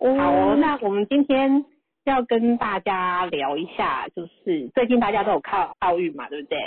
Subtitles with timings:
[0.00, 1.64] 好哦，那我们今天
[2.04, 6.58] 要跟大家聊一下，就是最近大家都有看奥运嘛，对不对？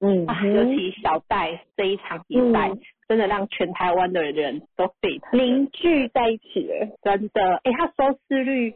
[0.00, 2.70] 嗯啊，尤其小戴这一场比赛，
[3.08, 7.56] 真的让全台湾的人都沸腾，凝聚在一起了，真的。
[7.64, 8.74] 哎，他收视率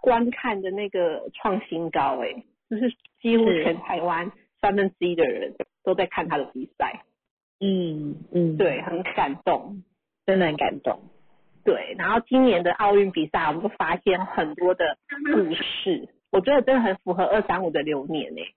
[0.00, 2.92] 观看的那个创新高，哎，就是
[3.22, 5.54] 几乎全台湾三分之一的人
[5.84, 7.04] 都在看他的比赛。
[7.60, 9.84] 嗯嗯，对，很感动，
[10.26, 11.00] 真的很感动。
[11.66, 14.96] 对，然后今年的奥运比赛，我们就发现很多的
[15.34, 18.54] 故事，我觉得真的很符合二三五的流年诶。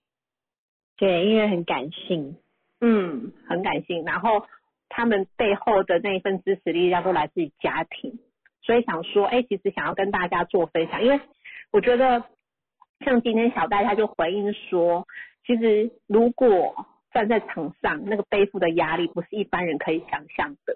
[0.96, 2.38] 对，因为很感性，
[2.80, 4.06] 嗯，很感性。
[4.06, 4.46] 然后
[4.90, 8.20] 他们背后的那一份支持力量都来自于家庭，
[8.62, 11.20] 所以想说，哎，其实想要跟大家做分享，因为
[11.72, 12.24] 我觉得
[13.04, 15.08] 像今天小戴他就回应说，
[15.48, 20.76] 其实如果站在场上，那个背负的压力不是一般人可以想象的。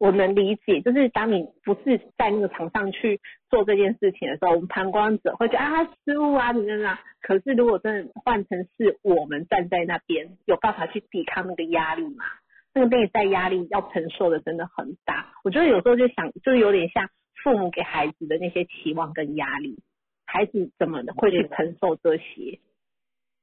[0.00, 6.98] 我能理解，就是当你不是在那个场上去做这件事情的时候，我们旁观者会觉得啊失误啊怎么样？
[7.20, 12.24] 可是如果真的换成是我们站在那边，有办法去抵抗那个压力吗？
[12.72, 15.34] 那个内在压力要承受的真的很大。
[15.44, 17.10] 我觉得有时候就想，就是有点像
[17.44, 19.82] 父母给孩子的那些期望跟压力，
[20.24, 22.58] 孩子怎么会去承受这些？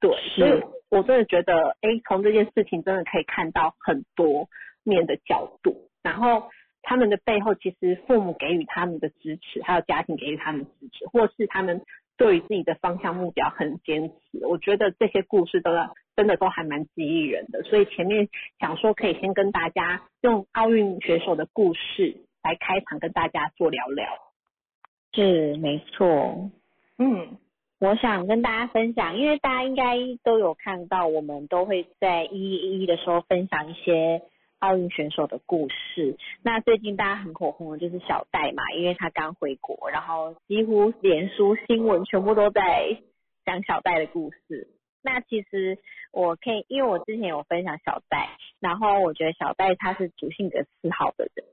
[0.00, 4.48] 对，所以我真的觉得，哎，从这件事情真的可以看到很多
[4.82, 5.87] 面的角度。
[6.08, 6.48] 然后
[6.80, 11.82] 他们的背后，其实父母给予他们的支持，还有家庭给予他们支持，或是他们
[12.16, 14.46] 对于自己的方向目标很坚持。
[14.46, 15.70] 我觉得这些故事都
[16.16, 17.62] 真的都还蛮激励人的。
[17.62, 24.08] 所以前面想说，可以先跟大家用奥运选手的故事来开场，跟大家做聊聊。
[25.12, 26.50] 是没错，
[26.96, 27.36] 嗯，
[27.80, 34.22] 我想跟大家分享，因为大家应该都有看到，我们都会在一一一的时候分享一些。
[34.60, 36.16] 奥运选手的故事。
[36.42, 43.00] 那最近大家很火红的就是小戴嘛，因为他刚回国，然后几乎连书新闻全部都在
[43.44, 44.68] 讲小戴的故事。
[45.02, 45.78] 那其实
[46.12, 51.46] 我可以，因为我之前有分享小戴，然后我觉得小戴他是主性格四号的人。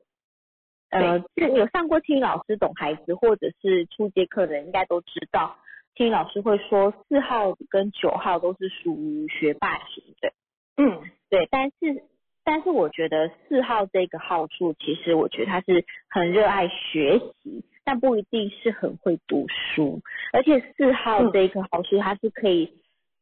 [0.89, 5.57] 呃，有上过听老师懂孩子或者是初阶课的人应该都知道，
[5.93, 10.33] 听老师会说四号跟九号都是属于学霸型的。
[10.77, 12.03] 嗯，对，但是。
[12.45, 20.01] 但是我觉得四号这个号数，其实我觉得他是很热爱学习，但不一定是很会读书。
[20.31, 22.71] 而且四号这个号数，他是可以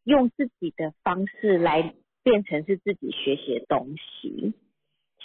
[0.03, 4.53] 用自己的方式来变成是自己学习的东西。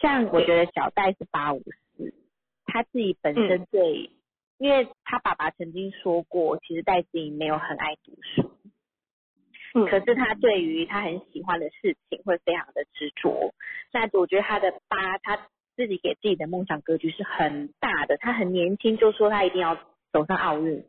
[0.01, 1.61] 像我觉得小戴是八五
[1.97, 2.15] 四，
[2.67, 4.11] 他自己本身对，
[4.59, 8.13] 因为他爸爸曾经说过，其实戴自己没有很爱读
[9.79, 9.87] 书。
[9.87, 13.55] 可是他对于他很喜欢的事情会非常的执着。
[13.93, 15.37] 那我觉得他的八，他
[15.77, 18.17] 自己给自己的梦想格局是很大的。
[18.17, 19.77] 他很年轻就说他一定要
[20.13, 20.85] 走上奥运，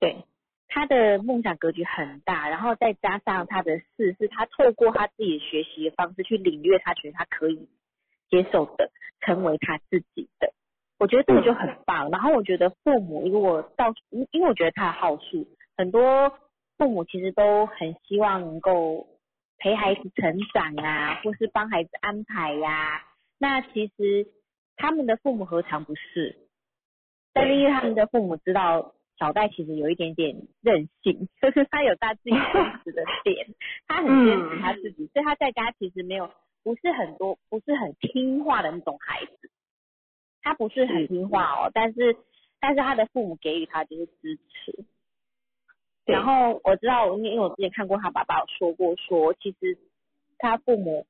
[0.00, 0.24] 对，
[0.68, 2.48] 他的梦想格局很大。
[2.48, 7.68] 然后再加上他的四，是他透过他自己学习的方式去领略他觉得他可以
[8.28, 8.90] 接受的，
[9.20, 10.52] 成为他自己的。
[10.98, 12.10] 我觉得这个就很棒。
[12.10, 15.46] 然后我觉得父母如果到，因为我觉得他的好处
[15.76, 16.32] 很多。
[16.82, 19.06] 父母其实都很希望能够
[19.56, 23.04] 陪孩子成长啊， 或是帮孩子安排呀。
[23.38, 24.26] 那其实
[24.74, 26.48] 他们的父母何尝不是？
[27.32, 33.46] 但是因为他们的父母知道小戴其实有一点点任性，就 是他有他自己坚持的点，
[33.86, 36.32] 他很坚持他自己，所以他在家其实没有
[36.64, 39.50] 不是很多不是很听话的那种孩子。
[40.42, 42.16] 他不是很听话哦，但是
[42.58, 44.84] 但是他的父母给予他就是支持。
[46.04, 49.78] 然后我知道，因为我之前看过他爸爸有说过，说其实
[50.38, 51.06] 他父母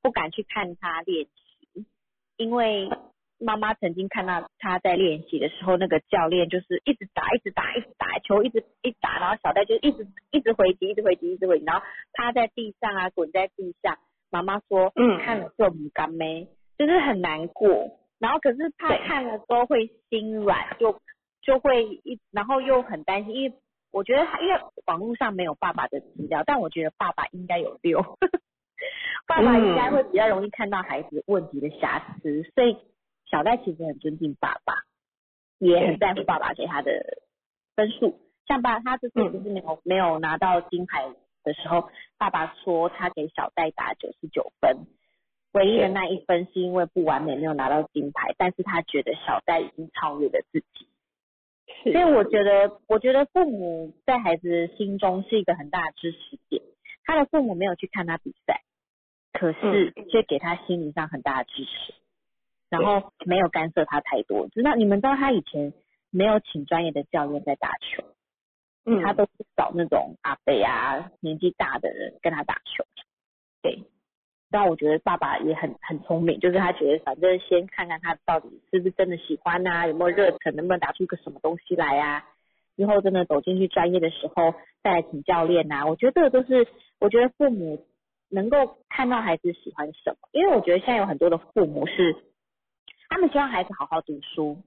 [0.00, 1.84] 不敢去看他练习，
[2.36, 2.88] 因为
[3.40, 13.98] 妈妈曾经看到他在练习的时候，那个教练就是一直打，一直打，一直打球，一直一打，然后小戴就一直一直回击，一直回击，一直回击，然后趴在地上啊，滚在地上。
[14.30, 17.98] 妈妈说，嗯，看了就不甘咩，就是很难过。
[18.20, 21.00] 然后可是他看了之后会心软，就
[21.42, 23.56] 就会一，然后又很担心，因为。
[23.90, 28.18] 我觉得他因为网络上没有爸爸的资料，但我觉得爸爸应该有六，
[29.26, 32.76] 爸爸应该会比较容易看到孩子问题的瑕疵，所以
[33.30, 34.74] 小戴其实很尊敬爸爸，
[35.58, 37.18] 也很在乎爸爸给他的
[37.76, 38.18] 分数。
[38.46, 41.06] 像爸他这次就是没有没有拿到金牌
[41.44, 44.86] 的时候，爸爸说他给小戴打九十九分，
[45.52, 50.87] 唯一的那一分是因为不完美没有拿到金牌，但是他觉得小戴已经超越了自己。
[51.84, 56.62] 所以我觉得，我觉得父母在孩子心中是一个很大的支持点。
[57.04, 58.62] 他的父母没有去看他比赛，
[59.32, 61.94] 可是却给他心理上很大的支持。
[62.70, 64.46] 然后没有干涉他太多。
[64.48, 65.72] 知道你们知道他以前
[66.10, 68.04] 没有请专业的教练在打球，
[68.84, 72.84] 嗯，他都是找那种阿伯啊年纪大的人跟他打球。
[73.62, 73.84] 对，
[74.50, 82.24] 但我觉得爸爸也很很聪明，就是他觉得反正先看看他到底是不是真的喜欢呐、有没有热忱，能不能打出一个什么东西来啊？
[82.76, 86.66] 之后真的走进去专业的时候再来请教练呐、我觉得这个都是
[87.00, 87.84] 我觉得父母
[88.30, 92.14] 能够看到孩子喜欢什么，因为我觉得现在有很多的父母是
[93.08, 94.62] 他们希望孩子好好读书，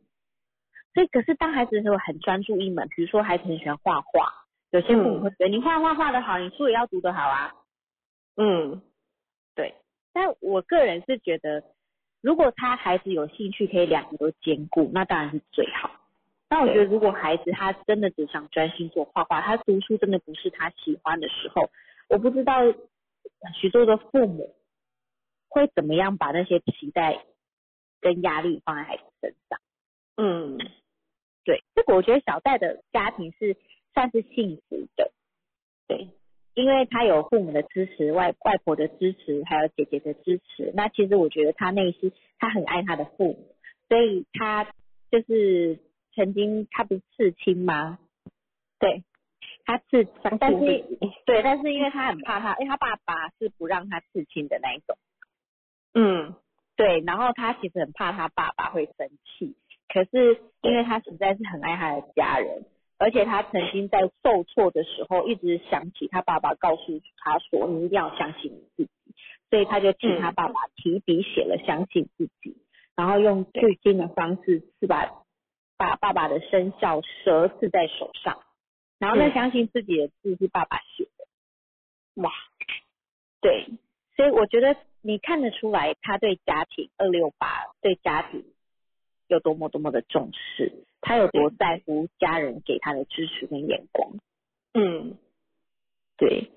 [0.93, 4.33] 所以可是当孩子的时候很专注一门，比如说孩子很喜欢画画，
[4.71, 7.53] 有些父母会觉得你画画画得好，你书也要读得好啊。
[8.35, 8.90] 嗯对，
[10.13, 11.63] 但我个人是觉得，
[12.21, 15.91] 如果他孩子有兴趣，可以两个都兼顾，那当然是最好。
[16.49, 21.69] 那我觉得，如果孩子他真的只想专心做画画，他读书真的不是他喜欢的时候，
[22.09, 22.61] 我不知道
[23.59, 24.53] 许多的父母
[25.47, 27.25] 会怎么样把那些期待
[28.01, 29.59] 跟压力放在孩子身上。
[30.17, 30.57] 嗯
[31.43, 33.57] 对，这个我觉得小戴的家庭是
[33.93, 35.11] 算是幸福的，
[35.87, 36.09] 对，
[36.53, 40.71] 因为他有父母的支持，外外婆的支持，还有姐姐的支持。
[40.75, 43.55] 那其实我觉得他内心他很爱他的父母，
[43.87, 44.65] 所以他
[45.09, 45.79] 就是
[46.13, 47.99] 曾经他不是刺青吗？
[48.79, 49.03] 对，
[49.65, 50.05] 他刺，
[50.39, 50.85] 但是
[51.25, 54.97] 对，但是因为他很怕他，因为他爸爸是不让他刺青的那一种。
[55.93, 56.35] 嗯
[56.75, 59.55] 对，然后他其实很怕他爸爸会生气，
[59.87, 62.65] 可是因为他实在是很爱他的家人，
[63.01, 68.91] 而且他曾经在受挫的时候一直想起他爸爸告诉他说：“你一定要相信你自己。”
[69.49, 72.55] 所以他就替他爸爸提笔写了“相信自己”，
[72.95, 75.23] 然后用最近的方式是把
[75.77, 78.43] 把爸爸的生肖蛇刺在手上，
[78.99, 82.21] 然后那嗯相信自己的字是爸爸写的。
[82.21, 82.31] 哇，
[83.41, 83.65] 对，
[84.15, 88.45] 所以我觉得你看得出来，他对家庭二六八对家庭
[89.35, 94.13] 有多么多么的重视，他有多在乎家人给他的支持跟眼光。
[94.73, 95.17] 嗯
[96.17, 96.51] 对，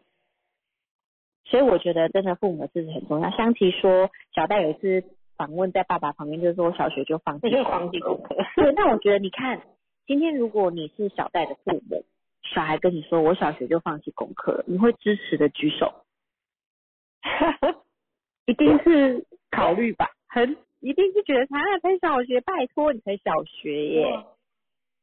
[1.44, 3.30] 所以我觉得真的父母的支持很重要。
[3.30, 5.04] 香琪说，小戴有一次
[5.36, 8.36] 访问在爸爸旁边，就是说小学就放弃放弃功课。
[8.56, 9.62] 对，那我觉得你看，
[10.06, 12.04] 今天如果你是小戴的父母，
[12.42, 16.04] 小孩跟你说我小学就放弃功课了，你会支持的举手。
[18.46, 24.24] 一定是考虑吧，很一定是觉得他啊才小学，拜托你才小学耶。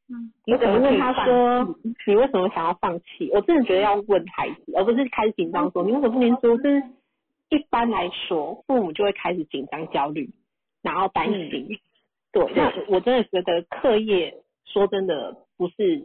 [0.10, 1.76] 嗯，你怎么问他说
[2.06, 3.32] 你为什么想要放弃？
[3.34, 6.56] 我真的觉得要问孩子，而不是开始紧张说你为什么不念书？
[6.56, 6.84] 就是
[7.50, 10.30] 一般来说，父母就会开始紧张、焦虑，
[10.84, 11.80] 然后担心。
[12.32, 14.36] 对，那我真的觉得课业
[14.66, 15.98] 说真的不是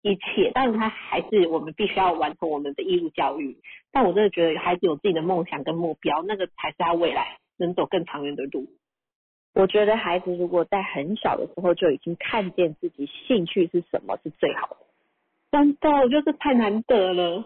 [0.00, 3.58] 一切，但是他还是我们必须要完成我们的义务教育。
[3.92, 8.66] 但我真的觉得孩子有自己的梦想跟目标，那个才是他未来能走更长远的路。
[9.58, 14.76] 我觉得孩子如果在很小的时候就已经看见自己兴趣是什么，是最好的。
[15.50, 17.44] 真的，我觉得太难得了。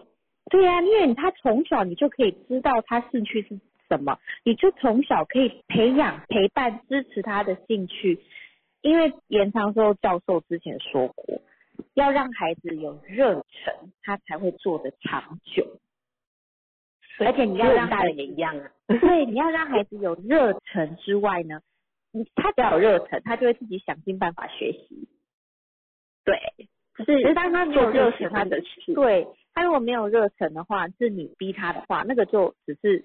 [0.51, 8.19] 对呀、因为他从小你就可以知道他兴趣是什么，你就从小可以培养、陪伴、支持他的兴趣。
[8.81, 11.41] 因为严长寿教授之前说过，
[11.95, 15.65] 要让孩子有热忱，他才会做得长久。
[17.19, 18.69] 而且你要让大人也一样啊。
[18.87, 21.61] 对，你要让孩子有热忱之外呢，
[22.13, 25.09] 你他只要有热忱，他就会自己想尽办法学习。
[26.23, 26.39] 对，
[26.93, 28.93] 可是当他没有热忱，喜他欢的事。
[28.93, 33.03] 对他如果没有热忱的话，是你逼他的话，那个就只是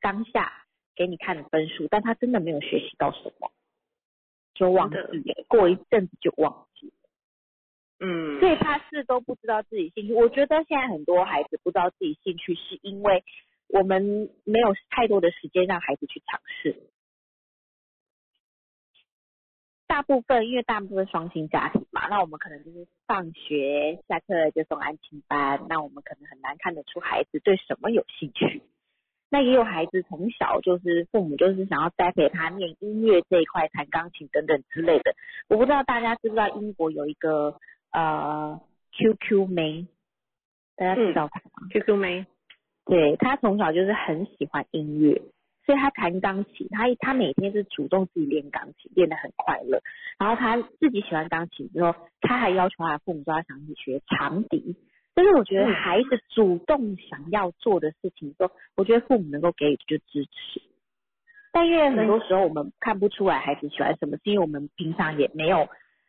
[0.00, 0.64] 当下
[0.96, 3.52] 给你看的分数，但他真的没有学习到什么，
[4.54, 6.92] 就忘记了，过一阵子就忘记了。
[8.00, 10.14] 嗯，所以他是都不知道自己兴趣。
[10.14, 13.22] 我觉得现在很多孩子不知道自己兴趣，是因为
[13.68, 16.76] 我们没有太多的时间让孩子去尝试。
[19.86, 28.62] 大部分因为大部分双薪家庭嘛，那我们可能就是放学下课就送安亲班，那我们可能很难看得出孩子对什么有兴趣。
[29.28, 35.14] 那也有孩子从小就是父母就是想要栽培他念音乐这一块，弹钢琴等等之类的。
[35.48, 37.58] 我不知道大家知不知道英国有一个
[37.90, 38.60] 呃
[38.92, 39.88] QQ 妹，
[40.76, 42.26] 大家知道他吗？QQ 妹，
[42.84, 45.20] 对他从小就是很喜欢音乐，
[45.66, 49.82] 所以他弹钢琴，他他每天是主动自己练钢琴，练得很快乐。
[50.16, 54.76] 然后他自己喜欢钢琴之后，他还要求他的父母说他想去学长笛。
[55.12, 60.62] 但是我觉得嗯孩子主动想要做的事情的时候，我觉得父母能够给予就支持。
[61.52, 65.68] 但因为很多时候我们看不出来孩子喜欢什么，是因为我们平常也没有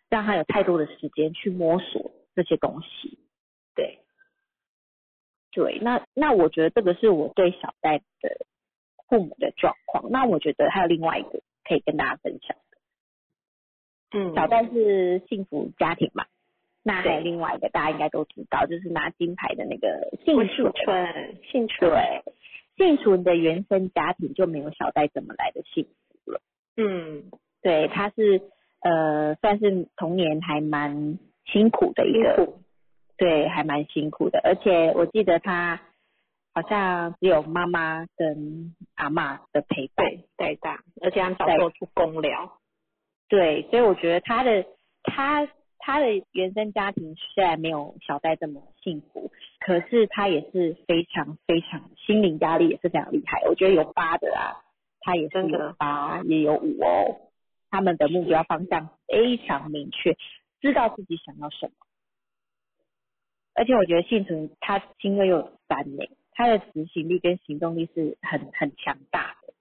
[0.09, 3.17] 让他有太多的时间去摸索这些东西。
[3.73, 3.99] 对，
[5.51, 8.45] 对，那那我觉得这个是我对小戴的
[9.07, 10.11] 父母的状况。
[10.11, 16.25] 那我觉得还有另外一个可以跟大家分享的，嗯，小戴是幸福家庭嘛，
[16.83, 20.71] 那还有另外一个大家应该都知道，就是拿金牌的那个幸温纯。
[20.73, 22.23] 春，幸存，对，
[22.77, 26.41] 幸存的原生家庭就没有小戴怎么来的幸福了。
[26.77, 28.41] 嗯，对，他是
[28.81, 32.59] 呃算是童年还蛮辛苦的一辛个，苦，
[33.17, 34.39] 对，还蛮辛苦的。
[34.43, 35.81] 而且我记得他
[36.57, 40.07] 好像只有妈妈跟阿妈的陪伴。
[40.07, 42.57] 对，带大，而且他早做出公疗，
[43.29, 44.65] 对，所以我觉得他的
[45.03, 45.47] 他
[45.77, 53.43] 他的原生家庭虽然没有小戴这么幸福，可是他也是非常非常心灵压力也是非常厉害。
[53.47, 54.57] 我觉得有八的啊，
[55.01, 57.29] 他也是有八也有五哦，
[57.69, 60.17] 他们的目标方向非常明确，
[60.59, 61.73] 知道自己想要什么。
[63.53, 66.03] 而且我觉得幸存他星位又有三呢，
[66.37, 69.53] 他的执行力跟行动力是很很强大的。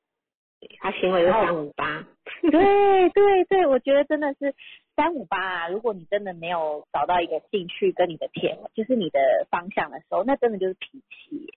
[0.78, 2.06] 他行为是三五八，
[2.42, 4.54] 对对对，我觉得真的是
[4.95, 5.68] 三五八啊。
[5.68, 9.18] 如果你真的没有找到一个兴趣跟你的天，就是你的
[9.49, 11.54] 方向的时候，那真的就是脾气。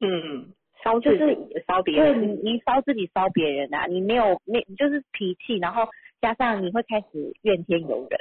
[0.00, 5.88] 嗯，烧自就是己，烧别对你，你烧自己烧别人啊，你没有没你就是脾气，然后
[6.20, 8.20] 加上你会开始怨天尤人，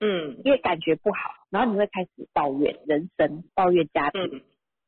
[0.00, 4.40] 嗯因为感觉不好，然后你会开始抱怨人生，抱怨家庭，嗯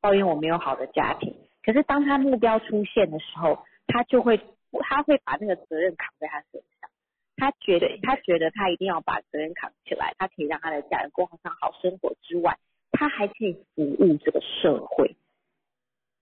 [0.04, 1.34] 抱怨我没有好的家庭。
[1.64, 4.38] 可是当他目标出现的时候，他就会
[4.82, 6.90] 他会把那个责任扛在他身上。
[7.37, 12.58] 他觉得他觉得他一定要把责任扛起来，他可以让他的家人过上好生活之外，
[12.92, 15.16] 他还可以服务这个社会。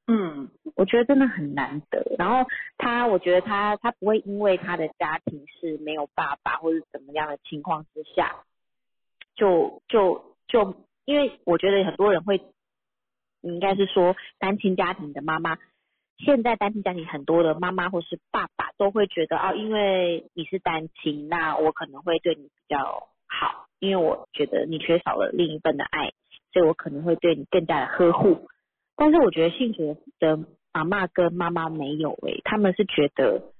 [0.06, 2.04] 嗯我觉得真的很难得。
[2.18, 2.48] 然后
[2.78, 8.44] 他，我觉得他他不会因为他的家庭是没有爸爸或者怎么样的情况之下，
[9.34, 12.40] 就就就，因为我觉得很多人会，
[13.42, 15.58] 应该是说单亲家庭的妈妈，
[16.18, 26.12] 现在单亲家庭很多的妈妈或是爸爸都会觉得哦，因为你是单亲，那我可能会对你比较好，因为我觉得你缺少了另一份的爱，
[26.52, 28.48] 所以我可能会对你更加的呵护。
[28.96, 30.38] 但是我觉得幸福的
[30.70, 33.52] 阿妈跟妈妈没有诶、他们是觉得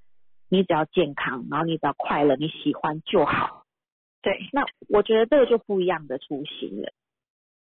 [0.49, 3.65] 你只要健康，然后你只要快乐，你喜欢就好。
[4.21, 6.93] 对，那我觉得这个就不一样的雏形了。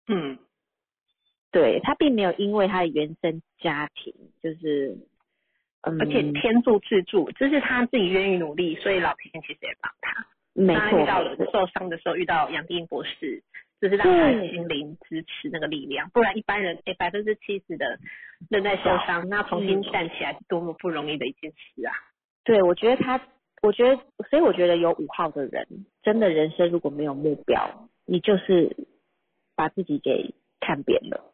[0.06, 0.38] 嗯
[1.58, 4.98] 对他并没有因为他的原生家庭就是，
[5.80, 10.26] 嗯，而且天助自助，这是他自己愿意努力，所以老天其实也帮他。
[10.52, 13.42] 没错他遇到了受伤的时候，遇到杨定博士，
[13.80, 17.98] 就是让他心灵支持那个力量，不然一般人哎百分之七十的
[18.50, 21.92] 人在受伤，那重新站起来是多么不容易的一件事啊！
[22.44, 23.18] 对，我觉得他，
[23.62, 23.96] 我觉得，
[24.28, 25.66] 所以我觉得有五号的人，
[26.02, 28.76] 真的人生如果没有目标，你就是
[29.54, 31.32] 把自己给看扁了。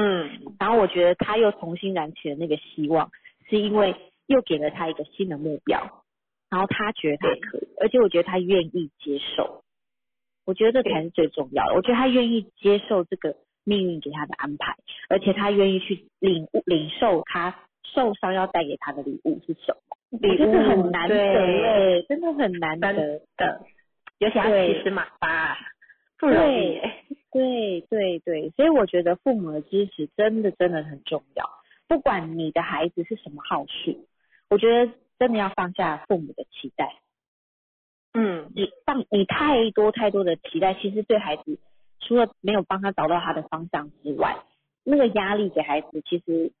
[0.00, 3.10] 嗯，然后我觉得他又重新燃起了那个希望，
[3.50, 6.04] 是因为又给了他一个新的目标，
[6.48, 9.64] 然后他觉得他可以，而且我觉得他愿意接受，
[10.46, 11.74] 我觉得这才是最重要的。
[11.74, 14.76] 我觉得他愿意接受这个命运给他的安排，
[15.08, 20.18] 而且他愿意去领悟、领受他受伤要带给他的礼物是什么。
[20.20, 23.20] 礼我觉得物很难得真的很难得。
[23.36, 23.66] 的，
[24.18, 25.56] 尤其他对其实马八
[26.18, 31.48] 不容易耶，对对对，所以我觉得父母的支持真的真的很重要。
[31.86, 34.06] 不管你的孩子是什么号数，
[34.50, 37.00] 我觉得真的要放下父母的期待。
[38.14, 41.58] 嗯，你放你太多太多的期待，其实对孩子
[42.00, 44.38] 除了没有帮他找到他的方向之外，
[44.84, 46.52] 那个压力给孩子，其实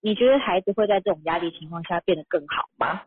[0.00, 3.02] 你觉得孩子会在这种压力情况下变得更好吗？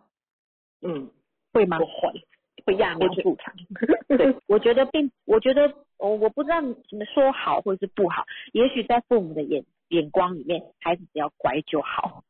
[0.82, 1.12] 嗯，
[1.54, 1.86] 会吗不？
[1.86, 2.26] 会，
[2.70, 3.54] 会揠苗助长。
[4.18, 12.24] 对， 我觉得并，我觉得我我不知道你们说好或者是不好，也许在父母的眼眼光里面，孩子只要乖就好。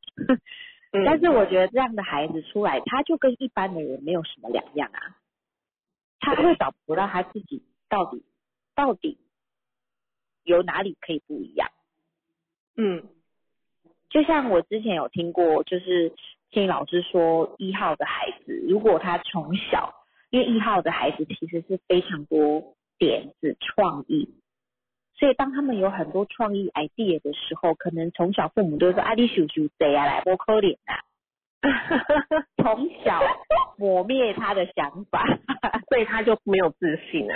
[0.91, 5.17] 嗯 但是我觉得这样的孩子出来，他就跟一般的人没有什么两样啊，
[6.19, 8.23] 他会找不到他自己到底
[8.75, 9.17] 到底
[10.43, 11.69] 有哪里可以不一样。
[12.75, 13.03] 嗯
[14.09, 16.09] 就像我之前有听过，就是
[16.51, 19.93] 心理老师说，一号的孩子如果他从小，
[20.29, 24.35] 因为一号的孩子其实是非常多点子创意，
[25.15, 31.01] 所以当他们有很多创意 idea 的时候，可能从小父母都说啊，你叔叔谁啊，来不可怜啊，
[32.57, 33.21] 从小
[33.77, 35.25] 磨灭他的想法，
[35.89, 37.35] 所以他就没有自信啊。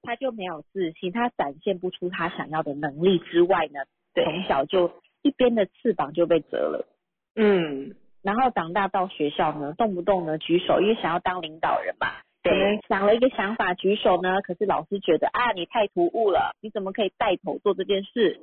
[0.00, 3.80] 他就没有自信，他展现不出他想要的能力之外呢，
[4.14, 4.90] 对从小就
[5.20, 6.88] 一边的翅膀就被折了。
[7.34, 12.06] 嗯，然后长大到学校呢，动不动呢举手，因为想要当领导人嘛，
[12.48, 18.40] 可能，想了一个想法举手呢，可是老师觉得啊你太突兀了，你怎么可以带头做这件事？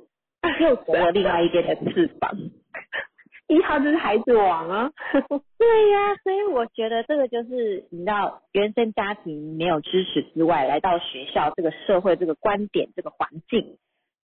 [0.60, 2.30] 又折了另外一边的翅膀。
[3.48, 4.90] 一号就是孩子王啊。
[5.58, 13.78] 对呀、所以我觉得这个就是你知道，原生家庭没有支持之外，来到学校这个社会这个观点这个环境，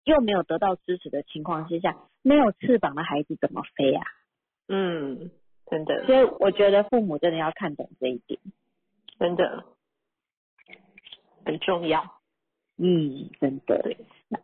[0.03, 4.03] 又没有得到支持的情况之下，没有翅膀的孩子怎么飞啊？
[4.67, 5.31] 嗯，
[5.69, 8.39] 真的，所以我觉得父母真的要看懂这一点。
[9.19, 9.65] 真的
[11.45, 12.03] 很重要。
[12.77, 13.81] 嗯，真的。
[13.81, 13.97] 对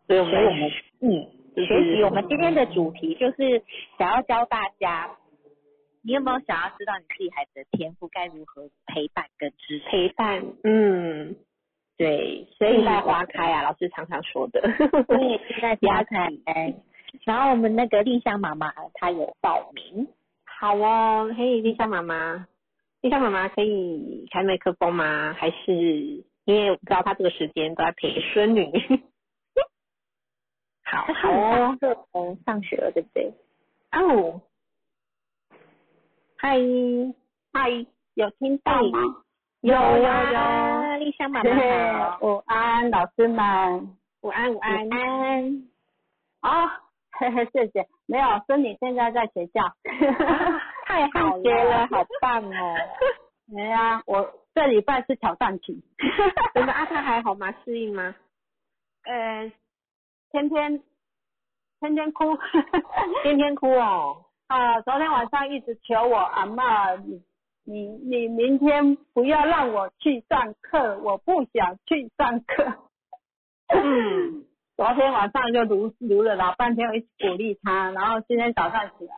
[0.07, 3.63] 所以我们我们嗯，学习我们今天的主题就是
[3.97, 5.09] 想要教大家，
[6.03, 9.85] 你有没有想要知道你自己孩子的天赋该如何陪伴跟支持？
[9.89, 11.35] 陪伴，嗯，
[11.97, 14.61] 对，所以在花开啊，老师常常说的。
[14.61, 16.27] 对，现在花开。
[17.25, 20.07] 然后我们那个丽香妈妈她有报名，
[20.45, 22.45] 好哦，嘿，丽香妈妈，
[23.01, 25.33] 丽香妈妈可以开麦克风吗？
[25.33, 28.71] 还是因为我不知道他这个时间都在陪孙女。
[30.85, 33.33] 好她好哦，是从上学了，对不对？
[33.91, 34.41] 哦，
[36.37, 36.57] 嗨
[37.51, 38.99] 嗨，有听到吗？
[39.59, 44.89] 有有有，丽香妈妈好，午安，老师们，午安午安。
[44.89, 45.67] 安安，
[46.39, 46.65] 啊，
[47.11, 47.85] 嘿嘿，谢谢。
[48.05, 49.75] 没有，孙女现在在学校。
[50.87, 52.75] 太好了，好棒哦！
[53.45, 55.83] 没啊，我这礼拜是挑战期。
[56.55, 57.53] 真的阿泰还好吗？
[57.63, 58.15] 适应吗？
[59.03, 59.51] 呃，
[60.31, 60.81] 天天
[61.79, 62.35] 天天哭。
[63.21, 64.25] 天天哭哦。
[64.47, 67.21] 啊，昨天晚上一直求我阿妈，你
[67.65, 72.89] 你你明天不要让我去上课，我不想去上课。
[73.67, 74.43] 嗯，
[74.75, 79.13] 昨天晚上就读读了老半天，我一直鼓励他，然后今天早上起来，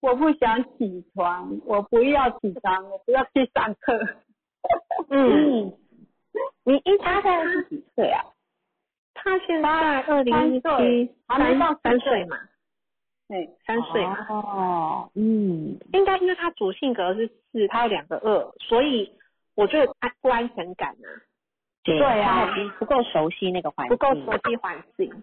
[0.00, 3.98] 我不想起床，我不要起床，我不要去上课。
[5.10, 5.72] 嗯，
[6.64, 8.24] 你一他现在是几岁啊？
[9.14, 12.36] 他现在二零一七还没到三岁嘛，
[13.28, 14.26] 对，三岁嘛。
[14.28, 19.12] 哦，嗯，应该因为他主性格是四，他有两个二，所以
[19.54, 21.06] 我觉得安不安全感啊，
[21.82, 22.46] 对对啊。
[22.46, 25.22] 他不不够熟悉那个环境，不够熟悉环境。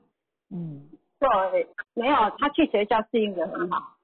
[0.52, 0.90] 嗯，
[1.20, 3.96] 对，没有，他去学校适应的很好，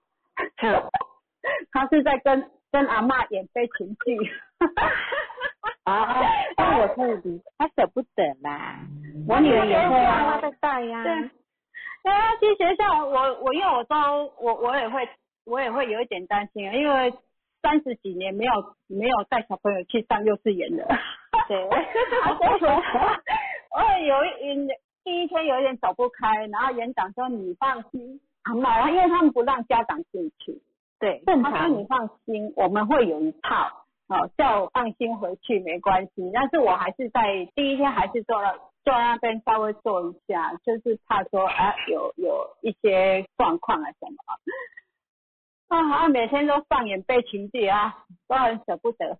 [0.61, 0.89] 嗯
[1.71, 4.31] 他是在跟跟阿嬷演悲情剧。
[5.85, 6.23] 啊，
[6.57, 8.79] 那我可以理，他舍不得啦。
[9.27, 10.19] 我女儿也会啊。
[10.19, 11.03] 妈妈在带呀。
[11.03, 11.29] 对，
[12.03, 13.95] 对啊，去学校，我我因为我都
[14.39, 15.07] 我我也会
[15.45, 17.13] 我也会有一点担心啊，因为
[17.61, 18.51] 三十几年没有
[18.87, 20.87] 没有带小朋友去上幼稚园了。
[21.47, 21.63] 对。
[23.73, 24.67] 我也有一
[25.03, 30.61] 第一天有一点走不开，然后园长说你放心，阿妈，因为他们不让家长进去，
[30.99, 31.51] 对，正常。
[31.51, 33.80] 他说你放心，我们会有一套，
[34.11, 36.29] 哦，叫我放心回去没关系。
[36.33, 44.17] 但是我还是在第一天还是坐了坐那边稍微坐一下，就是怕说啊有有一些状况啊什么
[45.69, 49.17] 啊，好像每天都上演悲情剧啊，都很舍不得，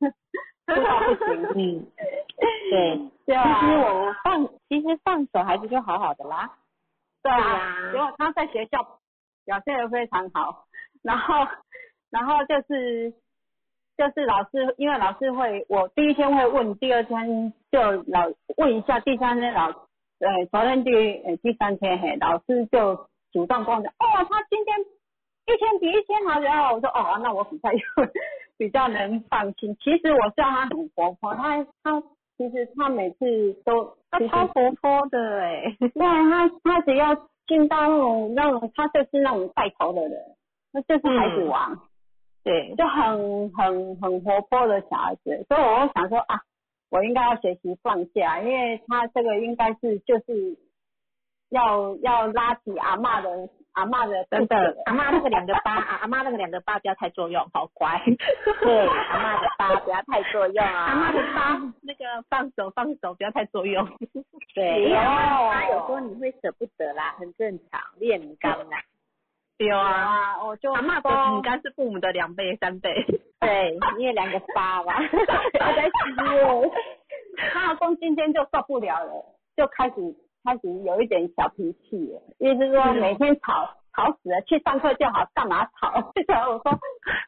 [0.66, 1.42] 哭到不行。
[1.54, 1.86] 嗯，
[2.70, 6.58] 对，对 啊，其实我放，其实放手孩子就好好的啦。
[7.22, 8.98] 对啊对啊，结果他在学校
[9.44, 10.64] 表现的非常好，
[11.02, 11.46] 然后
[12.10, 13.14] 然后就是
[14.02, 20.90] 就是老师，因为老师会，我第一天会问，第二天就老问一下，第三天老呃昨天第
[21.22, 22.96] 呃第三天嘿，老师就
[23.32, 27.78] 主动跟我讲，哦，他今天一天比一天好，然后我说哦，那我比较有
[28.58, 29.76] 比较能放心。
[29.76, 32.02] 其实我知道他很活泼，他他
[32.36, 35.76] 其实他每次都他超活泼的哎。
[35.78, 37.14] 对他，他只要
[37.46, 40.12] 进到那种那种，他就是那种带头的人，
[40.72, 41.78] 那就是孩子王，
[42.44, 45.44] 对，就很很很活泼的小孩子。
[45.48, 46.40] 所以我会想说啊，
[46.90, 50.58] 我应该要学习放下，因为他这个应该是就是
[51.50, 58.00] 要要拉起阿嬷的阿嬷的真的，阿妈那个两个八，啊阿妈那个两个八不要太作用，好乖。
[58.60, 60.84] 对，阿妈的八不要太作用啊。
[60.86, 63.86] 阿妈的八那个放手放手，不要太作用。
[64.54, 68.82] 对， 有他有时候你会舍不得啦，很正常，练刚啦。
[69.68, 72.90] 对啊，啊，我就阿妈的说饼干是父母的两倍三倍。
[73.40, 74.94] 对，因为两个八嘛，
[75.58, 76.70] 他在吃我。
[77.52, 79.12] 他老公今天就受不了了，
[79.56, 79.94] 就开始
[80.44, 86.12] 开始有一点小脾气了，意思是说每天吵吵死了，去上课就好，干嘛吵？
[86.28, 86.78] 然后我说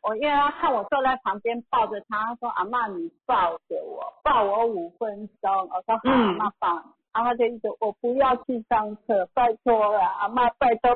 [0.02, 5.50] 我因为他看我坐在旁边抱着他，他说阿妈你抱着我，抱我五分钟。
[5.70, 6.68] 我说好，嗯阿妈抱。
[7.14, 10.90] 然后他就一直我不要去上课，拜托了，阿妈拜托。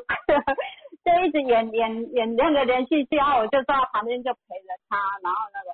[1.09, 5.73] 就一直演演演那个连续剧，然后我就坐在旁边就陪着他，然后那个，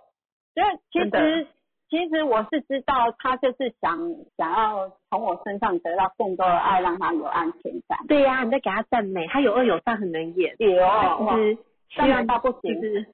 [0.55, 1.47] 就其实
[1.89, 3.97] 其实我是知道他就是想
[4.37, 7.99] 想要从我身上得到更多的爱，让他有安全感。
[8.07, 10.55] 对呀、你在给他赞美，他有恶有善，很能演。
[10.57, 11.57] 有他其实
[11.97, 12.73] 但难到不行。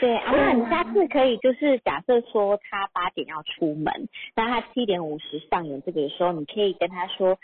[0.00, 7.38] 对，啊，那，你下次可以就是假设说他八点要出门，那他七点五十上演这个的时候，你可以跟他说，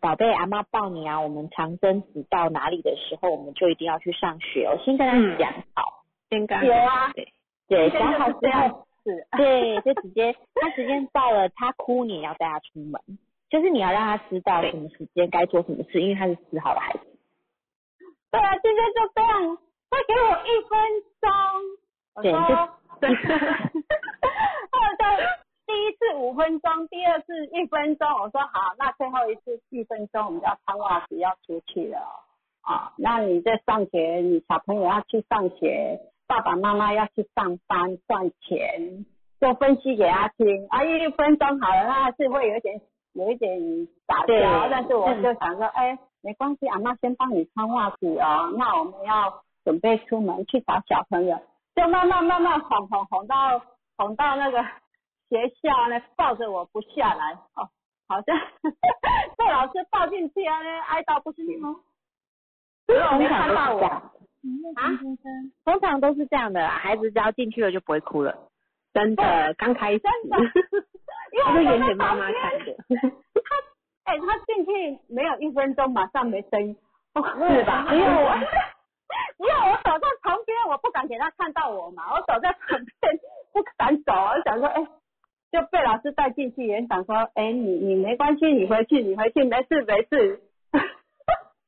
[0.00, 4.66] 宝贝，阿妈抱你啊，我们长征直到哪里的时候，我们就一定要去上学。
[4.66, 7.28] 哦，先跟他讲好，先跟有啊，对。
[7.66, 13.00] 对，讲好之后，是，对，就直接他时间到了，他哭你也要带他出门，
[13.48, 17.00] 就是你要让他知道什么时间该做什么事，因为他是四号的孩子。
[18.30, 19.56] 对啊，今天就这样，
[19.90, 20.78] 再给我一分
[21.22, 21.30] 钟。
[22.22, 22.38] 对，就
[23.00, 23.08] 对，
[25.66, 28.06] 第一次五分钟，第二次一分钟。
[28.20, 31.98] 我说好，那最后一次一分钟，我们就要穿袜子要出去了
[32.62, 32.92] 啊。
[32.96, 39.06] 那你在上学，你小朋友要去上学，爸爸妈妈要去上班赚钱，
[39.40, 40.84] 就分析给他听啊。
[40.84, 42.80] 一分钟好了，那是会有一点
[43.14, 48.52] 有一点打对消，但是我就想说，哎，没关系，阿妈先帮你穿袜子哦。
[48.56, 51.38] 那我们要准备出门去找小朋友。
[51.74, 53.60] 就慢慢慢慢哄哄哄到
[53.96, 54.64] 哄到那个
[55.34, 57.32] 学校呢，抱着我不下来。
[57.56, 57.66] 哦，
[58.06, 58.38] 好像
[59.36, 61.74] 被老师抱进去啊，哀悼不行哦。
[62.86, 63.84] 因为我没看到我。
[63.84, 64.12] 啊，
[65.64, 68.36] 通常都是这样的，孩子只要进去了就不会哭了。
[68.92, 70.36] 真的刚开始，真的，
[71.34, 76.76] 因为演给妈妈看的， 他哎、他进去没有一分钟，马上没声音，
[77.14, 77.86] 哦是吧？
[77.90, 78.36] 因为我
[79.38, 83.18] 因为我走在旁边，我不敢给他看到我嘛，我走在旁边
[83.52, 84.86] 不敢走，我想说，哎、
[85.54, 90.40] 就被老师带进去，也想说，哎、你你没关系，你回去，你回去，没事没事。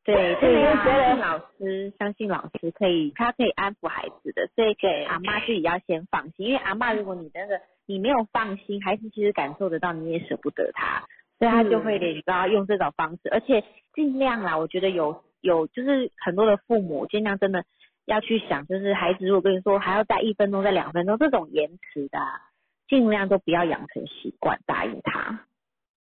[0.02, 11.04] 对， 对就是啊相信老师，相信老师可以，他可以安抚孩子的，所以对阿妈自己要先放心，因为阿妈如果你真的你没有放心，孩子其实感受得到，你也舍不得他，
[11.38, 13.62] 所以他就会你知道用这种方式，而且
[13.94, 17.64] 尽量啦，我觉得有有就是很多的父母尽量真的
[18.04, 22.40] 要去想，就是孩子如果跟你说还要待一分钟、再两分钟这种延迟的、啊，
[22.88, 25.40] 尽量都不要养成习惯，答应他。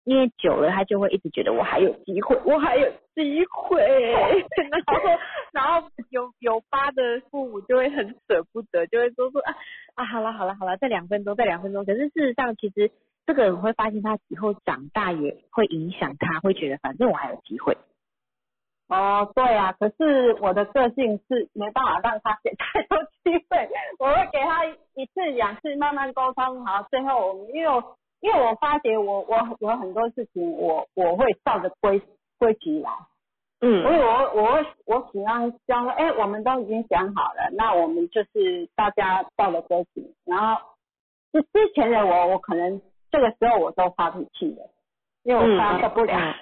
[0.04, 3.80] 因为久了，他就会一直觉得我还有机会，我还有机会，
[4.68, 4.94] 然后
[5.52, 9.54] 然后有有疤的父母就会很舍不得，就会说说啊
[9.94, 11.84] 啊，好了好了好了，再两分钟，再两分钟。
[11.84, 12.90] 可是事实上，其实
[13.26, 17.76] 这个人会发现他以后长大也会影响他，会觉得反正我还有机会。
[18.92, 32.02] 哦，对啊，可是我的个性是没办法让他给太多机会， 我会给他一次两次慢慢沟通，好，最后我们因为我因为我发觉我我有很多事情我我会照着规
[32.38, 32.90] 规矩来，
[33.62, 33.82] 嗯。
[33.82, 40.60] 所以我我会我喜欢这样说，哎，我们都已经想好了，那我们就是大家照着规矩，然后
[41.32, 44.68] 之之前的我我可能这个时候我都发脾气了，
[45.22, 46.14] 因为我发受不了。
[46.14, 46.34] 嗯。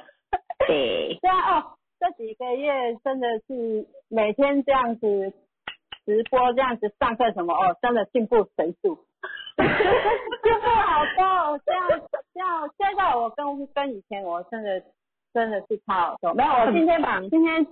[0.67, 1.65] 对， 对啊，哦，
[2.01, 5.35] 这几个月真的是每天这样子
[6.07, 8.97] 直播，这样子上课什么哦，真的进步神速，
[9.61, 11.61] 进步好多哦。
[11.67, 11.89] 这样
[12.33, 14.83] 这样，现在我跟跟以前我真的
[15.35, 16.33] 真的是差好多。
[16.33, 17.67] 没有，我今天把今天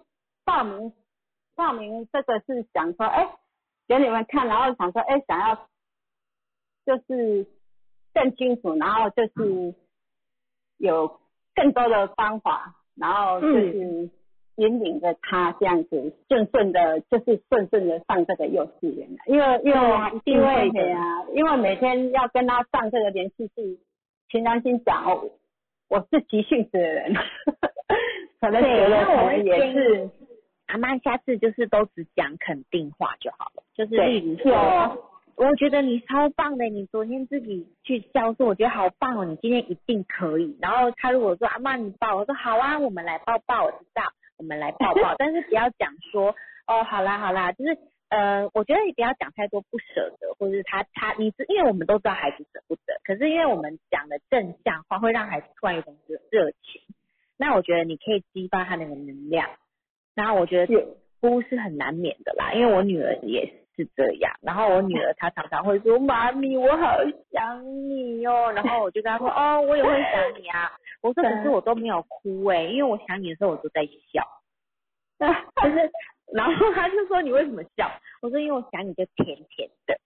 [0.44, 0.92] 报名
[1.56, 3.34] 报名这个是想说，哎，
[3.86, 5.54] 给你们看，然后想说，哎，想要
[6.84, 7.46] 就是
[8.12, 9.74] 更清楚，然后就是
[10.76, 11.18] 有
[11.54, 14.10] 更多的方法，然后就是
[14.58, 19.16] 引领着他这样子顺顺的，就是顺顺的上这个幼稚园了。
[19.26, 19.80] 因为因为
[20.24, 23.78] 因会的为啊，因为每天要跟他上这个连续剧，
[24.28, 25.30] 平常心讲哦，
[25.88, 27.14] 我是急性子的人，
[28.40, 30.10] 可能觉得我可能也是
[30.66, 35.04] 阿妈下次就是都只讲肯定话就好了，就是对例如说，
[35.36, 40.58] 我觉得你超棒的，你昨天自己去教说，我觉得好棒哦，你今天一定可以。
[40.60, 44.02] 然后他如果说阿妈你抱，我说好啊，我们来抱抱，我知道，
[44.38, 46.34] 我们来抱抱， 但是不要讲说
[46.66, 47.76] 哦，好啦好啦，就是
[48.08, 56.80] 呃，我觉得你不要讲太多不舍得，或者是他他你是因为我们都知道孩子舍不得，可是因为我们讲的正向话，会让孩子突然有一种热热情。
[57.36, 59.50] 那我觉得你可以激发他那个能量，
[60.14, 60.86] 然后我觉得
[61.20, 63.46] 哭是很难免的啦，因为我女儿也
[63.76, 66.96] 是这样，然后我女儿她常常会说妈咪我好
[67.30, 74.26] 想你哦，然后我就跟她说哦我也会想你啊，我说可是我都没有哭哎、因为我想你的时候我都在笑，
[75.62, 75.90] 就是
[76.32, 77.90] 然后他就说你为什么笑？
[78.20, 79.98] 我说因为我想你就甜甜的，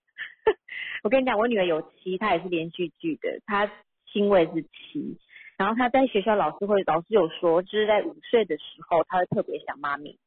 [1.03, 3.69] 我跟你讲我女儿有七，她也是连续剧的，她
[4.05, 5.17] 星位是七。
[5.57, 10.17] 然后她在学校老师会，老师有说，就是在午睡的时候，她会特别想妈咪，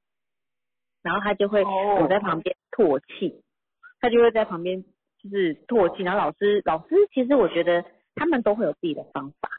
[1.02, 3.42] 然后她就会哦躲在旁边唾弃，
[4.00, 4.82] 她就会在旁边
[5.22, 6.02] 就是唾弃。
[6.02, 9.50] 然后老师，老师其实我觉得他们都会有自己的方法，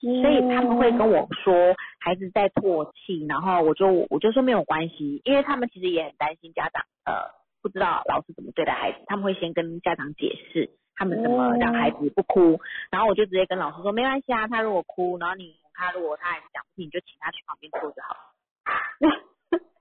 [0.00, 12.58] 所以他们会跟我说孩子在唾弃，然后我就我就说没有关系，因为他们其实也很担心家长呃不知道老师怎么对待孩子，他们会先跟家长解释他们怎么让孩子不哭，
[12.90, 18.20] 然后我就直接跟老师说没关系啊，他如果哭，然后你他如果他还是讲不听，你就请他去旁边坐就好了。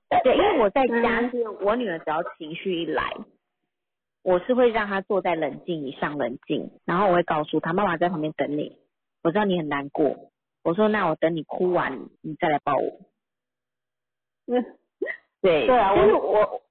[0.23, 3.15] 对，因为我在家是我女儿只要情绪一来，
[4.23, 8.75] 我是会让她坐在冷静椅上冷静，然后我会告诉她妈妈在旁边等你。
[9.21, 10.31] 我知道你很难过，
[10.63, 12.99] 我说那我等你哭完，你再来抱我。
[14.47, 14.63] 嗯，
[15.41, 16.61] 对 对啊，就是我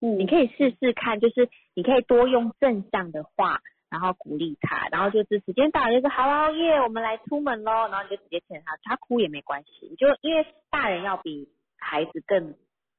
[0.00, 3.60] 嗯你可以试试看，就是你可以多用正向的话，
[3.90, 12.54] 然后鼓励他，然后就是时间到了，就是好了耶，我们来出门喽，然后你就直接牵他，他哭也没关系，你就因为大人要比孩子更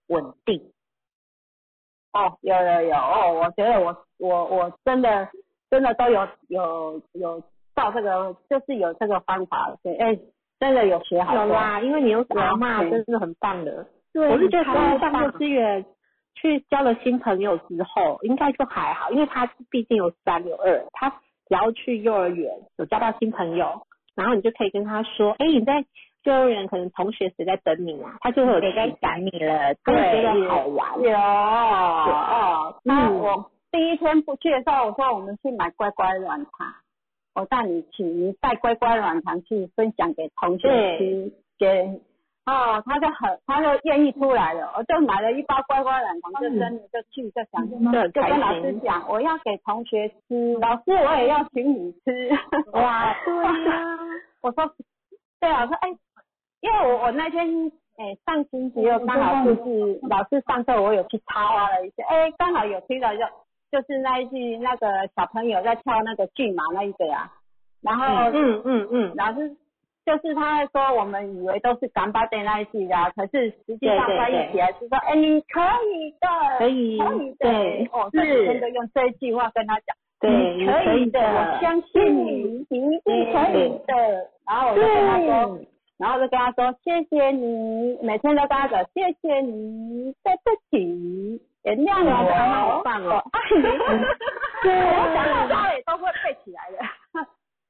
[0.07, 0.71] 稳定。
[2.13, 5.29] 哦，有有有哦，我觉得我我我真的
[5.69, 7.41] 真的都有有有
[7.75, 10.17] 照这个，就是有这个方法，对，哎，
[10.59, 11.33] 真的有学好。
[11.35, 13.85] 有啦，因为你有阿妈，对真是很棒的。
[14.13, 15.85] 对我是觉得上棒幼稚园
[16.35, 25.85] 去交了新朋友之后，应该就还好，因为他毕竟有三有二，他只要去幼儿园有交到新朋友，然后你就可以跟他说，哎，你在
[26.23, 29.73] 幼儿园可能同学谁在等你啊，他就会有谁在期待想你了？
[29.83, 31.01] 他会觉，得好玩。
[31.01, 36.73] 有哦，那嗯我第一天不去的时候，我说我们去买乖乖软糖，
[37.33, 42.01] 我带你去，你带乖乖软糖去分享给同学吃，给
[42.45, 47.69] 哦，他就很他就愿意出来了，我就买了一包乖乖软糖，就真的就去就想
[48.11, 52.29] 就跟老师心讲，我要给同学吃，老师我也要请你吃，
[52.73, 53.97] 哇，对呀、
[54.41, 54.73] 我说，
[55.39, 55.89] 对啊，我说哎，
[56.61, 63.19] 因为我我那天哎上星期六刚好就是老师上课，我有去插花了一下，哎，刚好有听到就
[63.71, 67.31] 就是那一句那个小朋友在跳那个骏马那一个呀、
[67.81, 69.55] 然后嗯嗯嗯，老师
[70.05, 76.27] 就是他说我们以为都是干巴的那一句啊，可是实际上对对翻译起来是说，哎，你可以的，
[76.59, 79.95] 可以可以的，对哦，是这几天都用这一句话跟他讲。
[80.19, 84.29] 对，你可以的，的，我相信你，你一定可以的。
[84.47, 85.59] 然后我就跟他说，
[85.97, 93.61] 然后就跟他说，谢谢你，每天都跟他讲，谢谢你，对不起，原谅哇我，好棒哦我爱你。
[94.63, 96.77] 对我想到他也都会背起来的，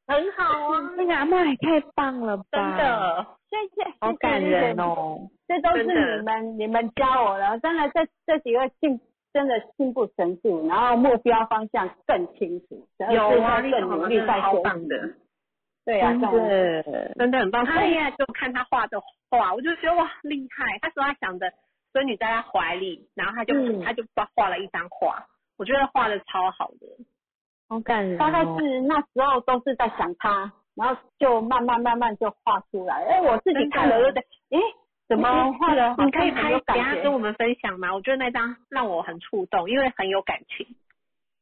[0.08, 2.44] 很好啊，那个阿妈也太棒了吧！
[2.52, 5.30] 真，的，谢谢，好感人哦。
[5.48, 9.00] 这都是你们你们教我的，真的这这几个进
[9.34, 14.64] 真的进步神速，然后目标方向更清楚，有啊，更努力在超学习。
[14.64, 15.10] 棒的，
[15.86, 17.66] 对啊，真的，真的很棒。
[17.66, 20.78] 他现在就看他画的画，我就觉得哇厉害。
[20.82, 21.52] 他说他想着
[21.92, 25.26] 孙女在他怀里，然后他就、嗯他就画画了一张画，
[25.58, 26.88] 我觉得画的超好的。
[27.70, 28.20] 好感人、哦。
[28.20, 33.04] 大概是那时候都是在想他，然后就慢慢慢慢就画出来。
[33.06, 34.58] 哎，我自己看了有点，哎，
[35.08, 35.96] 怎么画的？
[36.04, 37.94] 你可以拍一下跟我们分享吗？
[37.94, 40.68] 我觉得那张让我很触动，因为很有感情，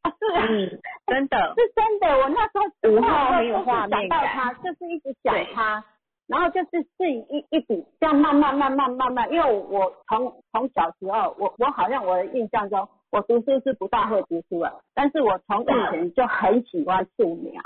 [0.02, 1.54] 啊是啊，嗯， 真的。
[1.58, 2.18] 是真的。
[2.20, 5.84] 我那时候五号画的很有画面感就是想到他，就是一直想他，
[6.30, 17.62] 然后就是自己一一笔这样慢慢慢慢慢慢，因为我从从小时候，我我好像我的印象中，我读书是不大会读书的，但是我从以前就很喜欢素描。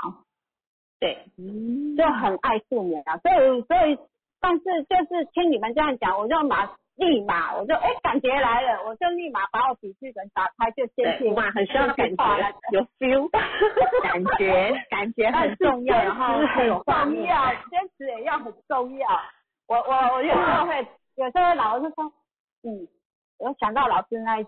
[0.98, 3.98] 对，嗯就很爱素描，所以所以，
[4.40, 13.28] 但是就是听你们这样讲，我就马立马我就哎感觉来了，我就立马把我笔记本打开，就先去，哇，很需要感觉，有 feel，
[14.02, 19.08] 感觉感觉很重要，然后很重要，坚持也要很重要。
[19.66, 22.04] 我我我有时候会，有时候老师说，
[22.62, 22.86] 嗯，
[23.38, 24.46] 我想到老师那一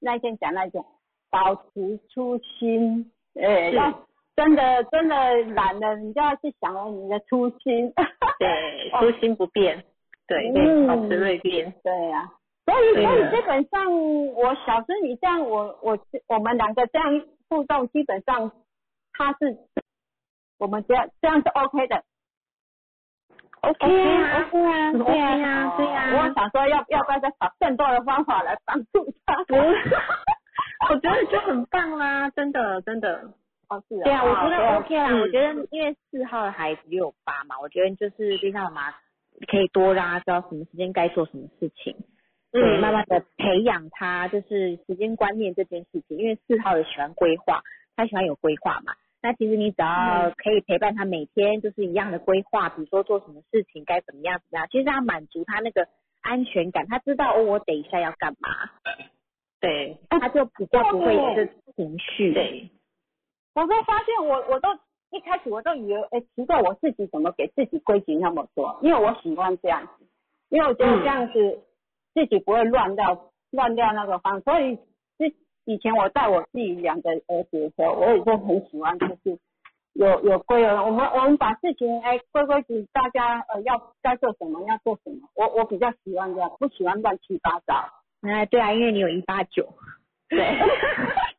[0.00, 0.84] 那一天讲那一件，
[1.30, 5.16] 保持初心，哎，是要真的真的
[5.54, 7.90] 懒了，你就要去想了你的初心。
[8.38, 9.82] 对，初心不变，
[10.26, 10.86] 对，嗯。
[10.86, 12.30] 保持锐变，对呀、
[12.64, 13.92] 所以所以基本上
[14.34, 18.50] 我小孙你这样，我我我们两个这样互动，基本上
[19.12, 19.56] 他是
[20.58, 22.02] 我们这样这样是 OK 的。
[23.62, 23.86] OK
[24.22, 29.34] 啊，OK 啊，对啊，啊对啊我想说要要不要再找更多的方法来帮助他？
[30.90, 33.32] 我觉得就很棒啦，真的真的，
[33.68, 35.08] 哦是啊，对啊，我觉得哦 OK 啦。
[35.10, 38.94] 嗯我觉得因为四号的孩子又有八嘛，我觉得就是就像妈妈
[39.46, 41.96] 可以多让他知道什么时间该做什么事情，
[42.52, 46.16] 对，嗯慢慢的培养他就是时间观念这件事情。
[46.18, 47.62] 因为四号也喜欢规划，
[47.94, 48.94] 他喜欢有规划嘛。
[49.22, 55.88] 那其实你只要可以陪伴他每天就是一样的规划，比如说做什么事情该怎么样怎么样，其实他满足他那个
[56.22, 58.70] 安全感，他知道哦，我等一下要干嘛，
[59.60, 59.98] 对。
[60.08, 62.32] 他就比较不会有这情绪。
[62.32, 62.70] 对，
[63.54, 64.68] 我都发现我我都
[65.10, 68.78] 一开始我都以为，哎，奇怪，我自己怎么给自己规矩那么多？
[68.82, 70.04] 因为我喜欢这样子，
[70.48, 71.62] 因为我觉得这样子
[72.12, 74.40] 自己不会乱掉乱掉那个方。
[74.40, 74.76] 所以
[75.16, 75.32] 之
[75.64, 79.38] 以前我带我自己两个儿子的时候，我也是很喜欢，就是
[79.94, 80.66] 有有规矩。
[80.66, 85.28] 我们我们把事情哎规规矩，大家呃要该做什么要做什么。
[85.34, 87.74] 我我比较喜欢这样，不喜欢乱七八糟。
[88.22, 89.68] 哎，对啊，因为你有一八九。
[90.28, 90.44] 对。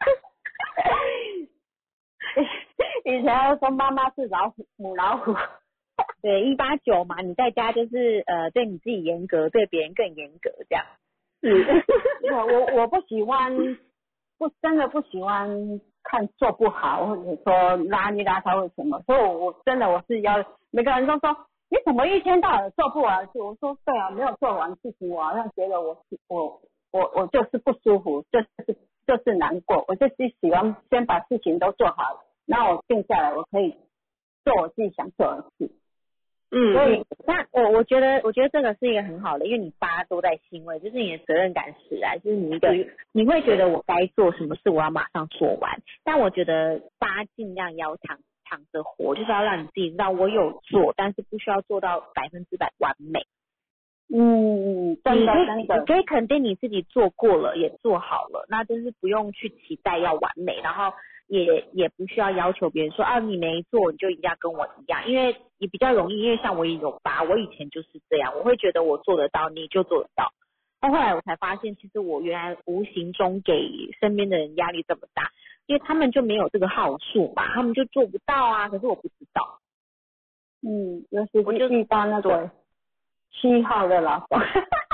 [3.07, 5.33] 以前说妈妈是老虎，母老虎。
[6.21, 10.85] 对，一八九嘛，你在家就是呃对你自己严格，对别人更严格这样。
[11.41, 11.85] 是。
[12.33, 13.55] 我我我不喜欢，
[14.37, 19.01] 不真的不喜欢看做不好，或者说邋里邋遢或什么。
[19.03, 21.29] 所以，我我真的我是要每个人都说
[21.69, 23.39] 你怎么一天到晚做不完事？
[23.41, 29.85] 我说对啊，没有做完事情，我好像觉得我我我我就是不舒服，就是就是难过。
[29.87, 32.26] 我就是喜欢先把事情都做好了。
[32.47, 33.75] 那我定下来，我可以
[34.43, 35.69] 做我自己想做的事。
[36.49, 42.73] 嗯，所以那我我觉得，我觉得这个是一个很好的，因为你八都在欣慰，就是你的责任感使然，就是你一个
[43.11, 45.81] 你会觉得我该做什么事，我要马上做完。
[46.05, 53.27] 但我觉得八尽量要躺躺着活，就是要让你自己知道我有做，但是不需要做到百分之百完美。
[54.07, 60.93] 嗯，真的真的，你可以肯定你自己做过了，也做好了，那就是不用去期待要完美，然后。
[61.27, 70.31] 也也不需要要求别人说啊，你没做你就一定要跟我一样，因为你比较容易，因为像我也有吧，我以前就是这样，我会觉得我做得到，你就做得到。
[70.79, 73.53] 但后来我才发现，其实我原来无形中给
[73.99, 75.31] 身边的人压力这么大，
[75.65, 78.69] 因为他们就没有这个号数嘛，他们就做不到啊。
[78.69, 79.59] 可是我不知道，
[80.61, 82.49] 嗯，尤其是遇到那种
[83.31, 84.39] 七号的老公。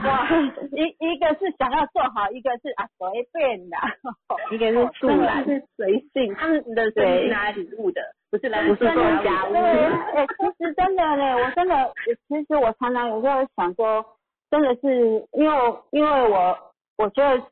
[0.04, 0.26] 哇，
[0.72, 3.76] 一一个是想要做好，一个是啊随便的，
[4.50, 9.52] 一个是突然是随性，他们的是拿礼物的，不是来不是做家务。
[10.16, 11.92] 哎，其实真的呢，我真的，
[12.28, 14.04] 其实我常常有时候想说，
[14.50, 16.56] 真的是因为因为我
[16.96, 17.42] 我觉得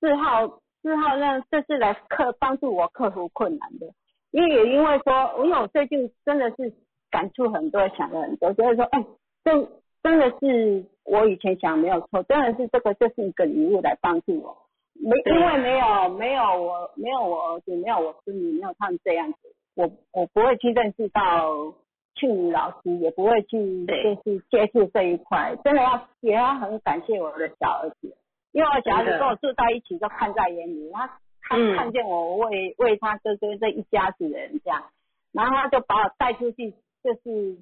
[0.00, 0.46] 四号
[0.82, 3.86] 四号那这是来克帮助我克服困难的，
[4.30, 6.72] 因为也因为说，因为我最近真的是
[7.10, 9.04] 感触很多，想了很多，所以说哎，
[9.44, 9.68] 真。
[10.00, 14.56] 真的是我以前想没有错，真的是这个就是一个礼物来帮助我，
[14.94, 19.38] 没 因为没有没有我没有我儿子没有我孙女没有他们这样子，
[19.74, 21.72] 我我不会去认识到
[22.14, 28.14] 庆女老师，也不会去就是接触这一块，真的要也要很感谢我的小儿子，
[28.52, 31.06] 因为我小儿子跟我住在一起都看在眼里，他
[31.42, 34.84] 他看见我为为他哥哥这一家子人这样，
[35.32, 37.56] 然后他就把我带出去，就是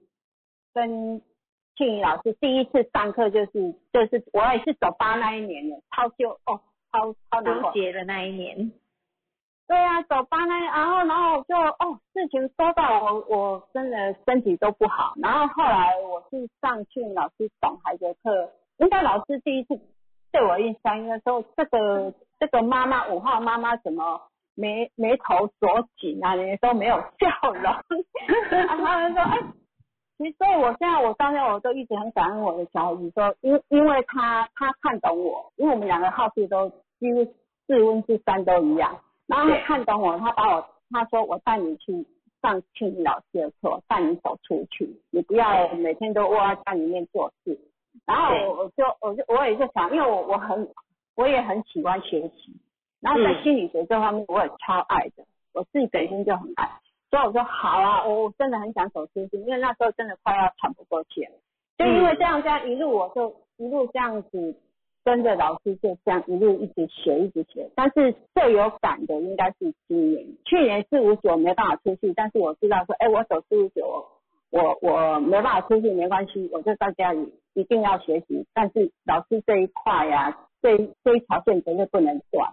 [0.75, 1.23] 跟。
[1.77, 6.61] 庆怡老师第一次上课就是就是我也是走八那一年的超就哦
[6.91, 7.71] 超超难过。
[7.73, 8.73] 的那一年，
[9.69, 19.79] 对啊走八那然后然后就哦事情说到我我真的身体都不好，然后后来我是上庆老师懂孩子课，应该老师第一次
[20.33, 24.23] 对我印象应该说这个这个妈妈五号妈妈怎么
[24.55, 27.63] 眉眉头锁紧啊，你都没有笑容，
[28.51, 29.41] 然后说哎。
[30.19, 37.25] 其实，所以我现在我当天我都一直很感恩我的小孩子，说因因为他他看懂我，因为我们两个号数都几乎
[37.67, 42.07] 四温四三都一样，然后他看懂我，他把我他说我带你去
[42.41, 47.59] 上庆理老师的课，带你走出去，你不要每天都窝在家里面做事。
[48.07, 50.69] 然后我我就我就我也就想，因为我我很
[51.15, 52.57] 我也很喜欢学习，
[53.01, 56.71] 然后在心理学这方面我也超爱的，我自己本身就很爱。
[57.17, 61.31] 所以我说好啊，我我真的很想走出去，因为那时候真的快要喘不过气了。
[61.79, 64.55] 就因为这样这样一路，我就一路这样子
[65.03, 67.71] 跟着老师，就这样一路一直学一直学。
[67.75, 74.05] 但是最有感的应该是今年，去年四五九没办法出去，但是我知道说，哎，我走四五九，
[74.51, 78.47] 我我没办法出去没关系，我就在家里一定要学习。
[78.53, 82.53] 但是老师这一块呀，这这一条线绝对不能断。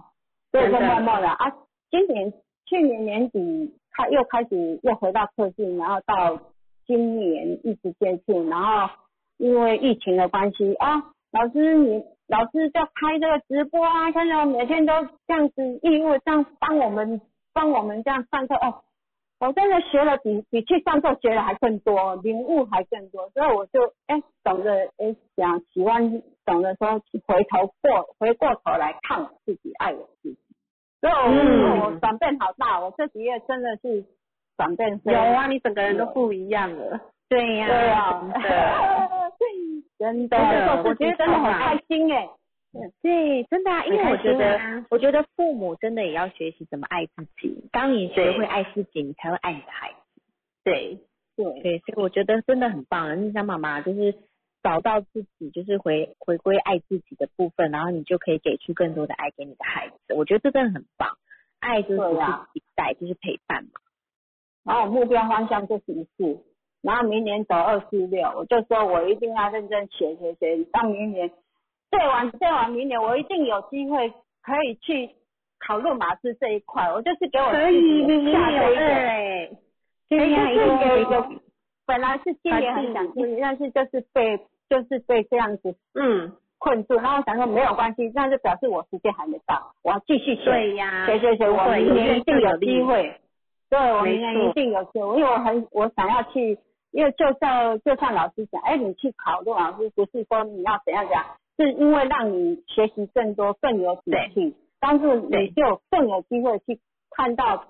[0.53, 1.51] 所以就默默的啊，
[1.91, 2.31] 今年
[2.65, 3.77] 去年年底。
[3.93, 6.39] 他又开始又回到特训，然后到
[6.85, 8.89] 今年一直接触，然后
[9.37, 14.93] 因为疫情的关系啊，老师你老师在开这个直播啊，看到每天都
[15.27, 17.21] 这样子义务这样帮我们
[17.53, 18.81] 帮我们这样上课哦，
[19.39, 30.37] 我真的学了比比去上课学的还更多，领悟还更多，所以我就哎懂得哎想喜欢懂得说回头过回过头来看我自己爱我自己。
[31.03, 31.13] 所以
[31.81, 34.05] 我转变好大，我这几月真的是
[34.55, 35.01] 转变。
[35.03, 36.97] 有啊，你整个人都不一样了。
[37.27, 37.67] 对呀。
[37.67, 38.21] 对啊。
[39.99, 40.37] 真的。
[40.37, 40.83] 真的。
[40.85, 42.29] 我觉得真的很开心哎，
[43.01, 47.67] 对，真的啊，因为我觉得，啊我觉得父母真的也要学习怎么爱自己。
[47.73, 49.95] 当你学会爱自己，你才会爱你的孩子。
[50.63, 50.97] 对，
[51.35, 53.21] 对，对，所以我觉得真的很棒。
[53.21, 54.15] 你想妈妈就是
[54.63, 60.13] 找到自己，就是回回归爱自己的部分，然后你就可以给出更多的爱给你的孩子。
[60.15, 61.09] 我觉得这真的很棒。
[61.59, 62.47] 爱就是不是对啊，
[62.99, 63.69] 就是陪伴嘛。
[64.65, 66.43] 然后我目标方向就是一次，
[66.81, 71.29] 然后明年走二四六，我就说我一定要认真学学学，到明年
[71.91, 74.09] 最晚最晚明年我一定有机会
[74.41, 75.09] 可以去
[75.59, 79.49] 考入马斯这一块，我就是给我可以，自己下的一个，哎，
[80.09, 81.29] 可以呀就是有一一个个，
[81.85, 84.37] 本来是今年很想去，但是就是被
[84.73, 90.45] 就是被这样子嗯，困住，然后我想说没有关系，那就表示我时间还没到，我要继续学。
[90.45, 93.19] 对呀，学学学，我明年一定有有机会。
[93.69, 96.57] 对，我明年一定有机会，因为我很我想要去，
[96.89, 101.23] 因为就像就像老师讲，哎，你去考陆老师不是说你要怎样怎样，
[101.55, 106.79] 是因为让你学习更多，更有底气，但是你就更有机会去
[107.11, 107.65] 看到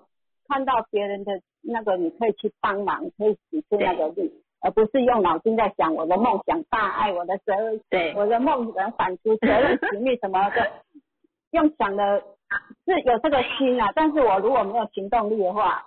[0.47, 4.31] 看到别人的那个，你可以去帮忙，可以指出那个路，
[4.63, 10.71] 而不是用脑筋在想我的梦想大爱，我的责任对我的梦想反出责任使命什么的，
[11.51, 12.23] 用想的
[12.85, 15.85] 是有这个心啊，但是我如果没有行动力的话，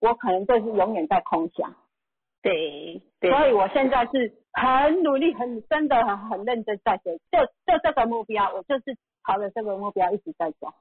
[0.00, 1.72] 我可能就是永远在空想。
[2.42, 10.72] 对对，所以我现在是很努力，很真的很很认真在学，就就这个目标，我就是朝着这个目标一直在走。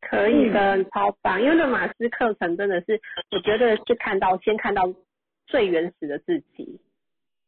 [0.00, 1.40] 可以的，超棒。
[1.40, 4.82] 因为那马斯课程真的是，我觉得是看到先看到
[5.46, 6.78] 最原始的自己，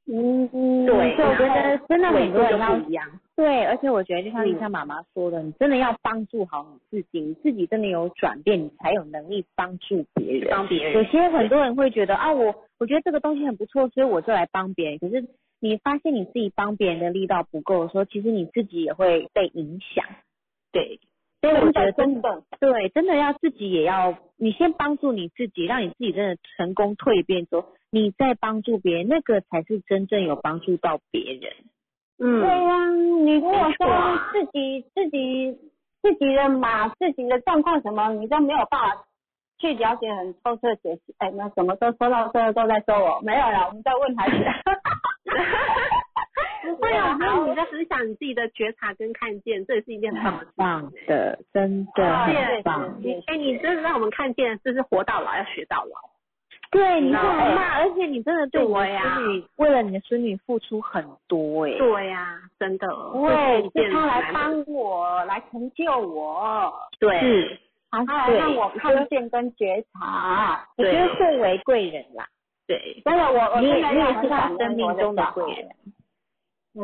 [0.06, 0.48] 嗯，
[0.86, 10.48] 对，所以我觉得真的很多人要一样，对，而且我觉得就像嗯丽莎妈妈说的，你真的要帮助好你自己，你自己真的有转变，你才有能力帮助别人。
[10.50, 10.92] 帮别人。
[10.92, 14.98] 有些很多人会觉得啊，我我觉得这个东西很不错，所以我就来帮别人。
[14.98, 15.26] 可是
[15.58, 20.04] 你发现你自己帮别人的力道不够的时候，其实你自己也会被影响。
[21.46, 31.52] 对，所以我真的觉得真真的，对，真的要自己也要，你先帮助你自己，让你自己真的成功蜕变之后，你再帮助别人，那个才是真正有帮助到别人。
[32.18, 32.90] 嗯，对呀、
[33.24, 35.52] 你如果说啊自己自己
[36.02, 39.04] 自己的马自己的状况什么，你都没有办法
[39.58, 41.14] 去了解很透彻解析。
[41.18, 44.36] 哎，那什么都说到这个都在说我，没有了，我们在问孩子。
[46.66, 52.96] 不会啊，还有你在分享你自己的觉察跟看见，这也是一件很棒的真的对棒。
[53.00, 56.10] 你哎，你真的让我们看见，就是活到老要学到老。
[56.70, 62.86] 对，你是然后很骂，而且你真的对你的对呀孙女，为了你的孙女付出很多哎、对呀，真的。
[63.14, 67.58] 对，是他来帮我，来成就我，对，是，
[67.90, 70.68] 他来让我看见跟觉察。
[70.76, 72.26] 我觉得对互为贵人啦。
[72.66, 73.76] 对真的，我我你也
[74.20, 75.68] 是他生命中的贵人。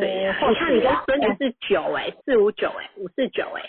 [0.00, 3.62] 对你看你跟孙女是九哎，四五九哎，五四九哎，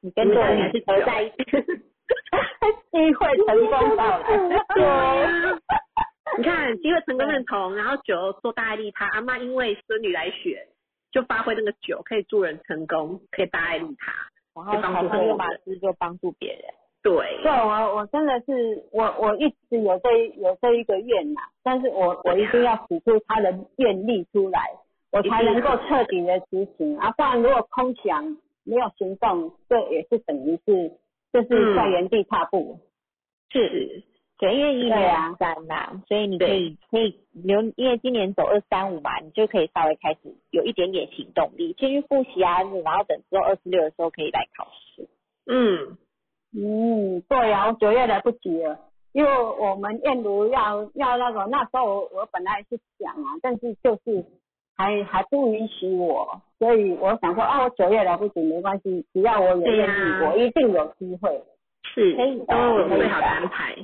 [0.00, 1.44] 你跟你女是九在一起，
[2.92, 4.24] 机会成功到来。
[4.74, 5.58] 对啊，
[6.38, 10.66] 你看机会成功认同，然后九做大爱利他，阿妈因为孙女来选，
[11.10, 14.12] 就发挥那个九可以助人成功，可以大爱利他。
[14.54, 16.62] 然后考上又马斯就帮助别人。
[17.02, 17.12] 对
[17.42, 20.10] 对我我真的是我我一直有这
[20.40, 24.70] 有这一个愿呐、但是我我一定要使出他的愿力出来，
[25.14, 30.90] 我才能够彻底的执行啊，不然如果空想没有行动，这也是等于是
[31.32, 32.80] 就是在原地踏步。
[33.50, 34.02] 是，
[34.38, 45.08] 对，因为一年三呐、所以你可以可以留，因为今年走二三五嘛，你就可以稍微开始有一点点行动力，先去复习啊，然后等之后二十六的时候可以来考试。
[45.46, 45.96] 嗯，
[46.52, 48.80] 嗯，对呀、我九月来不及了，
[49.12, 54.24] 因为我们燕如要要那个，那时候我我本来是想啊，但是就是
[54.76, 61.42] 还还不允许我，所以我想说啊，我九月来不及没关系，只要我有愿对呀力，我一定有机会。
[61.94, 63.74] 是，可以的都最好的的安排。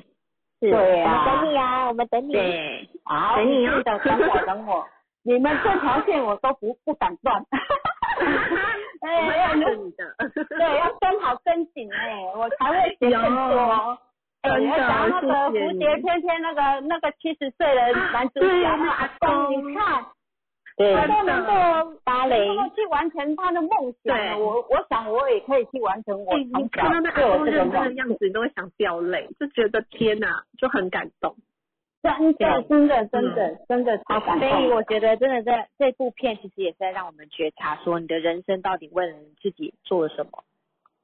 [0.61, 2.33] 是，对啊我们等你啊，我们等你。
[2.33, 4.87] 对，好，等你哦记得等我等我，
[5.23, 7.41] 你们这条线我都不不敢断。
[9.01, 10.05] 我哎会呀，帮助你的。
[10.59, 13.99] 对，要跟好跟紧哎，我才会学更多。
[14.43, 20.05] 哎，你要讲那个蝴蝶翩翩那个那个七十岁的男主对角，阿公，你看
[20.81, 23.71] 对他都能够芭蕾能够去完成他的梦
[24.03, 31.37] 想对，我我想我也可以去完成我哎你从看到那小就有阿公认真这个梦的样子，你都会想掉泪，就觉得天哪，就很感动。
[32.03, 34.73] 真的真的真的真的超感所以。
[34.73, 40.31] 我觉得真的在这部片其实也是在让我们觉察，说你的人生到底为了你自己做了什么。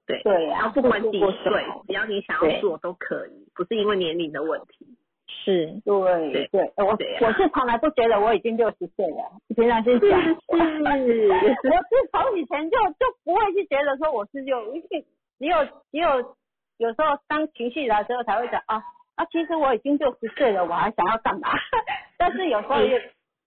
[0.07, 4.96] 对，对呀，然后不管几岁，只要你想要做都可以，不是因为年龄的问题。
[5.29, 15.07] 是，对对对，我啊我是从来不觉得我已经六十岁了，平常心讲， 是 我是从以前就就不会去觉得说我是六，因为
[15.39, 16.37] 只有只有
[16.79, 18.83] 有时候当情绪来的时候才会讲啊
[19.17, 21.49] 啊，其实我已经六十岁了，我还想要干嘛？
[22.19, 22.99] 但是有时候也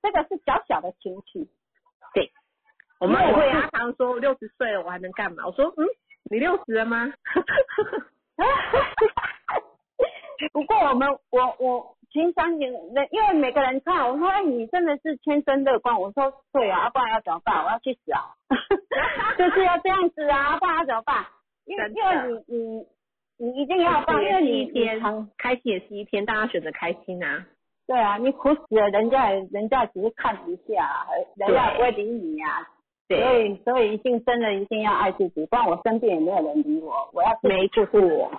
[0.01, 1.47] 这个是小小的情绪，
[2.13, 2.31] 对
[2.99, 5.45] 我妈也会啊，常说六十岁了我还能干嘛？
[5.45, 5.85] 我说嗯，
[6.29, 7.11] 你六十了吗？
[10.53, 15.99] 不过我们我我平常也人，因为每个人看我说，哎，你真的是天生乐观。
[15.99, 17.63] 我说对啊，不然要怎么办？
[17.63, 18.35] 我要去死啊！
[19.37, 21.25] 就是要这样子啊，不然要怎么办？
[21.65, 22.87] 因为因为你你
[23.37, 27.45] 你一定要放，因为你一天常开心也是一天，大家选择开心啊。
[27.85, 32.67] 对啊，你苦死了，人家也人家只是看一下，人家也不会理你啊。
[33.07, 38.31] 所，以所以一定真的一定要爱自己，不然我生病也没有人理我，我要自己没错，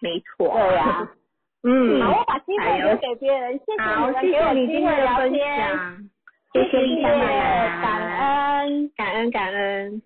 [0.00, 0.48] 没错。
[0.48, 1.08] 对呀、
[1.68, 5.58] 嗯，好，我把机会留给别人，谢谢好，你们谢谢给我机你今天的会聊分天。
[5.58, 6.10] 享，
[6.52, 8.88] 谢谢丽香妈妈，感恩。
[8.96, 10.02] 感恩感恩，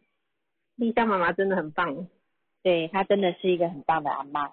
[0.77, 2.07] 丽香妈妈真的很棒，
[2.63, 4.51] 对她真的是一个很棒的阿妈。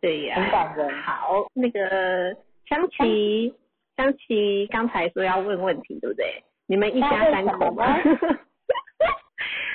[0.00, 2.34] 对呀、很感人好，那个
[2.66, 3.54] 香琪，
[3.96, 6.42] 香琪刚才说要问问题，对不对？
[6.66, 7.98] 你们一家三口吗？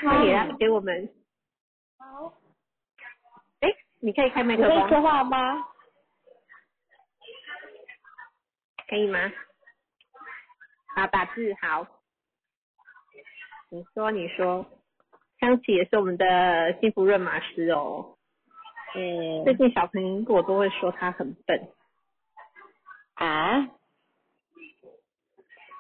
[0.04, 1.08] 那也要给我们。
[2.00, 2.34] 好。
[3.60, 3.70] 哎，
[4.00, 5.64] 你可以开麦克风，你可以说话吗？
[8.92, 9.32] 可以吗？
[10.94, 11.88] 好，打字好。
[13.70, 14.66] 你说，你说，
[15.40, 18.18] 香琪也是我们的幸福润马师哦。
[18.94, 21.70] 嗯最近小苹果都会说他很笨，
[23.14, 23.66] 啊，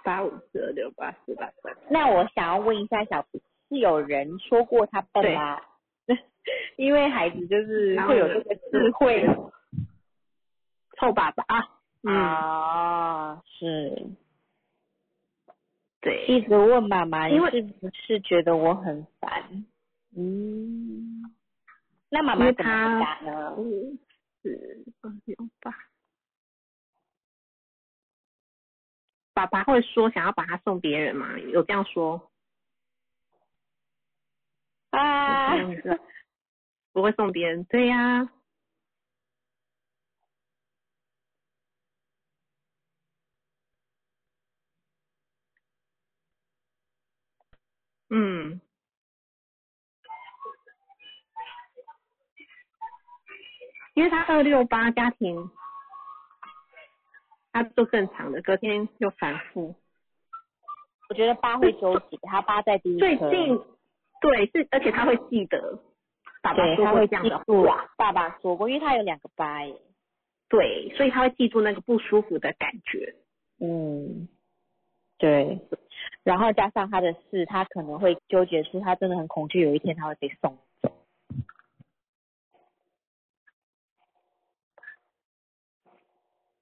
[0.05, 1.75] 八五四二六八四八三。
[1.89, 5.61] 那我想要问一下小皮，是有人说过他笨吗？
[6.77, 9.27] 因为孩子就是会有这个智慧
[10.97, 11.67] 臭爸爸啊，
[12.03, 14.09] 嗯，啊，是
[16.01, 19.65] 对，一直问妈妈，因为是不是觉得我很烦？
[20.17, 21.21] 嗯，
[22.09, 23.53] 那妈妈怎么他答呢？
[23.55, 23.97] 五
[24.41, 25.71] 四二六八。
[29.33, 31.39] 爸爸会说想要把他送别人吗？
[31.39, 32.31] 有这样说？
[34.89, 35.55] 啊，
[36.91, 38.29] 不会送别人，对呀、
[48.13, 48.59] 嗯，
[53.93, 55.49] 因为他二六八家庭，
[57.53, 59.75] 他做正常的，隔天又反复。
[61.07, 63.61] 我觉得八会纠结，他八在第一颗，最近
[64.19, 65.79] 对是，而且他会记得
[66.41, 69.81] 爸爸对说他会记过这样的住话，爸爸说过，因为他有两个八耶。
[70.49, 73.15] 对，所以他会记住那个不舒服的感觉。
[73.59, 74.27] 嗯，
[75.17, 75.59] 对。
[76.23, 80.91] 然后加上他的事，他可能会纠结出他真的很恐惧，有一天他会被送走。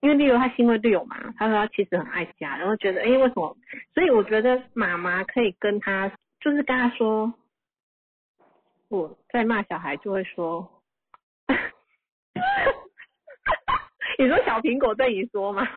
[0.02, 3.58] 因为例如他心会六嘛，他说他其实很爱家，然后觉得哎、诶为什么？
[3.94, 6.08] 所以我觉得妈妈可以跟他，
[6.40, 7.34] 就是跟他说，
[8.88, 10.82] 我在骂小孩就会说，
[14.18, 15.68] 你说小苹果对你说吗？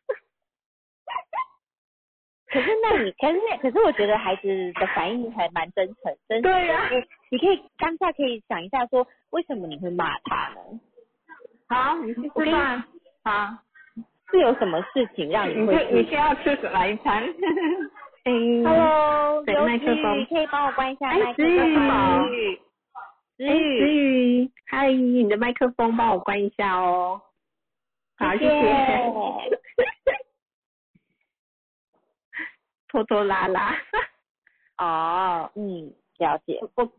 [2.53, 6.97] 可是那你， 可是那可是我觉得孩子的反应还蛮真诚，真诚对呀你
[7.31, 10.79] 你可以当下可以想一下说，为什么你会骂他呢？
[11.67, 12.83] 好，你去吃饭。
[13.23, 13.57] 好，
[14.29, 17.23] 是有什么事情让你会你先要吃哪一餐？
[18.25, 18.31] 哎
[18.63, 22.23] Hello，麦克风可以帮我关一下哎麦克风吗？
[23.35, 27.19] 子哎，宇，子宇，嗨，你的麦克风帮我关一下哦。
[28.17, 29.59] 好，谢谢谢。
[32.93, 33.75] 拖拖拉拉。
[34.77, 36.61] 哦，嗯，了解。
[36.75, 36.91] 我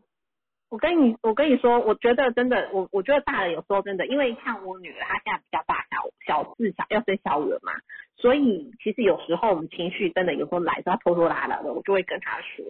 [0.69, 7.71] 我跟你我跟你说，我觉得真的，我我觉得大人有时候真的，因为像我女儿，她现在比较大，小小四小要生小五了嘛，
[8.17, 12.65] 所以其实有时候我们情绪真的有时候来，她拖拖拉拉的，我就会跟她说，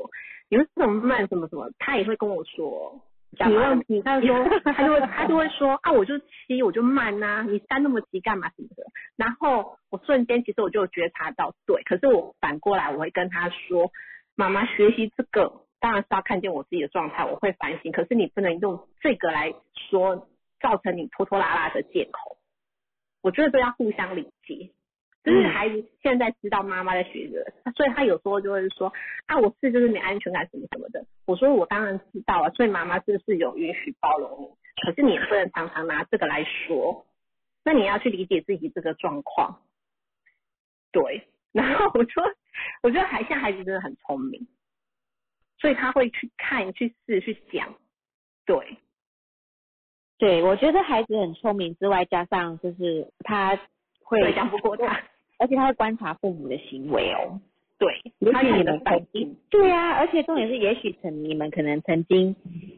[0.50, 3.02] 你为什么慢什么什么，她也会跟我说。
[3.36, 8.84] 干嘛你问题， 他就说，他就会，他就会说啊，我就七，我就慢呐、你三那么急干嘛什么的。
[9.16, 13.92] 然后我瞬间其实我就觉察到，对，可是我反过来我会跟他说，
[14.36, 19.54] 妈妈学习这个当然是要看见我自己的状态，我会反省，可是你不能用这个来
[19.90, 20.28] 说
[20.60, 22.38] 造成你拖拖拉拉的借口。
[23.22, 24.70] 我觉得这要互相理解。
[25.26, 27.44] 就是孩子现在知道妈妈在学着，
[27.76, 28.94] 所以他有时候就会说
[29.26, 31.04] 啊，我是就是没安全感什么什么的。
[31.26, 34.48] 我说我当然知道啊，所以妈妈是不是有允许包容你？
[34.86, 37.08] 可是你也不能常常拿这个来说，
[37.64, 39.62] 那你要去理解自己这个状况。
[40.92, 42.24] 对，然后我说
[42.84, 44.48] 我觉得还现在孩子真的很聪明，
[45.58, 47.74] 所以他会去看、去试、去讲，
[48.46, 48.78] 对，
[50.20, 53.60] 对，我觉得孩子很聪明之外，加上就是他
[54.04, 55.02] 会对，讲不过他，
[55.38, 57.40] 而且他会观察父母的行为哦。
[57.78, 62.34] 对，也他你们反应，对啊，而且重点是，也许曾你们可能曾经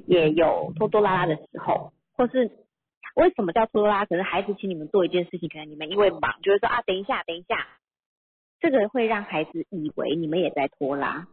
[0.07, 2.49] 也有拖拖拉拉的时候，或是
[3.15, 4.05] 为什么叫拖拖拉拉？
[4.05, 7.67] 可能孩子请你们做一件事情，可能你们因为忙，就会说啊，等一下，等一下，
[8.59, 11.27] 这个会让孩子以为你们也在拖拉，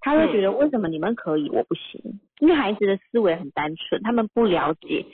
[0.00, 2.18] 他会觉得为什么你们可以，我不行？
[2.40, 5.04] 因为孩子的思维很单纯，他们不了解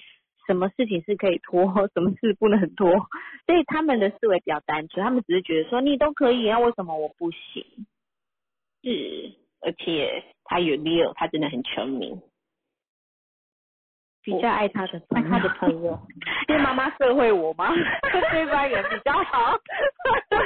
[0.48, 1.62] 什么事情是可以拖，
[1.94, 2.90] 什么事不能拖，
[3.46, 7.64] 所以他们的思维比较单纯，他们只是觉得说你都可以，那为什么我不行？
[8.82, 12.22] 是，而且他有 Leo，他真的很聪明，
[14.22, 16.00] 比较爱他的爱他的朋友，
[16.48, 17.70] 因为妈妈社会我嘛，
[18.30, 19.58] 对方也比较好。
[20.30, 20.38] 对，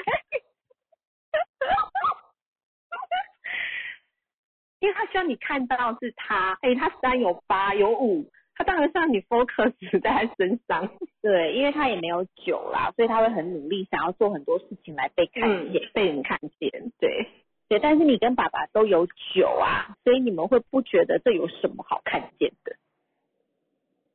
[4.80, 8.28] 因为他希望你看到是他，哎、他三有八有五，
[8.62, 10.88] 他当然是让你 focus 在他身上，
[11.20, 15.72] 对，因为他也没有酒啦，所以他会很努力，想要做很多事情来被看嗯。
[15.72, 17.26] 见。，被人看见，对，
[17.68, 22.76] 对，但是你跟爸爸都有酒啊，所以你们会不觉得这有什么好看见的？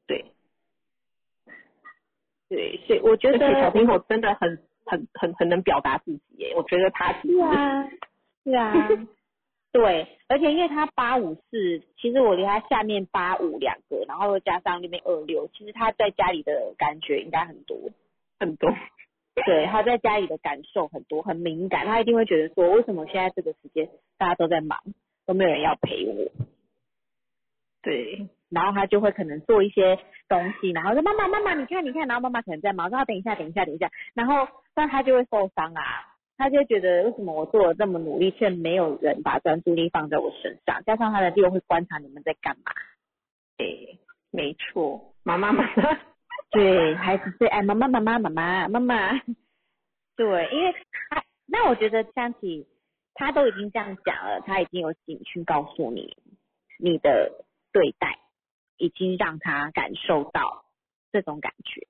[0.08, 0.26] 对，
[2.48, 7.90] 对，所以我觉得小苹果真的很很很很能表达自己耶，我觉得他是啊，
[8.44, 8.74] 是啊，
[9.78, 17.78] 对，而且因为他八五四，其实我离他下面八五两个，然后又加上那边二六，其实他在家里的感觉应该很多。
[18.40, 18.72] 很多，
[19.46, 24.80] 对，他在家里的感受很多，很敏感，他一定会觉得说，为什么现在这个时间大家都在忙，
[25.28, 26.32] 都没有人要陪我，
[27.84, 42.72] 对，然后他就会可能做一些东西，然后说妈妈妈妈你看你看，然后妈妈可能在忙，说啊等一下等一下等一下，然后那他就会受伤啊，他就觉得为什么我做了这么努力，却没有人把专注力放在我身上，加上他的六会观察你们在干嘛，
[43.58, 43.98] 对，
[44.30, 46.00] 没错，妈妈妈妈，
[46.52, 49.22] 对，孩子最爱妈妈妈妈妈妈妈妈。
[50.16, 50.74] 对，因为
[51.10, 52.68] 他那我觉得香琪
[53.14, 56.18] 他都已经这样讲了，他已经有警讯告诉你
[56.80, 58.20] 你的对待，
[58.78, 60.66] 已经让他感受到
[61.12, 61.88] 这种感觉。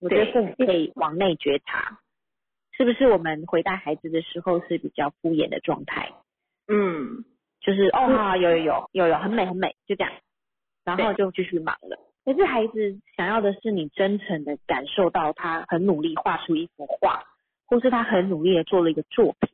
[0.00, 2.00] 我觉得对父母可以往内觉察，
[2.76, 6.12] 是不是我们回答孩子的时候是比较敷衍的状态？
[6.68, 7.24] 嗯，
[7.60, 10.12] 就是哦，有有有有有很美很美，就这样，
[10.84, 11.98] 然后就继续忙了。
[12.24, 17.24] 可是孩子想要的是你真诚的感受到他很努力画出一幅画，
[17.66, 19.50] 或是他很努力的做了一个作品，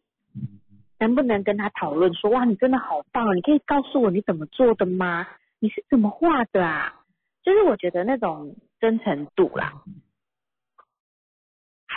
[0.98, 5.26] 能不能跟他讨论说哇，你真的好棒，你可以告诉我你怎么做的吗？
[5.60, 6.94] 你是怎么画的啊？
[7.42, 9.72] 就是我觉得那种真诚度啦，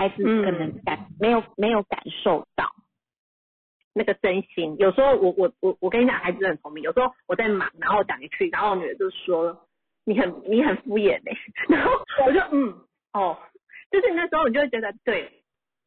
[0.02, 2.74] 孩子可能感、没有没有感受到，
[3.94, 9.56] 那个真心，有时候我我我我跟你讲，孩子很聪明，有时候我在忙，然后我讲一句，然后我女儿就说
[10.04, 11.38] 你很你很敷衍嘞、
[11.70, 11.92] 然后
[12.26, 12.82] 我就嗯
[13.14, 13.38] 哦，
[13.92, 15.32] 就是那时候你就会觉得对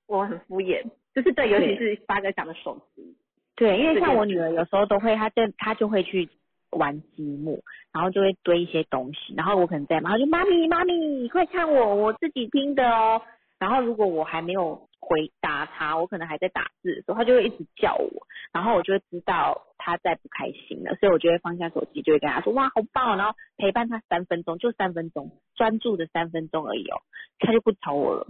[0.06, 3.16] 我很敷衍，就是对，尤其是八哥讲的手机，
[3.56, 6.28] 对，因为像我女儿有时候都会，她就她就会去
[6.70, 13.20] 玩积木，然后就会堆一些东西，然后我可能在忙，她就妈咪妈咪，你快看我，我自己拼的哦。
[13.64, 27.00] 然后如果我还没有回答他，我可能还在打字的时候，他就会一直叫我，然后我就会知道他在不开心了，所以我就会放下手机，就会跟他说哇好棒哦，然后陪伴他三分钟，就三分钟，专注的三分钟而已哦，
[27.38, 28.26] 他就不吵我了，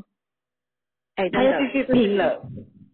[1.17, 2.41] 哎、她真的就继续拼了。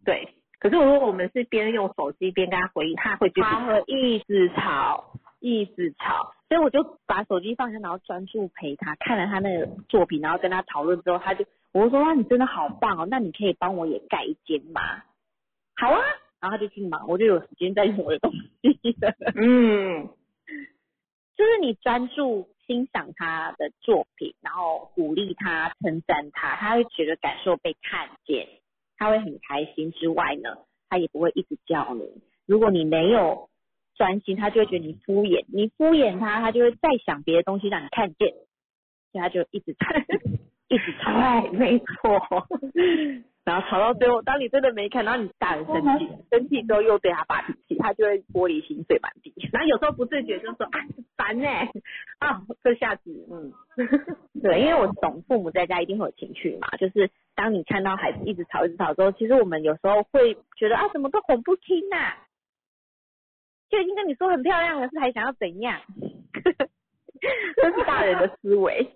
[0.02, 0.34] 对。
[0.58, 15.04] 可是如果我们是边用手机边跟他回应，他会他会一直吵，一直吵，所以我就把手机放下，然后专注陪他，看了他那个作品，然后跟他讨论之后，他就我就说哇，你真的好棒哦，那你可以帮我也盖一间吗？
[15.76, 16.02] 好啊，
[16.40, 19.14] 然后他就去忙，我就有时间在用我的东西了。
[19.36, 20.08] 嗯，
[21.36, 28.48] 就是你专注欣赏他的作品，然后鼓励他、称赞他，他会觉得感受被看见，
[28.96, 29.92] 他会很开心。
[29.92, 30.58] 之外呢，
[30.88, 32.22] 他也不会一直叫你。
[32.46, 33.48] 如果你没有
[33.94, 38.32] 专心，他就会觉得你敷衍，你敷衍他，他就会再想别的东西让你看见，
[39.12, 39.86] 所以他就一直吵，
[40.70, 41.10] 一直吵。
[41.12, 42.46] 哎，没错，
[43.44, 49.34] 然后吵到最后，当你真的没看，然后你大人生气，生气之后又对他发脾气，他就会玻璃心碎满地。
[49.52, 50.80] 然后有时候不自觉就说啊
[51.16, 51.48] 烦呢、
[52.18, 53.52] 啊这下子嗯，
[54.42, 62.14] 对，因为我懂父母在家一定会有情绪嘛，就是当你看到孩子一直吵一直吵之后，其实我们有时候会觉得啊，怎么都哄不听呐、
[63.70, 65.80] 就已经跟你说很漂亮了，是还想要怎样？
[67.56, 68.86] 这是大人的思维，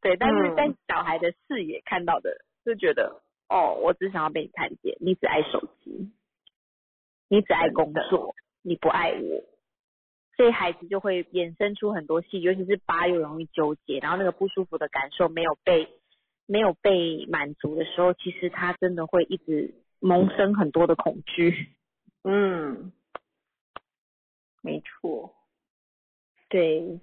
[0.00, 0.56] 对，但是嗯。
[0.56, 6.12] 在小孩的视野看到的，就觉得哦，我只想要被你看见，你只爱手机，
[7.28, 9.44] 你只爱工作，你不爱我，
[10.36, 15.88] 所以孩子就会衍生出很多戏，尤其是八又容易纠结，然后那个不舒服的感受没有被
[16.46, 21.74] 没有被满足的时候，其实他真的会一直萌生很多的恐惧。
[22.24, 22.92] 嗯，
[24.62, 25.34] 没错，
[26.48, 27.00] 对，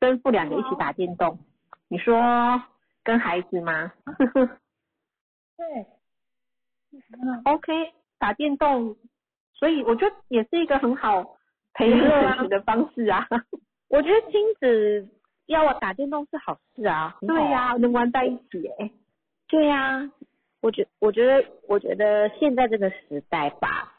[0.00, 1.38] 吩咐两个一起打电动，
[1.88, 2.62] 你说
[3.02, 3.92] 跟孩子吗？
[5.56, 5.86] 对，
[7.44, 8.96] OK，打电动，
[9.54, 11.36] 所以我觉得也是一个很好
[11.74, 13.26] 培养感情的方式啊。
[13.88, 15.08] 我觉得亲子
[15.46, 17.16] 要我打电动是好事啊。
[17.20, 18.90] 对呀、能玩在一起哎、
[19.48, 20.10] 对呀、
[20.60, 23.94] 我觉我觉得我觉得现在这个时代吧，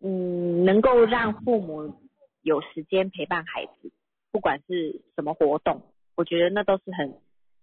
[0.00, 1.94] 嗯，能够让父母
[2.42, 3.92] 有时间陪伴孩子，
[4.32, 5.82] 不管是什么活动，
[6.16, 7.14] 我觉得那都是很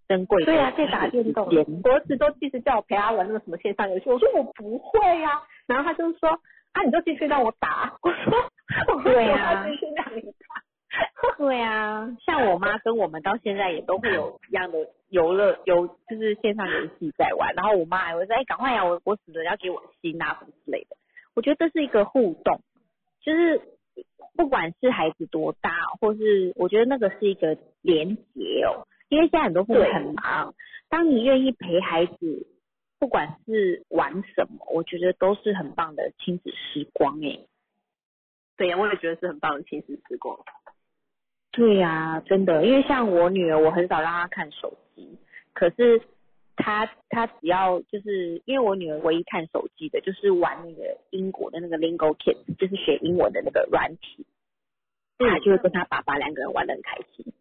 [0.08, 0.46] 珍贵的。
[0.46, 1.48] 对啊，可以打电动。
[1.48, 6.30] 我儿子都一直叫我陪他玩那个什么线上游戏，我说我不会呀、然后他就说
[6.72, 7.98] 啊，你就继续让我打。
[8.02, 8.34] 我说
[8.96, 10.64] 我对啊继续让你打。
[11.38, 14.78] 对啊，像我妈跟我们到现在也都会有一样的
[15.10, 17.54] 游乐游，就是线上游戏在玩。
[17.56, 20.98] 然后我妈还会说：“哎，赶快呀，我我死了要给我心啊什么之类的。”
[21.36, 22.60] 我觉得这是一个互动，
[23.22, 23.62] 就是
[24.40, 25.70] 不管是孩子多大，
[26.00, 28.88] 或是我觉得那个是一个连结哦。
[29.10, 30.56] 因为现在很多父母很忙，
[30.88, 32.48] 当你愿意陪孩子，
[33.00, 37.38] 不管是玩什么，我觉得都是很棒的亲子时光哎。
[38.56, 40.40] 对呀、我也觉得是很棒的亲子时光。
[41.52, 45.18] 对呀、真的，因为像我女儿，我很少让她看手机，
[45.52, 46.02] 可是
[46.62, 54.26] 她她只要就是因为我女儿唯一看手机的就是玩那个英国的那个 Lingo Kids，就是学英文的那个软体，
[55.18, 57.34] 他就会跟他爸爸两个人玩的很开心。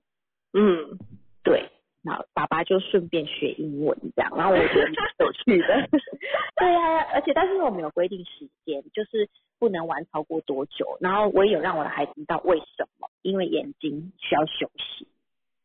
[0.55, 0.99] 嗯，
[1.43, 1.69] 对，
[2.03, 5.89] 然后爸爸就顺便学英文这样，然后我觉得蛮有趣的。
[6.57, 10.97] 对啊，而且但是我们有规定时间，就是不能玩超过多久。
[11.01, 15.07] 然后我也有让我的孩子知道为什么，因为眼睛需要休息。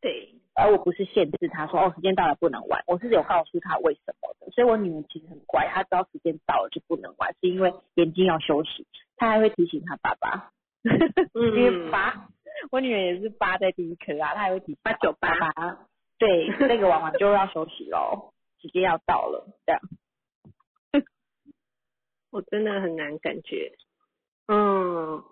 [0.00, 4.50] 对，而我不是限制他说哦时间到了不能玩，我是有告诉他为什么的。
[4.52, 8.86] 所以我女儿其实很乖，她知道时间到了就不能玩，是因为眼睛要休息。
[9.16, 10.52] 她还会提醒她爸爸，
[11.34, 12.28] 因为八，
[12.70, 15.88] 我女儿也是八在第一颗啊，她还会提醒八九八爸爸，
[16.18, 19.80] 对，那个玩完就要休息喽，时间要到了，这样。
[22.30, 23.72] 我真的很难感觉。
[24.46, 25.24] 嗯，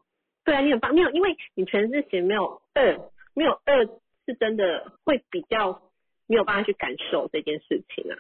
[0.45, 2.99] 对啊，你很棒，没有，因为你全是写没有二，
[3.35, 3.87] 没有二
[4.27, 5.83] 是真的会比较
[6.27, 8.17] 没有办法去感受这件事情啊。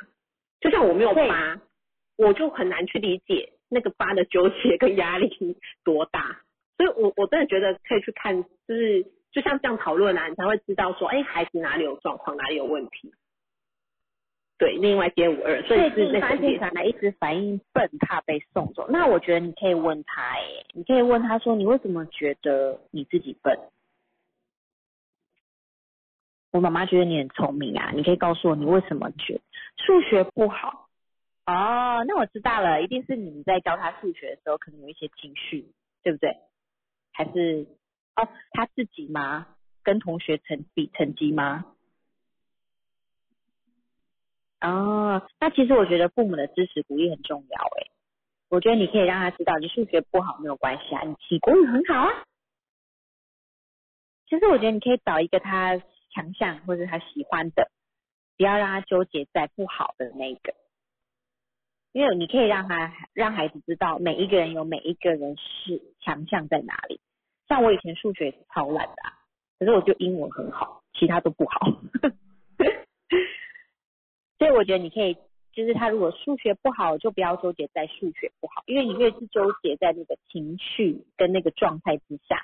[0.60, 1.60] 就像我没有疤，
[2.16, 6.40] 我就很难去理解那个疤的纠结跟压力多大。
[6.76, 13.12] 所以我我真的觉得可以去看，就是就像这样讨论啊，你才会知道说，哎，孩子哪里有状况，哪里有问题。
[14.58, 18.88] 对，另外接五二，所以最是近发现那个也小孩一直反应笨，怕被送走。
[18.90, 20.40] 那我觉得你可以问他，哎，
[20.72, 23.58] 你可以问他说，你为什么觉得你自己笨？
[26.52, 29.40] 我妈妈觉得你很聪明啊，你可以告诉我你为什么觉得
[29.84, 30.88] 数学不好？
[31.46, 35.72] 哦，那我知道了，一定是你在教他数学的时候可能有一些情绪，
[36.02, 36.36] 对不对？
[37.12, 37.66] 还是
[38.14, 39.48] 哦他自己吗？
[39.82, 41.64] 跟同学成比成绩吗？
[44.60, 47.90] 哦，那其实我觉得父母的支持鼓励很重要诶。
[48.48, 52.24] 我觉得你可以让他知道，你数学不好没有关系啊，你其国语很好啊。
[54.28, 55.82] 其实我觉得你可以找一个他
[56.14, 57.70] 强项或者他喜欢的，
[58.36, 60.54] 不要让他纠结在不好的那个，
[61.92, 67.00] 因为你可以让他让孩子知道每一个人有每一个人是强项在哪里。
[67.48, 69.12] 像我以前数学是超烂的、啊，
[69.58, 71.60] 可是我就英文很好，其他都不好。
[74.38, 75.14] 所以我觉得你可以，
[75.52, 82.42] 就是他如果数学不好，就不要纠结在数学不好，因为你越是纠结在那个情绪跟那个状态之下，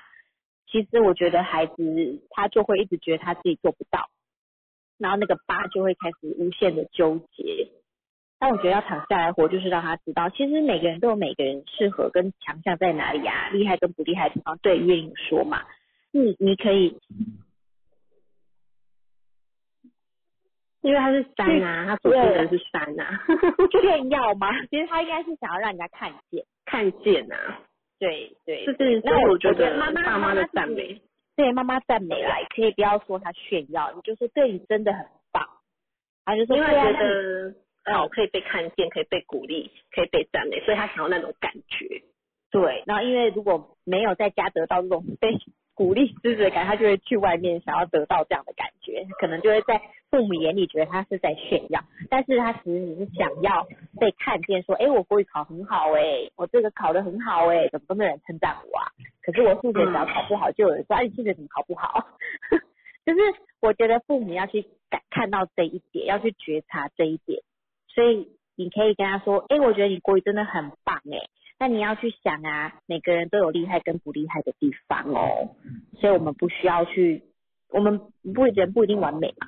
[0.71, 4.09] 其实我觉得孩子他就会一直觉得他自己做不到，
[4.97, 7.69] 然后那个疤就会开始无限的纠结。
[8.41, 15.65] 但我觉得要躺下来活，就是让他知道，其实每个人都有每个人适合跟强项在哪里啊，厉害跟不厉害的地方，对，愿意说嘛。
[16.11, 16.97] 你你可以
[20.81, 23.25] 因为他是山啊，他所说的是山啊，
[23.81, 24.47] 炫耀吗？
[24.67, 26.45] 其实他应该是想要让人家看见。
[26.65, 27.59] 看见啊，
[27.99, 31.01] 对对，就是那我我觉得妈妈爸妈的赞美，
[31.35, 35.45] 对妈妈赞美来，可以不要说他炫耀，你就说对你真的很棒，
[36.25, 37.55] 他就说因为对啊，觉得
[37.93, 42.01] 哦可以被看见，可以被鼓励，可以被赞美，所以他想要那种感觉。
[42.51, 45.37] 对，然后因为如果没有在家得到这种 被
[45.79, 51.81] 鼓励支持感觉，他就会去外面想要得到这样的感觉，可能就会在父母眼里觉得他是在炫耀。
[52.09, 53.65] 但是他其实只是想要
[53.97, 58.91] 被看见，说，哎，我国语考很好哎，我这个考得很好哎，怎么都没有人称赞我啊？
[59.23, 62.09] 可是我数学只要考不好，就有人说，哎，你数学怎么考不好？
[63.05, 63.19] 就是
[63.61, 67.41] 我觉得父母要去感看到这一点，要去觉察这一点，
[67.87, 68.27] 所以
[68.57, 71.23] 你可以跟他说，哎，我觉得你国语真的很棒哎，
[71.59, 75.55] 那你要去想啊，每个人都有厉害跟不厉害的地方哦，
[75.99, 77.21] 所以我们不需要去，
[77.67, 77.99] 我们
[78.33, 79.47] 不人不一定完美嘛。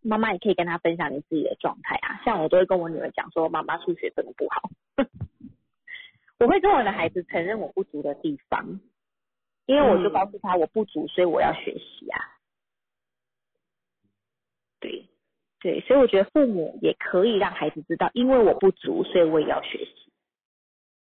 [0.00, 4.70] 妈妈也可以跟他分享你自己的状态啊，像我都会跟我女儿讲说，妈妈数学真的不好，
[6.38, 8.80] 我会跟我的孩子承认我不足的地方，
[9.66, 12.18] 因为我就告诉他我不足，所以我要学习啊。
[14.80, 15.08] 对，
[15.60, 20.01] 对，所以我觉得父母也可以让孩子知道，因为我不足，所以我也要学习。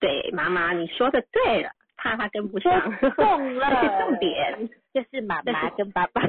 [0.01, 2.73] 对，妈妈你说的对了，怕他跟不上，
[3.17, 6.23] 中了，这是重点，这是妈妈跟爸爸，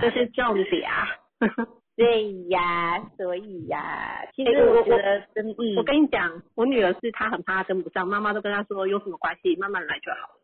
[0.00, 1.08] 这是重点啊。
[1.96, 5.46] 对呀，所以呀，其实我觉得真
[5.76, 10.40] 我跟你讲，我女儿是她很怕跟不上，妈妈都跟她说有什么关系，慢慢来就好了。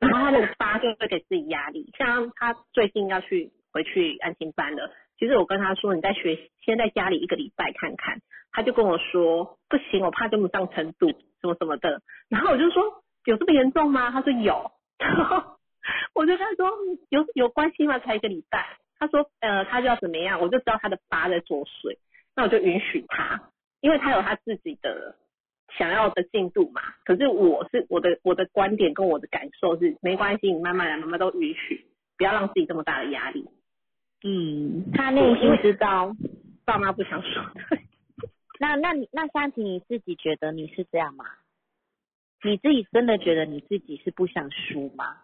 [0.00, 11.10] 然后她那个发就会给自己压力，像她最近要去回去安心班了，其实我跟他说你在学，先在家里一个礼拜看看，他就跟我说不行，我怕跟不上程度，
[11.40, 12.00] 什么什么的。
[12.28, 12.82] 然后我就说
[13.26, 14.10] 有这么严重吗？
[14.10, 14.72] 他说有，
[16.14, 16.70] 我就跟他说
[17.10, 17.98] 有有关系吗？
[17.98, 18.78] 才一个礼拜。
[18.98, 21.96] 他说，呃，他就要怎么样，我就知道他的疤在作祟，
[22.34, 23.50] 那我就允许他，
[23.80, 25.16] 因为他有他自己的
[25.78, 26.82] 想要的进度嘛。
[27.04, 31.86] 可是我是我的我的观点跟我的感受是，没关系，你慢慢来，妈妈都允许，
[32.18, 33.48] 不要让自己这么大的压力。
[34.22, 36.14] 嗯，他内心知道
[36.64, 37.42] 爸妈不想说。
[38.60, 41.24] 那那你那香婷你自己觉得你是这样吗？
[42.44, 45.16] 你自己真的觉得你自己是不想输吗？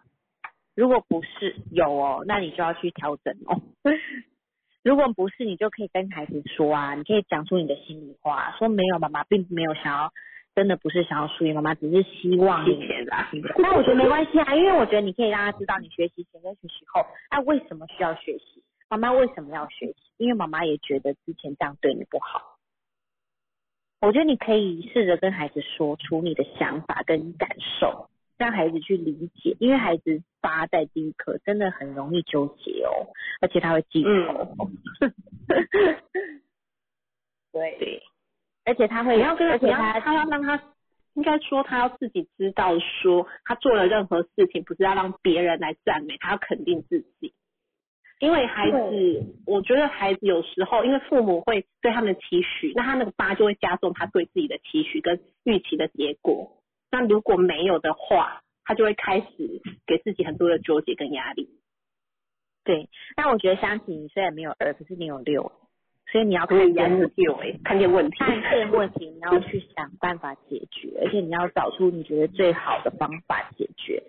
[0.75, 3.61] 如果不是有哦，那你就要去调整哦。
[4.83, 10.11] 如果不是，你就可以跟孩子说啊，你可以讲出你的心里话，说没有，妈妈并没有想要，
[10.55, 12.79] 真的不是想要输赢，妈妈只是希望你。
[13.57, 18.63] 那我觉得没关系啊，因为我觉得你可以让他知道，你学习前跟学习后，那为什么需要学习？
[18.89, 19.95] 妈妈为什么要学习？
[20.17, 22.57] 因为妈妈也觉得之前这样对你不好。
[23.99, 28.09] 我觉得你可以试着跟孩子说出你的想法跟感受。
[28.37, 33.09] 让孩子去理解，因为孩子发在第一课真的很容易纠结哦，
[33.41, 34.69] 而且他会记仇。
[37.51, 38.03] 对对，
[38.63, 40.61] 而且他会，你要跟而且他他要让他，
[41.15, 47.33] 应该说他要自己知道，说他做了任何事情不是要让别人来赞美，他要肯定自己。
[48.19, 56.57] 因为孩子，我觉得孩子有时候因为父母会对他们的期许，那他那个疤就会加重他对自己的期许跟预期的结果。
[56.89, 61.47] 那如果没有的话，他就会开始给自己很多的纠结跟压力。
[62.63, 65.51] 对，那我觉得香琪你虽然没有二，可是你有六，
[66.11, 74.03] 所以你要看见六哎，看见问题，看见问题，你要去想办法解决，而且你要找出你觉得最好的方法解决。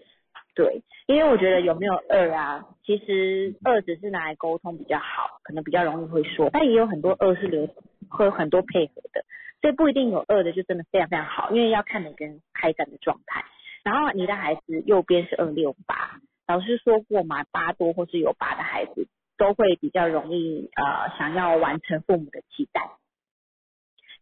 [0.58, 7.68] 对，因为我觉得有没有二啊，其实二只是拿来沟通比较好，可能比较容易会说，但也有很多二是留
[8.10, 9.24] 会有很多配合的。
[9.60, 13.44] 所以不一定有二的就真的非常非常好，因为要看每个人开展的状态。
[13.84, 19.06] 然后你的孩子右边是二六八，老师说过嘛，八多或是有八的孩子
[19.36, 22.90] 都会比较容易呃想要完成父母的期待，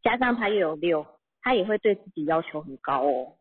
[0.03, 1.07] 加上他又有六，
[1.41, 3.37] 他也会对自己要求很高哦。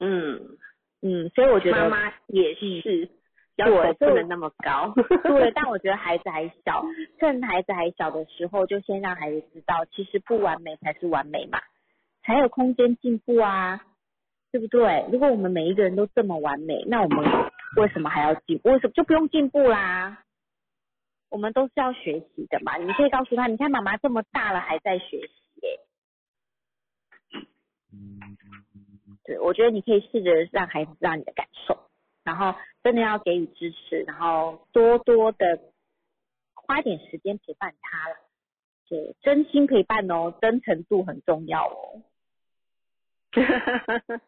[0.00, 0.58] 嗯
[1.02, 3.10] 嗯，所以我觉得妈妈也是。
[3.56, 4.92] 要求不能那么高，
[5.24, 6.84] 对， 但我觉得孩子还小，
[7.18, 11.58] 趁孩子还小的时候，就先让孩子知道，其实不完美才是完美嘛，
[12.22, 13.80] 才有空间进步啊，
[14.52, 15.06] 对不对？
[15.10, 17.24] 如果我们每一个人都这么完美，那我们
[17.78, 18.60] 为什么还要进？
[18.62, 20.22] 为什么就不用进步啦？
[21.30, 22.76] 我们都是要学习的嘛。
[22.76, 25.32] 你可以告诉他，你看妈妈这么大了还在学习
[25.62, 25.80] 耶。
[29.26, 31.78] 对，我觉得你可以试着让孩子知道你的感受。
[32.24, 35.60] 然后真的要给予支持，然后多多的
[36.54, 38.16] 花点时间陪伴他了，
[38.88, 42.02] 对，真心陪伴哦，真诚度很重要哦。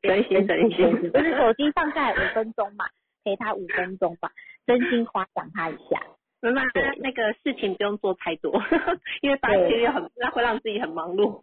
[0.00, 2.84] 真心真心，就是手机放下五分钟嘛，
[3.24, 4.30] 陪他五分钟吧，
[4.64, 6.00] 真心夸奖他一下。
[6.40, 6.62] 妈妈，
[6.98, 8.62] 那个事情不用做太多，
[9.22, 11.42] 因为八七六很，那会让自己很忙碌。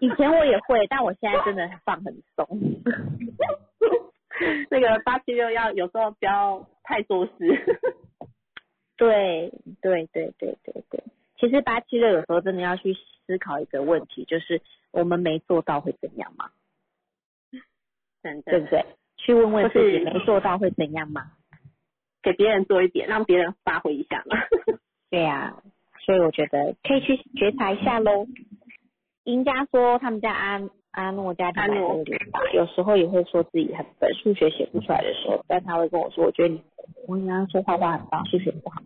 [0.00, 2.46] 以前我也会，但我现在真的放很松。
[4.70, 7.32] 那个八七六要有时候不要太多事。
[8.96, 11.02] 对对对对对对，
[11.38, 12.94] 其实八七六有时候真的要去
[13.26, 16.50] 思考一个问题，就是我们没做到会怎样吗？
[18.22, 18.84] 对不对？
[19.16, 21.32] 去问问自己没做到会怎样吗？
[22.22, 24.36] 给别人做一点，让别人发挥一下嘛。
[25.10, 25.62] 对呀，
[26.06, 28.26] 所以我觉得可以去觉察一下喽。
[29.24, 30.60] 赢家说他们家阿
[30.90, 36.62] 阿诺家庭来有点大，有时候也会说自己很笨，数学写不出来的时候，但他会跟我说，我觉得你
[37.06, 38.82] 我跟他说画画很棒，数学不好。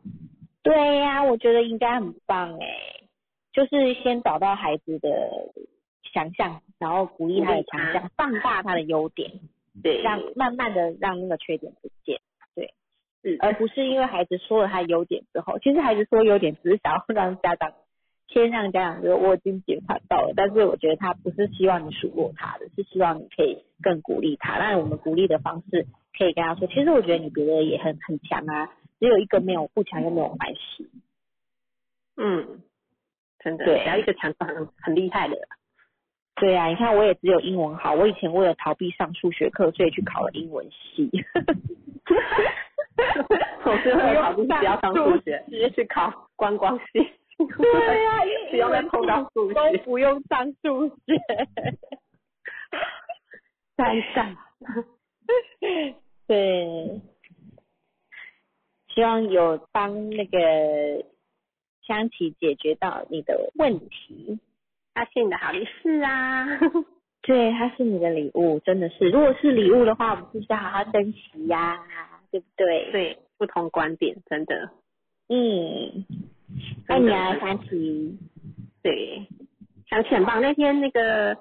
[0.62, 2.66] 对呀、我觉得应该很棒哎，
[3.52, 5.08] 就是先找到孩子的
[6.12, 9.30] 想象，然后鼓励他的强项，放大他的优点，
[9.82, 12.20] 对，让慢慢的让那个缺点不见。
[13.22, 17.72] 是而不是因为孩子说了他优点之后，其实孩子说优点只是想要让家长
[18.28, 24.58] 先让家长说我已经检查到了，但是我觉得他不是希望你数落他的，是希望你可以更鼓励他。
[24.58, 25.86] 当然，我们鼓励的方式
[26.18, 30.90] 可以跟他说，其实我觉得你别的也很很强啊，只有一个没有不强又没有关系。
[32.16, 32.62] 嗯，
[33.38, 35.36] 真的，对只要一个强就很很厉害的。
[36.34, 41.10] 对啊，你看我也只有英文好，我以前为了逃避上数学课，所以去考了英文系。
[43.64, 47.08] 我是会考虑只要上数学， 直接去考观光系。
[47.38, 48.20] 对啊，
[48.50, 49.84] 不用再碰到数学都。
[49.84, 50.94] 不用上数学。
[53.76, 54.36] 赞赞。
[56.26, 57.00] 对，
[58.94, 61.04] 希望有帮那个
[61.86, 64.40] 香琪解决到你的问题。
[64.94, 66.46] 他是你的好利是啊。
[67.20, 69.10] 对，他是你的礼物，真的是。
[69.10, 71.84] 如果是礼物的话，我们是不是要好好珍惜呀、
[72.30, 72.90] 对不对？
[72.92, 74.70] 对，不同观点，真的。
[75.28, 76.06] 嗯，
[76.88, 78.18] 爱你啊，香琪。
[78.82, 79.26] 对，
[79.88, 80.40] 想起很棒。
[80.40, 81.36] 那天那个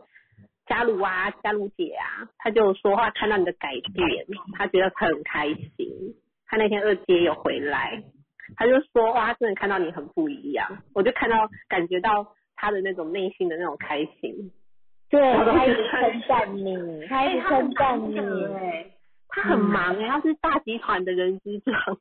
[0.65, 4.25] 嘉茹啊，嘉茹姐啊，她就说话看到你的改变，
[4.57, 6.15] 她觉得很开心。
[6.47, 8.03] 她那天二姐有回来，
[8.55, 10.79] 她就说哇，她真的看到你很不一样。
[10.93, 14.51] 我就看到感觉到她的那种内心的那种开心。
[15.09, 18.15] 对，我都他一直称赞你， 她一直称赞你。
[19.29, 21.73] 她很忙哎、她是大集团的人资长，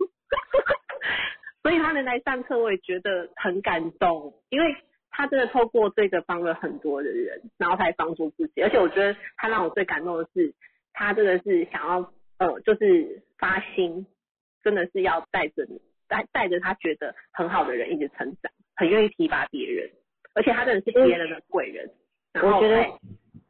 [1.65, 4.77] 所以他能来上课，我也觉得很感动，因为
[5.09, 10.53] 他真的透过这个帮了很多的人，然后才帮助自己，而且我觉得他让我最感动的是，
[10.93, 14.07] 他真的是想要呃，就是发心，
[14.63, 19.91] 真的是要带着你带带着他觉得很好的人一直成长，很愿意提拔别人，
[20.35, 21.91] 而且他真的是别人的贵人，
[22.35, 22.93] 然后我觉得还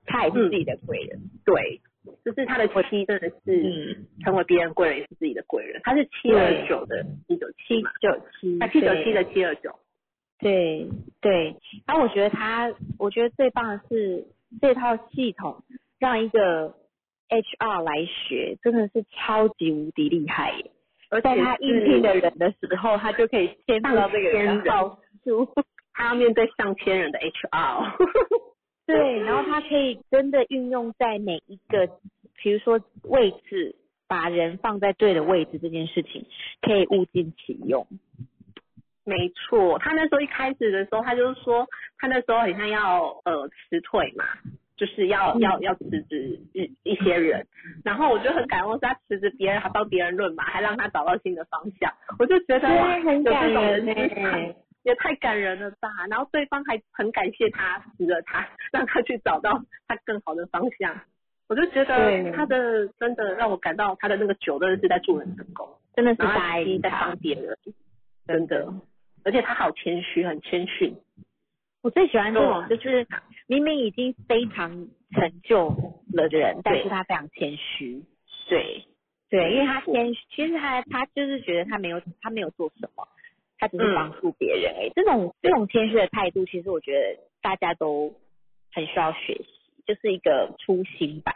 [0.07, 1.19] 他也是自己的贵人。
[1.45, 1.81] 对，
[2.25, 5.81] 就是他的妻真的是嗯，成为别人贵人，也是自己的贵人。
[5.85, 9.79] 他是七二九的七九七嘛，九七，啊七九七的七二九，
[10.39, 10.89] 对
[11.21, 14.27] 对，然后我觉得他，我觉得最棒的是
[14.61, 15.63] 这套系统
[15.99, 16.75] 让一个
[17.29, 20.71] HR 来学，真的是超级无敌厉害耶！
[21.11, 24.63] 而在他应聘的人的时候，他就可以先知道这个人
[25.93, 27.93] 他要面对上千人的 HR，
[28.87, 31.89] 对，然后他可以真的运用在每一个，
[32.37, 33.74] 比如说位置，
[34.07, 36.26] 把人放在对的位置这件事情，
[36.61, 37.87] 可以物尽其用。
[39.07, 41.66] 没错，他那时候一开始的时候，他就是说
[41.99, 44.24] 他那时候好像要呃辞退嘛，
[44.76, 47.47] 就是要、嗯要要辞职一一些人，
[47.85, 54.55] 然后我就很感动，是他辞职别人还帮别人论嘛，还让他找到新的方向，我就觉得哇，对，很有感这种人人之长呢。
[54.85, 55.89] 也太感人了吧！
[56.09, 61.01] 然后对方还很感谢他，死了他， 让他去找到他更好的方向。
[61.49, 67.16] 我就觉得他的真的让我感到他的那个酒真的是在助人成功，真的是然后大爱他在帮。
[67.18, 67.59] 别人，
[68.26, 68.72] 真的，
[69.24, 70.95] 而且他好谦虚，很谦逊。
[71.82, 73.07] 我最喜欢这种，就是
[73.47, 74.70] 明明已经非常
[75.12, 75.68] 成就
[76.14, 78.03] 了的人，但是他非常谦虚。
[78.49, 78.87] 对，
[79.28, 83.07] 对，因为他谦虚，其实他他就是觉得他没有他没有做什么，
[83.65, 84.93] 他只是帮助别人而已。
[84.95, 88.15] 这种这种谦虚的态度，其实我觉得大家都
[88.73, 89.47] 很需要学习，
[89.87, 91.35] 就是一个初心吧。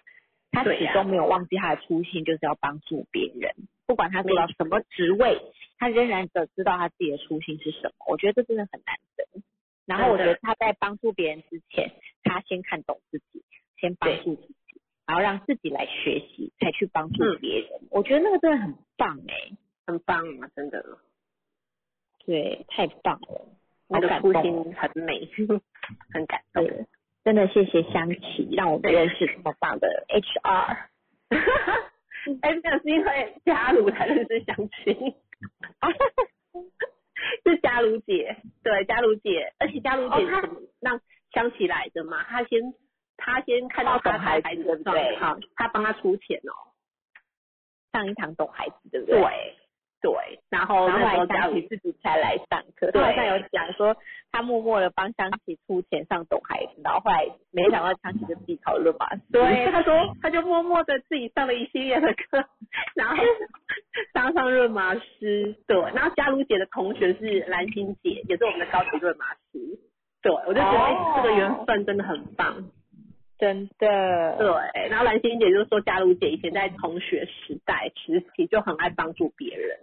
[0.51, 3.53] 他始终没有忘记他的初心，就是要帮助别人。
[3.87, 5.41] 不管他做到什么职位，
[5.79, 8.07] 他仍然的知道他自己的初心是什么。
[8.09, 9.43] 我觉得这真的很难得。
[9.87, 13.43] 然后我觉得他在帮助别人之前，他先看懂自己，
[13.81, 17.68] 先帮助自己，然后让自己来学习，才去帮助嗯别人。
[17.91, 19.57] 我觉得那个真的很棒哎、
[19.87, 20.85] 很棒啊，真的，
[22.29, 23.49] 对，太棒了，
[23.89, 24.31] 那个初。
[24.43, 25.26] 心很美，
[26.12, 26.62] 很感动。
[27.24, 30.76] 真的谢谢香琪，让我们认识这么棒的 HR。
[32.43, 34.93] 哎，没有，是因为嘉茹才认识香琪，
[37.45, 41.01] 是嘉茹姐，对，嘉茹姐，而且嘉茹姐是让
[41.33, 42.22] 香琪来的嘛？
[42.24, 42.61] 她先
[43.16, 46.53] 她先看到她孩子的对不对状况，她帮她出钱哦，
[47.91, 49.18] 上一堂懂孩子，对不对？
[49.18, 49.55] 对
[50.01, 50.12] 对，
[50.49, 53.96] 然后然后那时候后来香琪自己才来上课，对他好像有讲说
[54.30, 62.44] 他默默的帮香琪出钱上懂孩子，然后后来没想到香琪就自己讨论嘛， 对， 他说他就默默的自己上了一系列的课，
[62.94, 63.16] 然后
[64.14, 65.76] 当上润麻师，对。
[65.94, 69.78] 然后嘉茹姐的同学是兰心姐，也是我们的高级润麻师，
[70.22, 70.32] 对。
[70.46, 72.70] 我就觉得、哎这个缘分真的很棒，
[73.38, 74.88] 真的，对。
[74.88, 79.78] 然后兰心姐就说，嘉茹姐以前在同学时代时期就很爱帮助别人，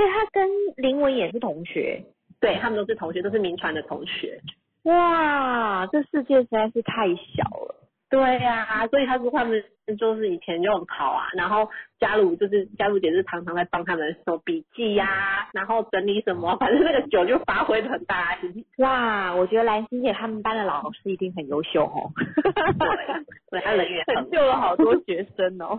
[0.00, 2.02] 对他跟林文也是同学，
[2.40, 4.40] 对他们都是同学，都是民传的同学。
[4.84, 7.76] 哇，这世界实在是太小了。
[8.08, 9.62] 对呀、所以他说他们
[9.98, 22.10] 就是以前就很好啊，然后嘉鲁就是嘉鲁姐是常常在帮他们手笔记呀、然后整理什么，反正那个酒就发挥的很大的哇，我觉得兰心姐他们班的老师一定很优秀哦，
[22.48, 25.78] 对，对，他人缘很救了好多学生哦。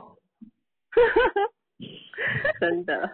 [2.62, 3.10] 真的。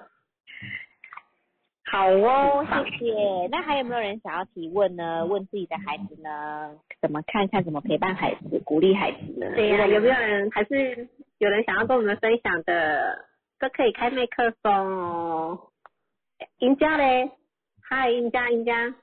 [1.90, 3.48] 好哦，谢谢。
[3.50, 5.26] 那还有没有人想要提问呢？
[5.26, 6.76] 问自己的孩子呢？
[7.02, 9.50] 怎么看看怎么陪伴孩子，鼓励孩子呢？
[9.56, 11.08] 对呀、有没有人还是
[11.38, 13.26] 有人想要跟我们分享的，
[13.58, 15.60] 都可以开麦克风哦。
[16.60, 17.32] 赢家嘞，
[17.82, 18.94] 嗨，赢家，赢家，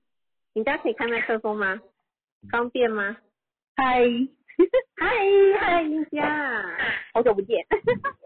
[0.52, 1.80] 赢家可以开麦克风吗？
[2.50, 3.16] 方便吗？
[3.76, 4.04] 嗨，
[5.00, 5.08] 嗨，
[5.58, 6.66] 嗨，赢家，
[7.14, 7.64] 好久不见，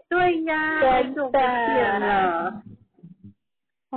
[0.09, 2.61] 对呀，真的好久不见了。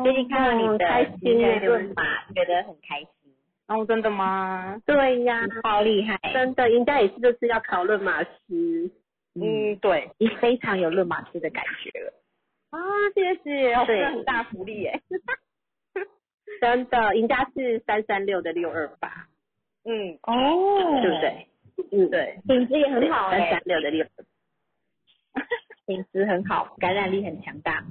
[0.03, 3.34] 最近看到你的哦开心耶论马，觉得很开心，
[3.68, 4.80] 哦，真的吗？
[4.86, 8.90] 对呀，好厉害，真的，赢家也是这次要考论马师。
[9.34, 10.11] 嗯，对。
[10.18, 12.12] 你非常有论马师的感觉了。
[12.70, 12.78] 啊，
[13.14, 15.01] 谢谢，哦，对这很大福利耶。
[16.61, 19.26] 真的，赢家是三三六的六二八，
[19.84, 21.20] 嗯，哦对不？
[21.20, 21.47] 对？
[21.93, 24.07] 嗯，对，品质也很好哎、三三六的六，
[25.86, 27.84] 品质很好，感染力很强大，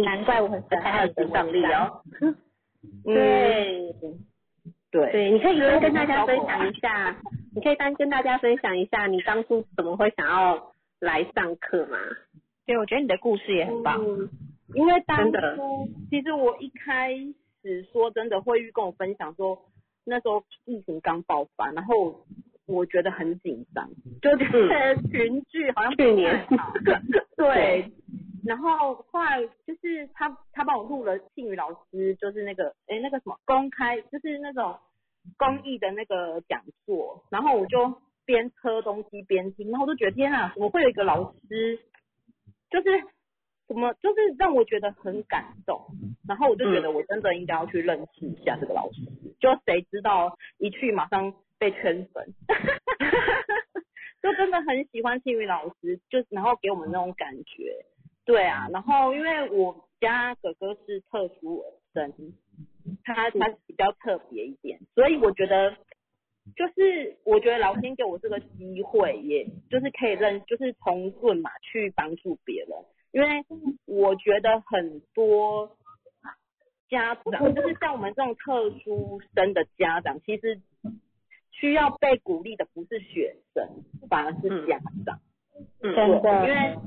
[0.00, 2.02] 难怪我很喜欢还有你的职场力哦。
[3.04, 4.10] 对对。
[4.90, 7.16] 对，你可以跟跟大家分享一下，
[7.52, 11.98] 你可以单跟大家分享一下你当初怎么会想要来上课吗？
[12.64, 14.00] 对，我觉得你的故事也很棒。
[14.00, 14.28] 嗯。
[14.72, 17.12] 因为当初其实我一开
[17.62, 19.58] 始说真的，慧玉跟我分享说，
[20.04, 22.24] 那时候疫情刚爆发，然后
[22.66, 23.88] 我觉得很紧张，
[24.22, 26.46] 就觉得群聚好像去年。
[27.36, 27.90] 对，
[28.46, 34.78] 然后后来就是他他帮我录了庆宇老师，就是那个诶那个什么公开，就是那种
[35.36, 41.78] 公益的那个讲座，然后我就边喝东西边听，然后我就觉得天啊，怎么会有一个老师，
[42.70, 43.02] 就是
[43.66, 45.86] 怎么就是让我觉得很感动，
[46.28, 49.00] 然后我就觉得我真的应该要去认识一下这个老师，
[49.40, 52.34] 就谁知道一去马上被圈粉。
[54.22, 57.84] 就真的很喜欢庆宇老师，就然后给我们那种感觉，
[58.24, 61.62] 对啊，然后因为我家哥哥是特殊
[61.92, 62.12] 生，
[63.04, 65.76] 他他比较特别一点，所以我觉得
[66.56, 72.70] 就是我觉得老天给我这个机会，也就是可以认，就是从论嘛去帮助别人，
[73.12, 73.44] 因为
[73.84, 75.76] 我觉得很多
[76.88, 80.60] 家长，就是像我们这种特殊生的家长，其实
[81.50, 83.68] 需要被鼓励的不是学生，
[84.08, 85.20] 反而是家长。
[85.82, 85.94] 嗯。
[85.94, 86.48] 真的。
[86.48, 86.78] 因为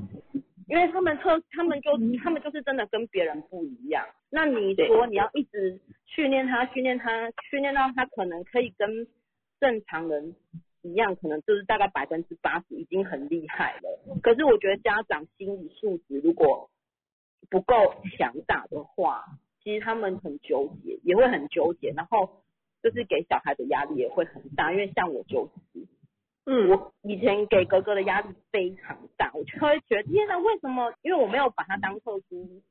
[0.68, 1.90] 因为他们特他们就
[2.22, 4.06] 他们就是真的跟别人不一样。
[4.30, 9.06] 那你说你要一直训练他，训练他，训练到他可能可以跟
[9.58, 10.36] 正常人
[10.82, 14.18] 一样，可能就是大概百分之八十已经很厉害了。
[14.22, 16.70] 可是我觉得家长心理素质如果
[17.48, 19.24] 不够强大的话，
[19.64, 22.42] 其实他们很纠结，也会很纠结，然后
[22.82, 24.70] 就是给小孩的压力也会很大。
[24.70, 25.86] 因为像我就是。
[26.50, 30.94] 嗯，我以前给哥哥的压力非常大，我就会觉得天哪，为什么？
[31.02, 32.62] 因为我没有把他当特殊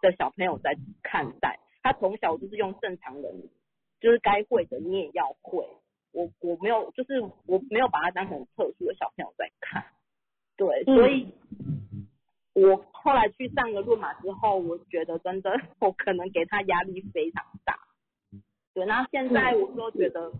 [0.00, 3.48] 的小朋友在看待，他从小就是用正常人，
[4.00, 5.64] 就是该会的你也要会。
[6.10, 9.84] 我我没有，就是我没有把他当成特殊的小朋友在看，
[10.56, 11.32] 对，嗯所以
[12.54, 17.78] 我后来去上了论马之后，我觉得真的我可能给他压力非常大，
[18.74, 20.32] 对，然后现在我就觉得。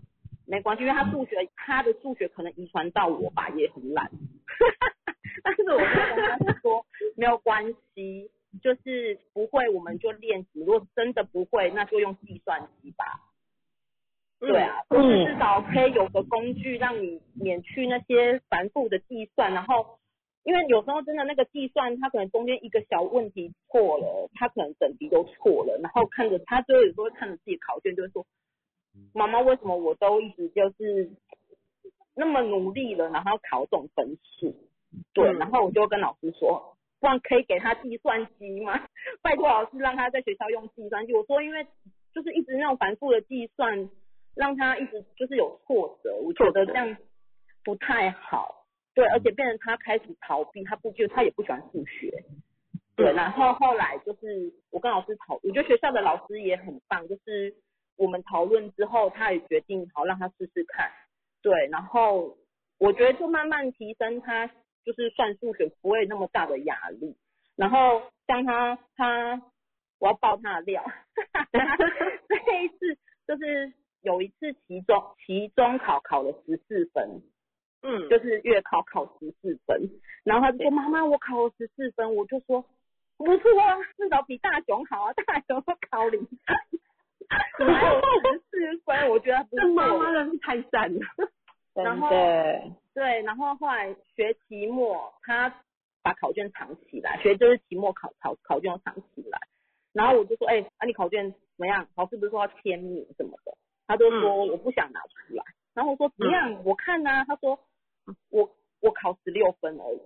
[0.45, 4.11] 没关系，因为他数学，他的数学可能遗传到我吧，也很烂。
[5.43, 8.29] 但是我就跟他说没有关系，
[8.61, 13.05] 就是不会我们就练习，如果真的不会，那就用计算机吧。
[14.39, 19.97] 对啊，就是至少可以有个工具让你免去那些繁复的计算，然后
[20.43, 28.25] 因为有时候真的那个计算，他可能中间一个小问题错了，他可能整题都错了，然后看着他就有时候看着自己考卷就会说。
[29.13, 31.09] 妈妈，为什么我都一直就是
[32.15, 34.55] 那么努力了，然后要考这种分数？
[35.13, 38.79] 对，嗯然后我就跟老师说，不然可以给他计算机吗？
[39.21, 41.13] 拜托老师让他在学校用计算机。
[41.13, 41.65] 我说，因为
[42.13, 43.89] 就是一直那种反复的计算，
[44.35, 46.95] 让他一直就是有挫折，我觉得这样
[47.63, 48.65] 不太好。
[48.93, 52.23] 对，而且变成他开始逃避，他不就他也不喜欢数学。
[52.95, 57.55] 对，嗯然后后来就是我跟老师讨，我觉得学校的老师也很棒，就是
[57.97, 60.91] 我们讨论之后，他也决定好让他试试看。
[61.41, 62.37] 对，然后
[62.79, 64.47] 我觉得就慢慢提升他
[64.85, 67.15] 就是算数学不会那么大的压力。
[67.55, 69.41] 然后像他他
[69.99, 70.83] 我要爆他的料，
[72.27, 72.97] 这一次
[73.27, 73.71] 就是
[74.01, 77.21] 有一次期中期中考考了十四分，
[77.83, 79.89] 嗯，就是月考考十四分，
[80.23, 82.65] 然后他就说妈妈我考了十四分，我就说
[83.17, 86.57] 不错啊，至少比大雄好啊，大雄都考零分，
[87.29, 90.13] 还有十四分，我觉得不这妈妈错。
[90.13, 90.99] 真是太赞了。
[91.73, 95.53] 然后对，对，然后后来学期末，他
[96.03, 99.39] 把考卷藏起来，学就是期末考考考卷藏起来，
[99.91, 101.87] 然后我就说，哎、啊你考卷怎么样？
[101.95, 103.51] 老师不是说要签名什么的？
[103.87, 105.43] 他就说我不想拿出来，
[105.73, 106.63] 然后我说怎么样？
[106.63, 107.59] 我看呐、他说
[108.29, 108.49] 我
[108.81, 110.01] 我考十六分而已，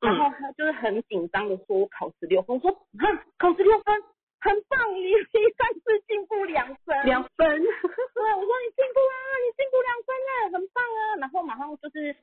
[0.00, 4.02] 然后他就是很紧张的说我考十六分，我说啊考十六分
[4.44, 7.48] 很棒，你比上次进步两分，两分，
[8.12, 11.00] 对，我说你进步啊，你进步两分了，很棒啊。
[11.18, 12.14] 然后马上就是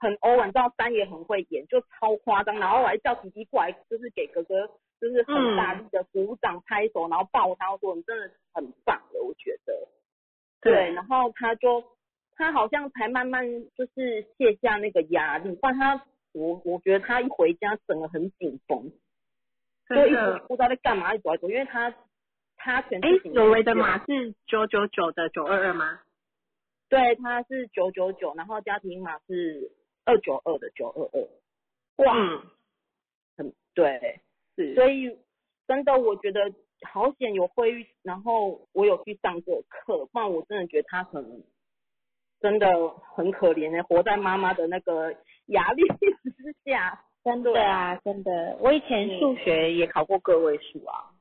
[0.00, 2.58] 很欧玩，你知道三爷很会演，就超夸张。
[2.58, 4.66] 然后我还叫弟弟过来，就是给哥哥
[5.00, 9.72] 就是很大力的鼓掌拍手，然后抱他我说你真的很棒的，我觉得。
[10.60, 11.84] 对，然后他就
[12.34, 13.44] 他好像才慢慢
[13.76, 18.90] 就是卸下那个压力，不然他我我觉得他一回家整个很紧绷，
[19.88, 20.42] 就一直。
[20.48, 21.94] 不知道在干嘛，一直走来走，因为他
[22.56, 26.00] 他全哎事，情有为的码是九九九的九二二吗？
[26.88, 29.70] 对，他是九九九，然后家庭码是
[30.04, 32.04] 二九二的九二二。
[32.04, 32.42] 哇，嗯，
[33.36, 34.20] 很对，
[34.56, 34.74] 是。
[34.74, 35.18] 所以
[35.66, 36.52] 真的我觉得
[36.82, 41.42] 好险有会议，然后我有去上这个课，不然我真的觉得他可能
[42.40, 45.14] 真的很可怜的，活在妈妈的那个
[45.46, 47.04] 压力之下。
[47.28, 51.12] 真的啊，真的，我以前数学也考过个位数啊。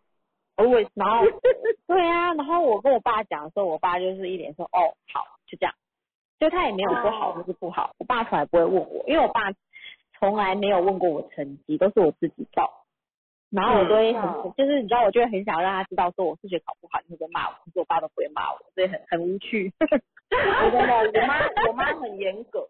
[0.55, 1.25] 我也然后
[1.85, 5.73] 对啊，然后我跟我爸讲的时候，我爸就是一脸说哦好，就这样，
[6.39, 9.51] 就他也没有说好或是不好，我爸从来不会问我，因为我爸
[10.17, 12.85] 从来没有问过我成绩，都是我自己报。
[13.49, 17.53] 然后我都会很，嗯就是你知道，我就会很想让他知道，说我数学考不好，你会不会骂我？
[17.63, 19.71] 可是我爸都不会骂我，所以很很无趣。
[19.79, 22.67] 我真的，我妈我妈很严格，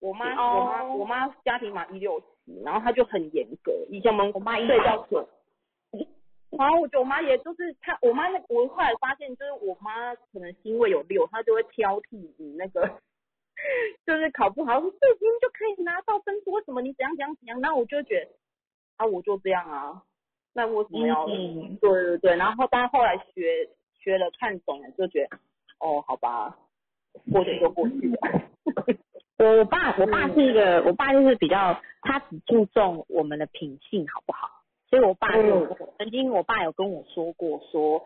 [0.00, 3.72] 我妈、哦我妈我妈家庭码一六七，然后她就很严格。
[3.88, 5.26] 以前我们我妈睡觉前，
[6.50, 13.00] 然后我觉得我妈也就是她，我妈那我后来发现，就是我妈可能因为有六，她就会挑剔你那个，
[14.06, 17.60] 就是考不好，说这明明就可以拿到分数，为什么你怎样怎样怎样？
[17.60, 18.30] 然后我就觉得
[18.98, 20.02] 啊，我就这样啊，
[20.52, 21.26] 那为什么要？
[21.26, 23.68] 嗯对对对，然后但后来学
[23.98, 25.38] 学了看懂了，就觉得
[25.80, 26.56] 哦，好吧，
[27.32, 28.18] 过去就过去了。
[29.38, 34.48] 我我爸我爸是一个，我爸就是比较，他只注重我们的品性好不好，
[34.88, 38.02] 所以我爸就、曾经我爸有跟我说过说，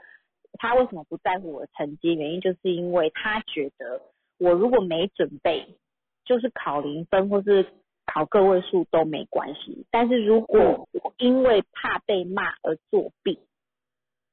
[0.54, 4.02] 他为什么不在乎我的成绩，原因就是因为他觉得
[4.38, 5.76] 我如果没准备，
[6.24, 7.64] 就是考零分或是
[8.06, 13.38] 考个位数都没关系，但是如果我因为怕被骂而作弊，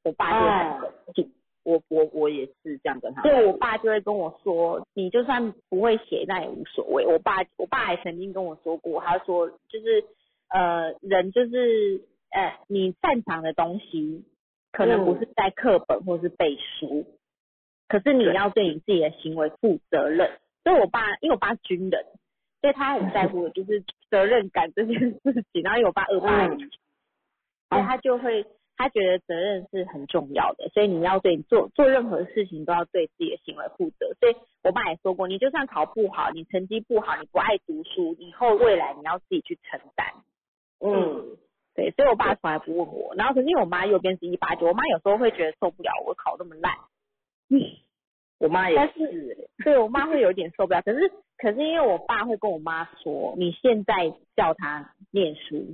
[0.04, 1.32] 我爸就很生气。
[1.68, 3.22] 我我我也是这样跟他。
[3.22, 7.06] 对我爸就会跟我说，你就算不会写，那也无所谓。
[7.06, 10.06] 我爸我爸还曾经跟我说过，他说就是
[10.48, 14.24] 呃人就是呃你擅长的东西，
[14.72, 17.06] 可能不是在课本或是背书，
[17.90, 20.40] 可是你要对你自己的行为负责任。
[20.64, 22.06] 所以我爸因为我爸是军人，
[22.62, 25.62] 所以他很在乎的就是责任感这件事情。
[25.64, 26.70] 然后因为我爸二八嗯
[27.70, 28.46] 所以他就会
[28.78, 34.14] 他觉得责任是很重要的，所以你要对你做做任何事情都要对自己的行为负责。
[34.20, 40.14] 所以我爸也说过，你就算考不好，你成绩不好，你不爱读书，以后未来你要自己去承担。
[40.80, 41.38] 嗯，
[41.74, 43.16] 对，所以我爸从来不问我。
[43.16, 46.72] 然后可是因为我妈右边是一八九，我妈有时候会觉得受不了我考那么烂，
[47.50, 47.60] 嗯
[48.40, 49.12] 我妈也但是。
[49.12, 50.84] 是对我妈会有点受不了。
[50.84, 55.66] 可是可是因为我爸会跟我妈说，你现在叫他念书，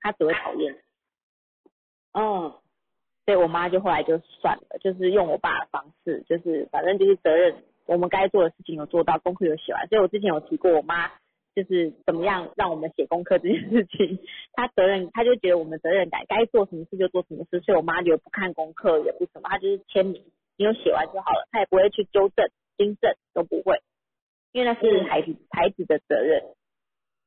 [0.00, 0.76] 他只会讨厌。
[2.14, 2.54] 嗯，
[3.26, 9.86] 所以我妈就后来就算了，就是用我爸的方式，就是反正就是责任，我们该做的事情有做到，功课有写完。
[9.88, 11.08] 所以我之前有提过，我妈
[11.54, 14.18] 就是怎么样让我们写功课这件事情，
[14.52, 20.22] 她责任，她就觉得我们责任感，该做什么事就做什么事，所以我妈就不看功课，也不什么，她就是签名，
[20.56, 23.80] 你有写完就好了，她也不会去纠正、订正，都不会，
[24.52, 26.42] 因为那是孩子、孩子的责任。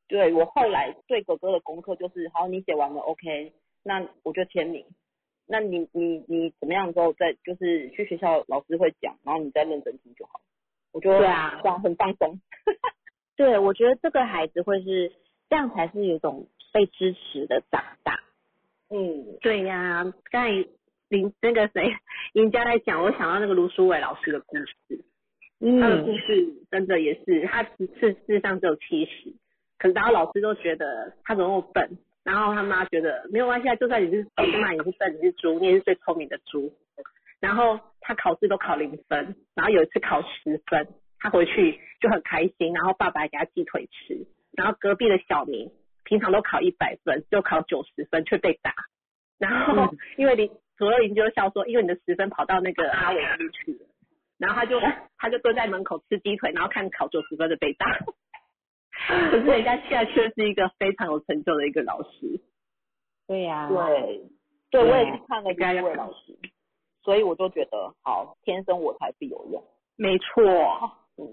[0.07, 3.51] 对我后来对哥哥的功课就是，好，你写完了，OK，
[3.87, 4.85] 那我就签名。
[5.47, 10.41] 那你你你怎么样之后再就是去学校老师会讲，然后你再认真听就好。
[10.91, 12.39] 我觉得对啊这样很放松。
[13.37, 15.13] 对，我觉得这个孩子会是
[15.49, 18.19] 这样，才是有一种被支持的长大。
[18.89, 20.67] 嗯，对呀、刚才
[21.07, 21.95] 林那个谁
[22.33, 25.05] 赢家在讲，我想到那个卢书伟老师的故事，
[25.59, 29.33] 他的故嗯，事真的也是，他实事实上只有七十，
[29.77, 31.97] 可是然后老师都觉得他怎么那么笨，
[32.27, 36.73] 然后他妈觉得没有关系啊，就算你是老师骂你是笨，你是猪，你也是最聪明的猪。
[37.39, 40.89] 然后他考试都考零分，然后有一次考十分，
[41.19, 45.71] 他回去就很开心，然后爸爸还给他鸡腿吃，然后隔壁的小明
[46.03, 48.73] 平常都考一百分，就考九十分却被打，
[49.39, 53.87] 然后因为邻左右邻居就笑说，因为你的十分跑到那个阿伟那边去了，
[54.37, 54.81] 然后他就
[55.17, 57.87] 他就蹲在门口吃鸡腿，然后看考九十分的被打，
[59.31, 62.39] 可是人家现在却是一个非常有成就的一个老师，
[63.27, 64.21] 对呀、对，
[64.69, 66.37] 对我也是看了一位老师，
[67.03, 69.63] 所以我就觉得好，天生我材必有用。
[69.95, 70.43] 没错，
[71.17, 71.25] 嗯，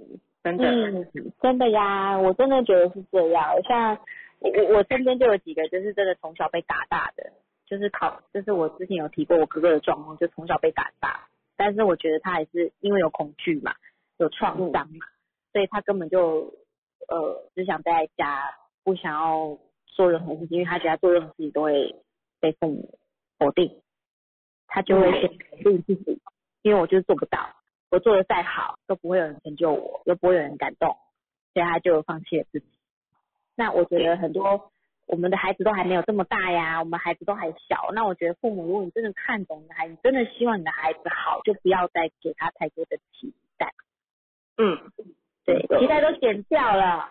[0.43, 3.45] 真的，嗯，真的呀，我真的觉得是这样。
[3.65, 3.99] 像
[4.39, 7.33] 我我我身边就有几个，就是真的从小被打大的，
[7.67, 13.75] 就是考，就是我之前有提过我哥哥的状况，就从小被打大，但是我觉得他还是因为有恐惧嘛，
[14.19, 15.07] 有创伤嘛，
[15.53, 16.55] 所以他根本就
[17.09, 21.95] 呃只想待在家，不想要做任何事情，因为他觉得他做任何事情都会
[22.41, 22.99] 被父母
[23.39, 23.83] 否定，
[24.67, 26.21] 他就会先肯定自己，
[26.63, 27.51] 因为我就是做不到。
[27.91, 30.97] 我做的再好，都不会有人成就我，又不会有人感动，
[31.53, 32.67] 所以他就放弃了自己。
[33.55, 34.73] 那我觉得很多
[35.07, 37.93] 我们的孩子都还没有这么大呀，我们孩子都还小。
[37.95, 43.73] 那我觉得父母，如果你真的看懂你的孩子，真的希望你的孩子好，就不要再给他太多的期待。
[44.57, 44.77] 嗯，
[45.45, 47.09] 对，期待都剪掉了。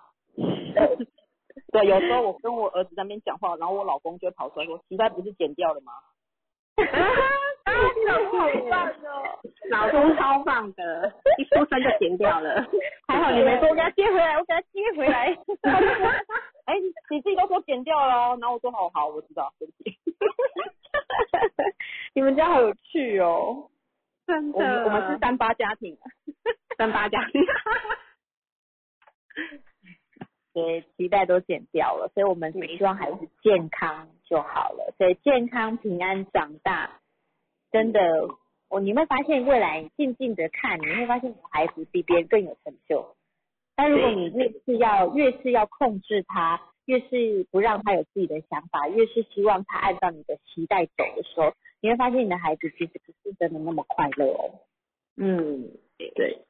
[1.71, 5.93] 对，有时候我跟我儿子在那边讲话，然后我老公就跑出来说：“脐带不是剪掉了吗
[6.75, 9.39] 啊，你老公好棒哦！
[9.69, 12.65] 老公超棒的，一出生就剪掉了。
[13.07, 15.37] 还好你没说我给他接回来，我给他接回来。？”
[16.65, 19.97] 哎，你你自己都说剪掉了，然后我说：“好好，我知道，对不起。
[22.15, 23.69] 你们家好有趣哦。
[24.25, 25.97] 真”我们我们是三八家庭，
[26.77, 27.41] 三八家庭，
[30.53, 34.93] 对，脐带都剪掉了，所以我们只希望孩子健康就好了。
[34.97, 37.01] 所以健康平安长大，
[37.71, 38.29] 真的，
[38.69, 43.15] 我你会发现未来静静的看，你会发现你孩子比别人更有成就。
[43.75, 54.59] 但如果你越是要越是要控制他，越是不让他有自己的想法，越是希望他按照你的期待走的时候，你会发现你的孩子其实不是真的那么快乐哦。
[55.17, 56.45] 嗯，对，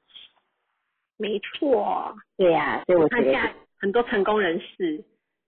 [1.23, 2.13] 没错。
[2.35, 5.01] 对呀、所以我觉得看现在很多成功人士，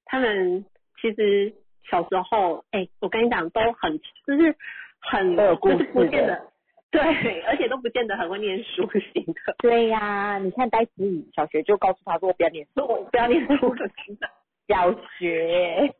[0.06, 0.66] 他们
[1.02, 1.54] 其实
[1.90, 4.56] 小时候，哎、我跟你讲，都很就是
[5.02, 6.48] 很都有故就是不见得
[6.92, 14.30] 对，而且都不见得很会念书型的，对呀、你看呆子宇小学就告诉他说我不要念书，我不要念书的，真的
[14.70, 15.94] 小学，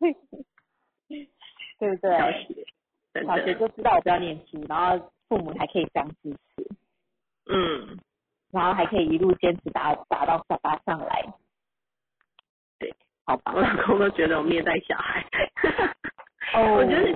[1.78, 2.18] 对不对？
[2.18, 2.46] 小学，
[3.26, 6.66] 小学，就知道我不要念书，然后父母还可以这样支持，
[7.48, 7.98] 嗯，
[8.56, 11.24] 然后还可以一路坚持打打到沙发上来。
[12.78, 12.92] 对，
[13.24, 13.60] 好吧我。
[13.60, 15.24] 老公都觉得我虐待小孩。
[16.54, 17.08] 哦我觉得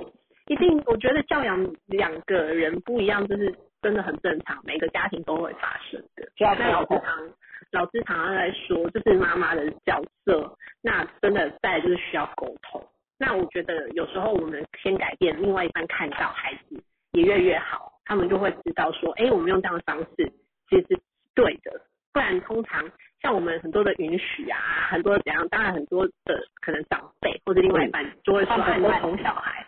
[0.47, 6.27] 一定，我觉得教养两个人不一样，就是真的很正常，每个家庭都会发生的。
[6.35, 7.33] 就要那老师常
[7.71, 12.85] 老师常常在说，就是妈妈的角色，那真的在就是需要沟通。
[13.17, 20.33] 那我觉得有时候我们先改变，另外一半看到孩子也越来越好，他们就会知道说，哎，我们用这样的方式
[20.69, 20.99] 其实是
[21.35, 21.81] 对的。
[22.13, 22.83] 不然通常
[23.21, 24.59] 像我们很多的允许啊，
[24.89, 29.65] 很多怎样，当然很多的可能长辈或者另外一半就会说，啊，你会宠小孩，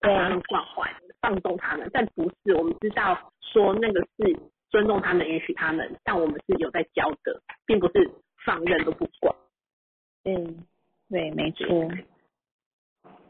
[0.00, 4.36] 对他们惯坏，放纵他们，但不是，我们知道说那个是
[4.70, 8.10] 尊重他们，允许他们，但我们是有在教的，并不是
[8.44, 9.36] 放任都不管。
[10.24, 10.66] 嗯，
[11.08, 11.90] 对，没错。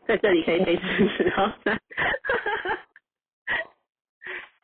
[0.06, 1.78] 在这里可以可以支持到三，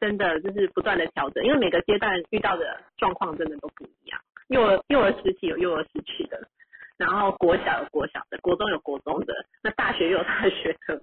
[0.00, 4.18] 真的就是不断的调整，因为每个阶段遇到的状况真的都不一样。
[4.48, 6.40] 幼儿幼儿时期有幼儿时期的，
[6.96, 11.00] 然后国小有国小的，国中有国中的，那大学又有大学的，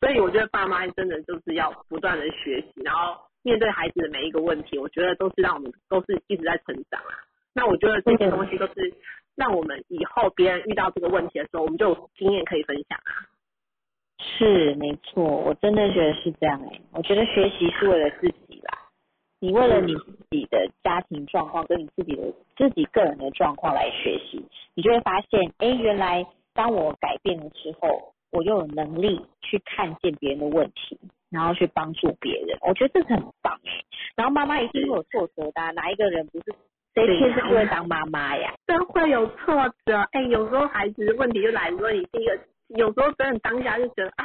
[0.00, 7.14] 所以我觉得爸妈真的就是要不断的学习，然后面对孩子的每一个问题，我觉得都是让我们都是一直在成长啊。
[7.54, 8.92] 那我觉得这些东西都是
[9.34, 13.24] 让我们以后别人遇到这个问题的时候，我们就有经验可以分享啊。
[14.18, 18.78] 是没错，我真的觉得是这样哎、我觉得学习是为了自己啦，
[19.40, 22.22] 你为了你自己的家庭状况跟你自己的
[22.56, 30.98] 自己个人的状况来学习，你就会发现，哎，原来当我改变了之后，我又有能力去看见别人的问题，
[31.30, 33.72] 然后去帮助别人，我觉得这是很棒哎、
[34.16, 36.54] 然后妈妈一定会有挫折的啊、哪一个人不是
[36.94, 38.52] 谁天生就会当妈妈呀？
[38.66, 42.36] 真会有挫折，哎、有时候孩子问题就来说，你第一个
[42.68, 44.24] 有时候真的当下就觉得啊，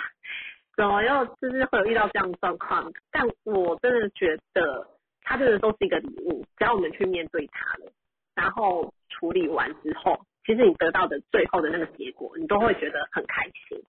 [0.75, 2.91] 怎么又就是会有遇到这样的状况？
[3.11, 4.87] 但我真的觉得，
[5.21, 7.91] 它真的都是一个礼物，只要我们去面对它了，
[8.35, 13.81] 然后处理完之后，其实你得到的最后的那个结果，你都会觉得很开心。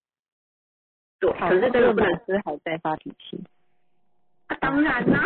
[1.19, 3.43] 对，可是这个不能是还在发脾气。
[4.47, 5.21] 啊、当然啦、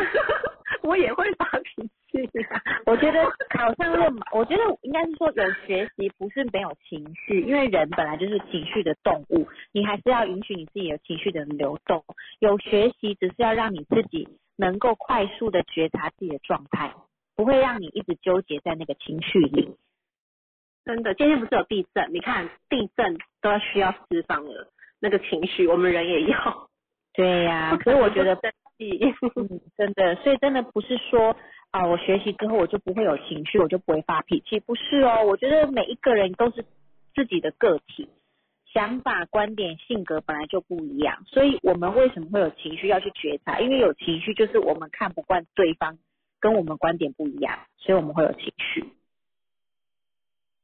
[0.88, 12.02] 我也会发脾气呀、 我觉得考上论马，我觉得应该是说有学习不是没有情绪，因为人本来就是情绪的动物，你还是要允许你自己有情绪的流动。
[12.38, 16.94] 有学习只是要让你自己能够快速的觉察自己的状态，
[17.36, 19.76] 不会让你一直纠结在那个情绪里。
[20.86, 22.08] 真的，今天不是有地震？
[22.14, 26.70] 你看地震都要需要释放了那个情绪，我们人也要。
[27.12, 28.34] 对呀、所以我觉得
[29.36, 31.36] 嗯，真的，所以真的不是说
[31.70, 35.22] 啊、我学习之后我就不会有情绪，我就不会发脾气，不是哦。
[35.26, 36.64] 我觉得每一个人都是
[37.14, 38.08] 自己的个体，
[38.72, 43.60] 想法、观点、性格本来就不一样，所以我们为什么会有情绪要去觉察？
[43.60, 45.98] 因为有情绪就是我们看不惯对方
[46.40, 48.84] 跟我们观点不一样，所以我们会有情绪。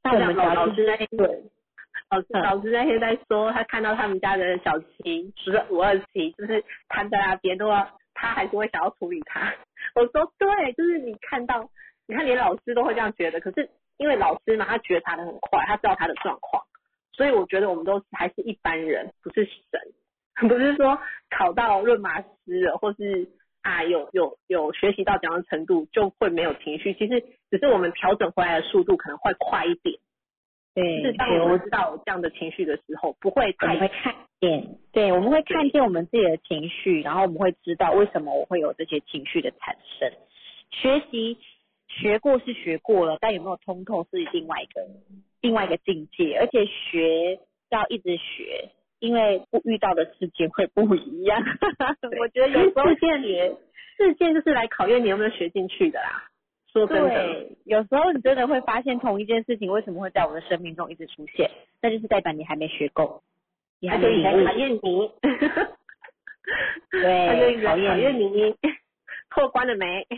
[0.02, 1.26] 那我们老老师那天对，
[2.10, 9.52] 老师嗯老师那天在说，他看到他们家的小七，就是五二七，就是瘫在那边，都要他还是会想要处理他。
[9.94, 11.68] 我说对，就是你看到，
[12.06, 13.68] 你看连老师都会这样觉得，可是
[13.98, 16.62] 因为老师嘛，他觉察的很快，他知道他的状况，
[17.12, 19.80] 所以我觉得我们都还是一般人，不是神，
[20.48, 20.98] 不是说
[21.30, 23.28] 考到润马师了，或是
[23.62, 29.98] 啊有有有学习到怎样的程度就会没有情绪，其实只是我们调整回来的速度可能会快一点。
[30.74, 34.12] 对，是当我们知道有这样的情绪的时候，不会太我们会看
[34.44, 40.10] 见，对，我们会看见我们自己的情绪，然后我们会知道为什么我会有这些情绪的产生。
[40.70, 41.38] 学习
[41.88, 44.86] 学过是学过了，但有没有通透是另外一个
[45.40, 47.38] 另外一个境界，而且学
[47.70, 51.42] 要一直学，因为不遇到的事情会不一样。
[52.20, 53.56] 我觉得有时候事件学
[53.96, 56.28] 事件就是来考验你有没有学进去的啦。
[56.72, 61.48] 说真的，对，有时候你真的会发现同一件事情为什么会在我的生命中一直出现，
[61.80, 63.22] 那就是代表你还没学够，
[63.92, 64.22] 他就一
[67.56, 68.54] 直考验考验你
[69.30, 70.06] 破关了没？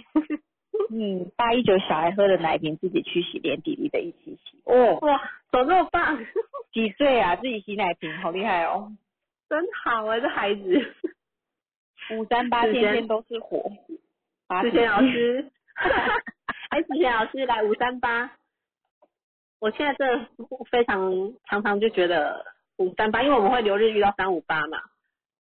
[0.92, 4.60] 嗯，八一九小孩喝的奶瓶自己去洗，连弟弟的一起洗。
[4.64, 5.18] 哦，哇，
[5.50, 6.18] 怎么那么棒？
[6.72, 7.34] 几岁啊？
[7.36, 8.92] 自己洗奶瓶，好厉害哦！
[9.48, 10.94] 真好啊，这孩子。
[12.10, 13.72] 五三八天天都是火。
[14.46, 15.50] 八之前老师，
[16.68, 18.30] 哎，之前老师来五三八，
[19.58, 20.26] 我现在这
[20.70, 22.44] 非常常常就觉得
[22.78, 24.78] 五三八，因为我们会留日遇到三五八嘛，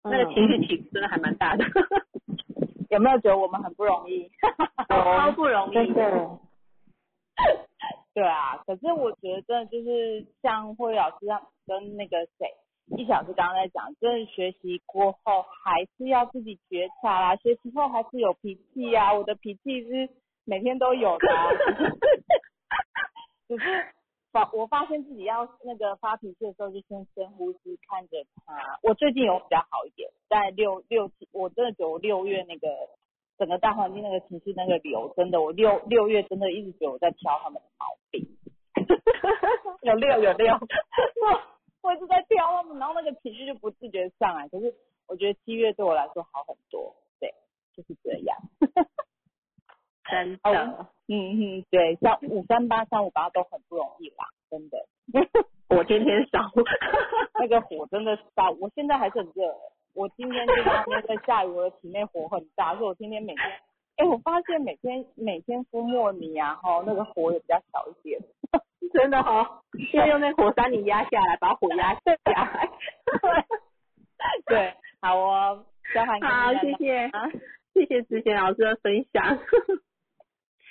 [0.04, 1.64] 那个情绪起伏真的还蛮大的，
[2.90, 4.30] 有没有觉得我们很不容易？
[4.88, 5.74] 超不容易。
[5.74, 6.38] 真的，
[8.14, 12.48] 对啊，可是我觉得真的就是像慧老师让跟那个谁
[12.96, 20.08] 一小时刚刚在讲，真的学习过后还是要自己觉察啦，学习后还是有脾气啊，我的脾气是
[20.44, 21.48] 每天都有的、啊，
[23.48, 23.86] 只是
[24.34, 28.80] 发我发现自己要那个发脾气的时候，就先深呼吸，看着他。
[28.82, 32.66] 我最近有比较好一点，在六六七，我真的觉得我六月那个
[33.38, 38.26] 整个大环境那个情绪那个流，真的我六六月真的一直觉得我在挑他们的毛病。
[39.82, 44.48] 有六有六，我我一直在挑他们，然后那个情绪就不自觉上来。
[44.48, 44.74] 可是
[45.06, 47.32] 我觉得七月对我来说好很多，对，
[47.76, 48.36] 就是这样。
[50.10, 51.14] 真哦的，嗯
[51.58, 54.78] 嗯，对，像五三八、三五八都很不容易啦，真的。
[55.74, 56.40] 我天天烧。
[57.40, 59.54] 那个火真的烧，我现在还是很热。
[59.94, 63.44] 我今天就在那边在下雨，我的体内火很大，所以我天天每天，
[63.96, 68.20] 哎，我发现每天每天敷莫尼啊，哈，那个火也比较小一点。
[68.92, 69.62] 真的哦，
[69.92, 72.68] 要用那火山泥压下来，把火压下来。
[74.46, 75.64] 对，好哦，
[75.94, 77.28] 交换给好，谢谢啊，
[77.72, 79.38] 谢谢之前老师的分享。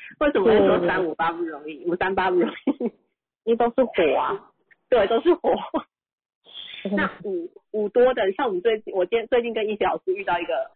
[0.19, 2.85] 为什么会说三五八不容易，五三八不容易？
[3.43, 4.51] 因为都是火啊。
[4.89, 5.51] 对，都是火。
[6.91, 10.71] 那五五多的，像我们最近，我今天最近跟一些老师遇到一个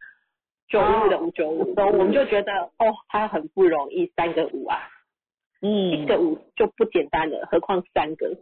[0.69, 4.77] 九五的五九五，我们就觉得哦，他很不容易，三个五啊，
[5.61, 8.37] 嗯一嗯，个五就不简单了，何况三个。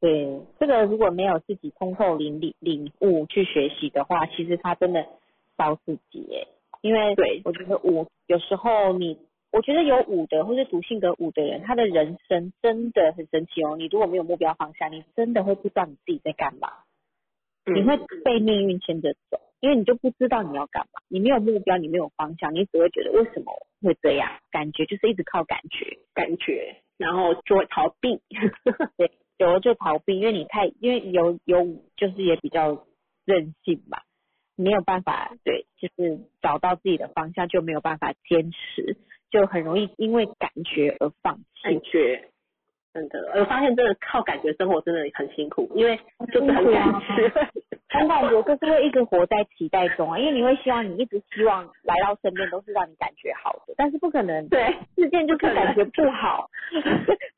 [0.00, 5.06] 对，这个如果没有自己通透领领领悟去学习的话，其实他真的
[5.58, 6.48] 烧自己耶。
[6.80, 9.18] 因为对我觉得五有时候你，
[9.52, 13.76] 我觉得有五的或是读性格五的人，他的人生真的很神奇哦。
[13.76, 16.68] 你如果没有目标方向，你真的会不知道你自己在干嘛，
[17.66, 23.52] 嗯你会被命运牵着走，因为你就不知道你要干嘛，你没有目标，你没有方向，你只会觉得为什么
[23.82, 25.98] 会这样，感觉就是一直靠感觉。
[26.14, 28.20] 感觉，然后就会逃避。
[28.96, 31.64] 对，有了就逃避，因为你太因为有有
[31.96, 32.86] 就是也比较
[33.26, 34.02] 任性吧，
[34.56, 38.96] 没有办法，对，就是找到自己的方向，就没有办法坚持，
[39.32, 41.80] 就很容易因为感觉而放弃感。
[41.80, 42.28] 觉，
[42.92, 45.98] 真的，我发现真的靠感觉生活真的很辛苦，因为
[46.32, 47.28] 就是很感觉，
[47.88, 56.50] 很感觉就是会一直活在期待中啊，因为你会希望你一直希望来到身边都是让你感觉好的，但是不可能，对，事件就是感觉不好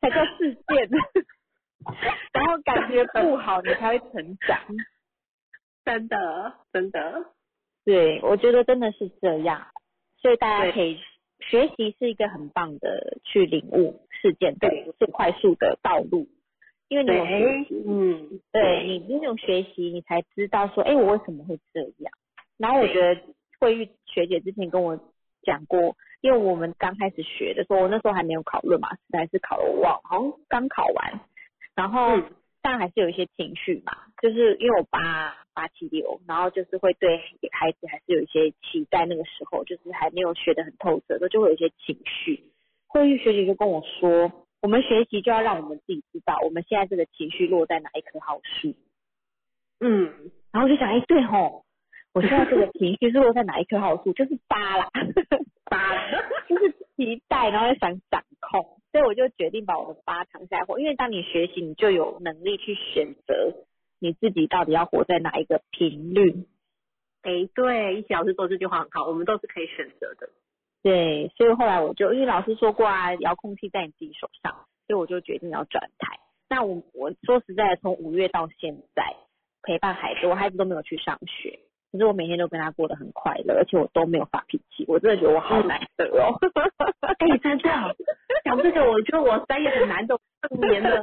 [0.00, 0.88] 才叫事件，
[2.34, 4.58] 然后感觉不好你才会成长。
[5.84, 7.26] 真的真的，
[7.84, 9.66] 对，我觉得真的是这样，
[10.16, 10.98] 所以大家可以
[11.50, 16.26] 学习是一个很棒的去领悟事件的对最快速的道路，
[16.88, 22.12] 因为你有学习，，嗯，对你那种学习，你才知道说，哎，我为什么会这样。
[22.56, 23.20] 然后我觉得
[23.60, 24.98] 慧玉学姐之前跟我
[25.42, 31.20] 讲过，因为我们刚开始学的时候，我那时候还没有考论嘛，实在是考了我忘，好像刚考完，
[31.74, 32.24] 然后嗯。
[32.64, 33.92] 当然还是有一些情绪嘛，
[34.22, 37.16] 就是因为我八八七六，然后就是会对
[37.52, 42.44] 孩子还是有一些期待，那个时候就是还没有学得很透彻，都就会有一些情绪。
[42.86, 48.74] 慧玉学姐就跟我说，我们学习就要让我们自己知道，我们现在这个情绪落在哪一棵好树。
[49.80, 51.64] 嗯，然后我就想，哎，对吼，
[52.12, 54.12] 我现在这个情绪是落在哪一棵好树？
[54.12, 54.88] 就是八啦，
[55.64, 56.10] 八，
[56.48, 60.78] 就是期待，然后又想掌控，所以我就决定把我的八藏下来活。
[60.78, 63.52] 因为当你学习，你就有能力去选择
[64.04, 66.44] 你自己到底要活在哪一个频率。
[67.22, 70.28] 哎，对，一起老师说这句话很好，我们都是可以选择的，
[70.82, 74.52] 对，所以后来我就因为老师说过啊，遥控器在你自己手上，
[74.86, 76.18] 所以我就决定要转台。
[76.50, 79.16] 那我我说实在的，从五月到现在
[79.62, 81.58] 陪伴孩子，我孩子都没有去上学，
[81.90, 86.36] 可是我每天都跟他过得很快乐，而且我都没有发脾气，我真的觉得我好难得哦。
[87.00, 87.96] 哎，真的，
[88.44, 90.20] 讲这个，我觉得我三月很难得，
[90.60, 91.02] 连了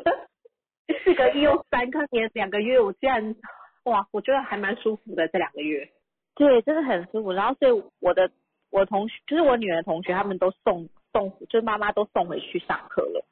[1.03, 3.35] 四个月又三个年两个月，我竟然，
[3.83, 5.89] 哇，我觉得还蛮舒服的这两个月，
[6.35, 7.31] 对，真的很舒服。
[7.31, 8.29] 然后所以我的
[8.69, 13.25] 我同学，就是我女儿的同学，他们都送送，就是妈妈都送回去上课了，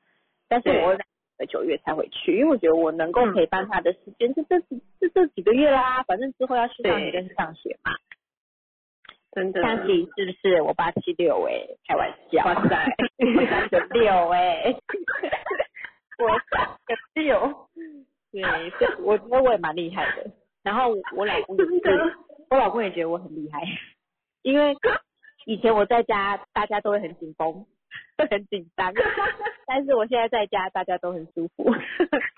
[0.47, 0.95] 但是对我
[1.37, 7.91] 在九月才回去，因为我觉得我能够嗯陪伴她的时间就这几是这几个月啦，反正之后要去上学对跟上学嘛。
[9.31, 10.59] 真的，相比是不是？
[10.63, 11.53] 我八七六哎，
[11.87, 12.85] 开玩笑，哇塞。
[13.47, 14.73] 三九六哎，
[16.19, 17.67] 我三九六，
[18.31, 20.31] 对，所以我觉得我也蛮厉害的。
[20.63, 22.15] 然后我老公也是，
[22.49, 23.61] 我老公也觉得我很厉害，
[24.41, 24.75] 因为
[25.45, 27.65] 以前我在家大家都会很紧绷，
[28.17, 28.93] 会 很紧张，
[29.65, 31.71] 但是我现在在家大家都很舒服，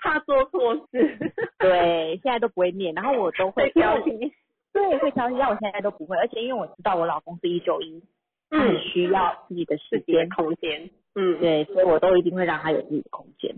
[0.00, 1.18] 怕做错事，
[1.58, 4.32] 对，现在都不会念，然后我都会会挑剔，
[4.72, 8.02] 对，会挑剔，但我现在都不会，而且因为我知道我老公是一九一，
[8.48, 13.52] 他很需要自己的时间，空间，嗯，对，所以我都一定会让他有自己的空间。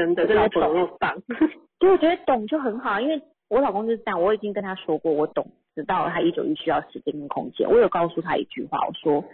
[0.00, 1.14] 真的，这老婆那么棒，
[1.78, 7.68] 所以我觉得懂就很好，因为我老公就是这样，我已经跟他说过，我懂，知道了他一九一需要时间跟空间。
[7.68, 9.24] 我有告诉他一句话，我说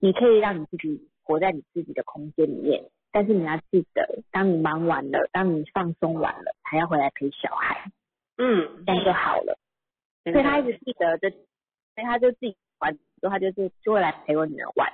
[0.00, 7.90] 你可以让你自己活在你自己的空间里面，但是你要记得，当你忙完了，当你放松完了，还要回来陪小孩，
[8.38, 9.58] 嗯，这样就好了。
[10.24, 11.38] 所以他一直记得这，所
[11.96, 14.92] 以他就自己玩之后，他就是就会来陪我女儿玩，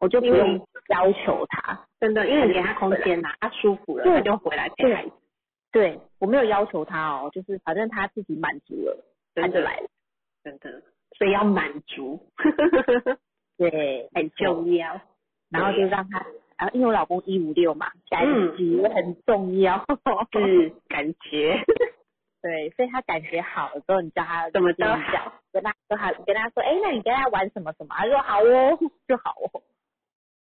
[0.00, 1.86] 我就不用要求他。
[2.00, 5.12] 真的，因为你给他空间呐，他舒服了，他就回来陪孩子，
[5.72, 9.04] 对我没有要求他哦，就是反正他自己满足了，
[9.34, 9.88] 他就来了。
[10.44, 10.82] 真的，
[11.18, 12.20] 所以要满足，
[13.58, 15.00] 对，很重要，
[15.50, 16.24] 然后就让他，
[16.58, 18.56] 然后因为我老公一五六嘛，感嗯。
[18.56, 19.84] 觉很重要，
[20.32, 21.58] 是 感觉，
[22.42, 27.94] 对，所以他感觉好了之后，你叫他怎么都跟你讲，跟他跟他跟他说，哎，那你跟他玩什么什么？
[27.96, 28.78] 他说好哦，
[29.08, 29.62] 就好哦。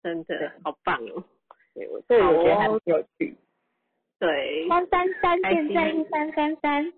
[0.03, 1.23] 真的好棒哦，
[1.73, 2.81] 对，我所以我觉得好哦。
[2.85, 3.35] 很有趣。
[4.19, 6.93] 对，三三三，现在是三三三，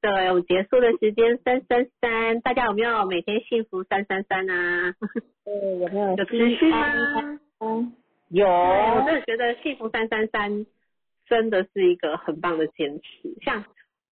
[0.00, 4.94] 对，我们结束的时间三三三，大家有没有每天幸福三三三啊？
[5.44, 7.40] 对，有没有 有持续吗？
[7.60, 7.92] 嗯，
[8.28, 10.66] 有，我真的觉得幸福三三三
[11.26, 13.34] 真的是一个很棒的坚持。
[13.42, 13.64] 像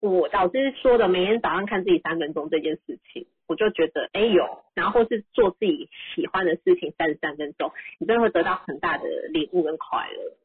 [0.00, 10.36] 我老师说的，每天早上看自己三分钟这件事情，我就觉得哎有，然后或是做自己喜欢的事情三十三分钟，你真的会得到很大的礼物跟快乐。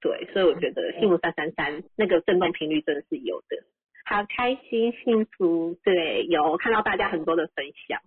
[0.00, 3.64] 对，所以我觉得幸福三三三那个震动频率真的是有的。
[4.04, 8.00] 好开心，幸福，对，有看到大家很多的分享。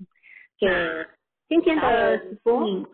[0.60, 1.06] 那
[1.48, 2.86] 今天的直播，嗯，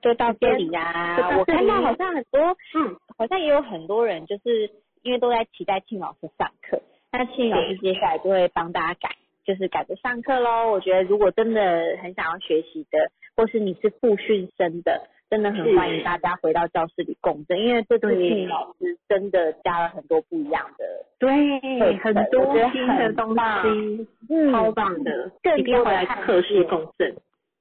[0.00, 4.70] 就到这里呀、我看到好像很多，嗯，好像也有很多人就是
[5.02, 6.80] 因为都在期待庆老师上课，
[7.18, 9.16] 那庆老师接下来就会帮大家改，
[9.46, 10.70] 就是改着上课喽。
[10.70, 20.84] 我觉得如果真的很想要学习的，或是你是复训生的，真的很欢迎大家回到教室里共振，因为这次对庆老师真的加了很多不一样的
[21.18, 27.16] 对，很多新的东西，嗯，超棒的，更一定要回来多的测试看见共振。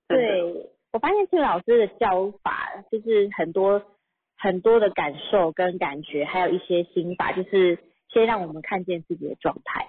[0.10, 3.82] 对，我发现庆老师的教法，就是很多
[4.38, 7.80] 很多的感受跟感觉，还有一些心法，就是
[8.16, 9.86] 先让我们看见自己的状态。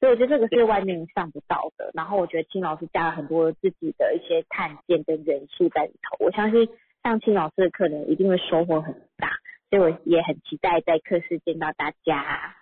[0.00, 1.90] 所以我觉得这个是外面上不到的。
[1.94, 6.68] 然后我觉得青老师加了很多自己的一些探见跟元素在里头，我相信
[7.04, 9.30] 上青老师的课呢一定会收获很大。
[9.70, 12.54] 所以我也很期待在课室见到大家。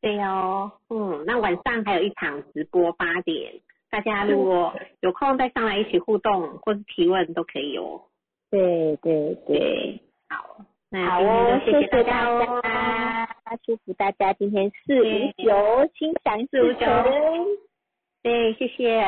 [0.00, 3.54] 对哦，嗯，那晚上还有一场直播八点，
[3.90, 8.02] 大家如果有空再上来一起互动或是提问都可以哦。
[8.50, 13.56] 对对对，好，那好今天哦，就谢谢大家那。
[13.62, 15.04] 祝福大家今天四五
[15.42, 17.46] 九心想事成。
[18.22, 19.00] 对，谢谢，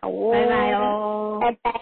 [0.00, 1.38] 好哦，拜拜，哦。
[1.40, 1.80] 拜拜。